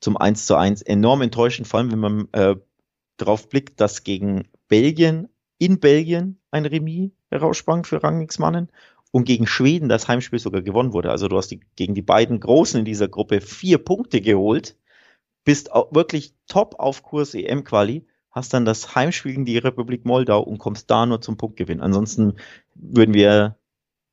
zum 0.00 0.16
1 0.16 0.46
zu 0.46 0.56
1. 0.56 0.82
Enorm 0.82 1.20
enttäuschend, 1.20 1.68
vor 1.68 1.78
allem 1.80 1.92
wenn 1.92 1.98
man 1.98 2.28
äh, 2.32 2.56
darauf 3.18 3.48
blickt, 3.48 3.80
dass 3.80 4.04
gegen 4.04 4.48
Belgien, 4.68 5.28
in 5.58 5.80
Belgien 5.80 6.40
ein 6.50 6.64
Remis 6.64 7.10
heraussprang 7.30 7.84
für 7.84 8.02
Rangnicksmannen 8.02 8.70
und 9.10 9.24
gegen 9.24 9.46
Schweden 9.46 9.90
das 9.90 10.08
Heimspiel 10.08 10.38
sogar 10.38 10.62
gewonnen 10.62 10.94
wurde. 10.94 11.10
Also 11.10 11.28
du 11.28 11.36
hast 11.36 11.48
die, 11.48 11.60
gegen 11.76 11.94
die 11.94 12.02
beiden 12.02 12.40
Großen 12.40 12.78
in 12.78 12.86
dieser 12.86 13.08
Gruppe 13.08 13.42
vier 13.42 13.78
Punkte 13.78 14.22
geholt 14.22 14.76
bist 15.48 15.70
wirklich 15.92 16.34
top 16.46 16.74
auf 16.78 17.02
Kurs 17.02 17.32
EM-Quali, 17.32 18.06
hast 18.30 18.52
dann 18.52 18.66
das 18.66 18.94
Heimspiel 18.94 19.32
gegen 19.32 19.46
die 19.46 19.56
Republik 19.56 20.04
Moldau 20.04 20.42
und 20.42 20.58
kommst 20.58 20.90
da 20.90 21.06
nur 21.06 21.22
zum 21.22 21.38
Punktgewinn. 21.38 21.80
Ansonsten 21.80 22.34
würden 22.74 23.14
wir 23.14 23.56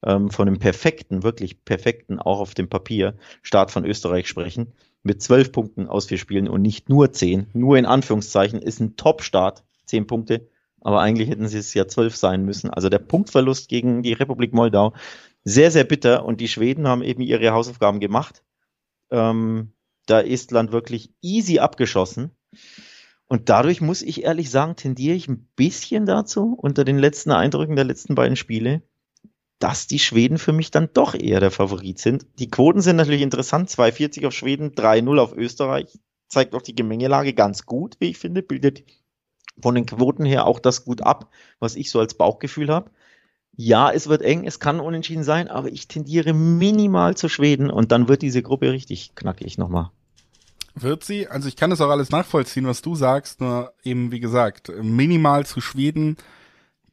ähm, 0.02 0.30
von 0.30 0.48
einem 0.48 0.60
perfekten, 0.60 1.24
wirklich 1.24 1.66
perfekten, 1.66 2.20
auch 2.20 2.40
auf 2.40 2.54
dem 2.54 2.70
Papier, 2.70 3.18
Start 3.42 3.72
von 3.72 3.84
Österreich 3.84 4.30
sprechen. 4.30 4.72
Mit 5.04 5.22
zwölf 5.22 5.52
Punkten 5.52 5.90
aus 5.90 6.06
vier 6.06 6.20
Spielen 6.20 6.48
und 6.48 6.62
nicht 6.62 6.88
nur 6.88 7.12
zehn. 7.12 7.48
Nur 7.52 7.78
in 7.78 7.86
Anführungszeichen 7.86 8.62
ist 8.62 8.80
ein 8.80 8.96
Top-Start, 8.96 9.66
zehn 9.84 10.08
Punkte. 10.08 10.48
Aber 10.80 11.02
eigentlich 11.02 11.30
hätten 11.30 11.50
sie 11.50 11.58
es 11.58 11.74
ja 11.74 11.86
zwölf 11.90 12.16
sein 12.16 12.46
müssen. 12.46 12.70
Also 12.70 12.88
der 12.88 13.00
Punktverlust 13.00 13.68
gegen 13.68 14.04
die 14.04 14.14
Republik 14.14 14.54
Moldau 14.54 14.94
sehr, 15.44 15.70
sehr 15.70 15.84
bitter. 15.84 16.24
Und 16.24 16.40
die 16.40 16.48
Schweden 16.48 16.88
haben 16.88 17.04
eben 17.04 17.22
ihre 17.22 17.52
Hausaufgaben 17.52 18.00
gemacht. 18.00 18.42
Ähm, 19.12 19.74
da 20.06 20.20
ist 20.20 20.52
Land 20.52 20.72
wirklich 20.72 21.14
easy 21.22 21.60
abgeschossen. 21.60 22.32
Und 23.28 23.50
dadurch 23.50 23.82
muss 23.82 24.02
ich 24.02 24.24
ehrlich 24.24 24.52
sagen, 24.52 24.76
tendiere 24.76 25.16
ich 25.16 25.28
ein 25.28 25.48
bisschen 25.56 26.06
dazu, 26.06 26.54
unter 26.54 26.86
den 26.86 27.00
letzten 27.00 27.32
Eindrücken 27.32 27.76
der 27.76 27.86
letzten 27.86 28.14
beiden 28.14 28.36
Spiele, 28.36 28.84
dass 29.60 29.88
die 29.88 30.00
Schweden 30.00 30.38
für 30.38 30.54
mich 30.54 30.70
dann 30.70 30.90
doch 30.94 31.16
eher 31.16 31.40
der 31.40 31.52
Favorit 31.52 32.00
sind. 32.00 32.28
Die 32.40 32.50
Quoten 32.50 32.82
sind 32.82 32.98
natürlich 32.98 33.22
interessant. 33.22 33.70
2,40 33.70 34.28
auf 34.28 34.34
Schweden, 34.34 34.72
3,0 34.72 35.20
auf 35.20 35.34
Österreich. 35.36 35.98
Zeigt 36.28 36.54
auch 36.54 36.62
die 36.62 36.76
Gemengelage 36.76 37.34
ganz 37.34 37.66
gut, 37.66 37.96
wie 38.00 38.10
ich 38.10 38.18
finde. 38.18 38.44
Bildet 38.44 38.84
von 39.62 39.74
den 39.74 39.86
Quoten 39.86 40.26
her 40.26 40.46
auch 40.46 40.60
das 40.60 40.86
gut 40.86 41.02
ab, 41.02 41.32
was 41.60 41.76
ich 41.76 41.90
so 41.90 42.00
als 42.00 42.16
Bauchgefühl 42.16 42.70
habe. 42.70 42.92
Ja, 43.58 43.90
es 43.90 44.08
wird 44.08 44.22
eng, 44.22 44.46
es 44.46 44.60
kann 44.60 44.82
unentschieden 44.82 45.24
sein, 45.24 45.48
aber 45.48 45.70
ich 45.70 45.88
tendiere 45.88 46.34
minimal 46.34 47.16
zu 47.16 47.30
Schweden 47.30 47.70
und 47.70 47.94
dann 47.94 48.10
wird 48.10 48.22
diese 48.22 48.44
Gruppe 48.44 48.72
richtig 48.72 49.16
knackig 49.16 49.58
nochmal. 49.58 49.92
Wird 50.76 51.04
sie? 51.04 51.28
Also 51.28 51.48
ich 51.48 51.56
kann 51.56 51.70
das 51.70 51.82
auch 51.82 51.90
alles 51.90 52.10
nachvollziehen, 52.10 52.68
was 52.68 52.82
du 52.82 52.96
sagst, 52.96 53.40
nur 53.40 53.74
eben 53.84 54.12
wie 54.12 54.20
gesagt, 54.20 54.70
minimal 54.82 55.46
zu 55.46 55.62
Schweden 55.62 56.18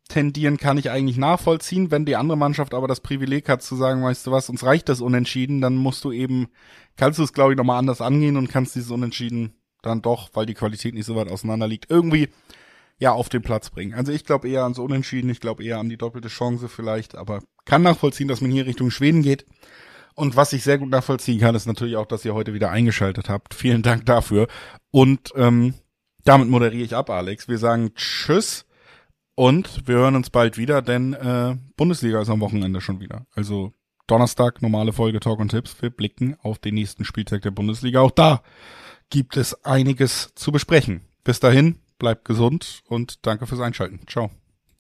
tendieren 0.09 0.57
kann 0.57 0.79
ich 0.79 0.91
eigentlich 0.91 1.17
nachvollziehen. 1.17 1.91
Wenn 1.91 2.05
die 2.05 2.17
andere 2.17 2.39
Mannschaft 2.39 2.75
aber 2.75 2.87
das 2.87 3.01
Privileg 3.01 3.49
hat 3.49 3.63
zu 3.63 3.75
sagen, 3.75 4.05
weißt 4.05 4.27
du 4.27 4.31
was, 4.31 4.49
uns 4.49 4.63
reicht 4.63 4.89
das 4.89 5.01
Unentschieden, 5.01 5.61
dann 5.61 5.77
musst 5.77 6.05
du 6.05 6.13
eben, 6.13 6.49
kannst 6.97 7.19
du 7.19 7.25
es 7.25 7.33
glaube 7.33 7.53
ich 7.53 7.57
nochmal 7.57 7.79
anders 7.79 8.01
angehen 8.01 8.37
und 8.37 8.49
kannst 8.49 8.75
dieses 8.77 8.91
Unentschieden 8.91 9.55
dann 9.83 10.01
doch, 10.01 10.31
weil 10.35 10.47
die 10.47 10.55
Qualität 10.55 10.95
nicht 10.95 11.07
so 11.07 11.17
weit 11.17 11.29
auseinander 11.29 11.67
liegt, 11.67 11.91
irgendwie 11.91 12.29
ja 12.99 13.13
auf 13.13 13.29
den 13.29 13.43
Platz 13.43 13.71
bringen. 13.71 13.95
Also 13.95 14.13
ich 14.13 14.25
glaube 14.25 14.49
eher 14.49 14.63
ans 14.63 14.79
Unentschieden, 14.79 15.31
ich 15.31 15.41
glaube 15.41 15.65
eher 15.65 15.79
an 15.79 15.89
die 15.89 15.97
doppelte 15.97 16.29
Chance 16.29 16.69
vielleicht, 16.69 17.17
aber 17.17 17.43
kann 17.65 17.83
nachvollziehen, 17.83 18.29
dass 18.29 18.41
man 18.41 18.53
hier 18.53 18.67
Richtung 18.67 18.91
Schweden 18.91 19.23
geht. 19.23 19.45
Und 20.15 20.37
was 20.37 20.53
ich 20.53 20.63
sehr 20.63 20.79
gut 20.79 20.91
nachvollziehen 20.91 21.41
kann, 21.41 21.55
ist 21.55 21.67
natürlich 21.67 21.97
auch, 21.97 22.07
dass 22.07 22.25
ihr 22.25 22.35
heute 22.35 22.55
wieder 22.55 22.71
eingeschaltet 22.71 23.29
habt. 23.29 23.55
Vielen 23.55 23.83
Dank 23.83 24.07
dafür. 24.07 24.47
Und 24.91 25.33
ähm, 25.37 25.75
damit 26.25 26.49
moderiere 26.49 26.85
ich 26.85 26.95
ab, 26.95 27.11
Alex. 27.11 27.49
Wir 27.49 27.59
sagen 27.59 27.95
Tschüss 27.95 28.67
und 29.35 29.87
wir 29.87 29.97
hören 29.97 30.17
uns 30.17 30.31
bald 30.31 30.59
wieder, 30.59 30.83
denn 30.83 31.15
äh, 31.15 31.57
Bundesliga 31.77 32.21
ist 32.21 32.29
am 32.29 32.41
Wochenende 32.41 32.81
schon 32.81 33.01
wieder. 33.01 33.27
Also 33.35 33.73
Donnerstag 34.07 34.63
normale 34.63 34.93
Folge 34.93 35.21
Talk 35.21 35.41
und 35.41 35.51
Tipps. 35.51 35.81
Wir 35.81 35.91
blicken 35.91 36.37
auf 36.43 36.59
den 36.59 36.75
nächsten 36.75 37.05
Spieltag 37.05 37.43
der 37.43 37.51
Bundesliga. 37.51 38.01
Auch 38.01 38.11
da 38.11 38.43
gibt 39.11 39.37
es 39.37 39.65
einiges 39.65 40.35
zu 40.35 40.53
besprechen. 40.53 41.03
Bis 41.25 41.41
dahin, 41.41 41.79
bleibt 41.99 42.25
gesund 42.25 42.83
und 42.87 43.25
danke 43.27 43.47
fürs 43.47 43.61
Einschalten. 43.61 44.01
Ciao. 44.07 44.31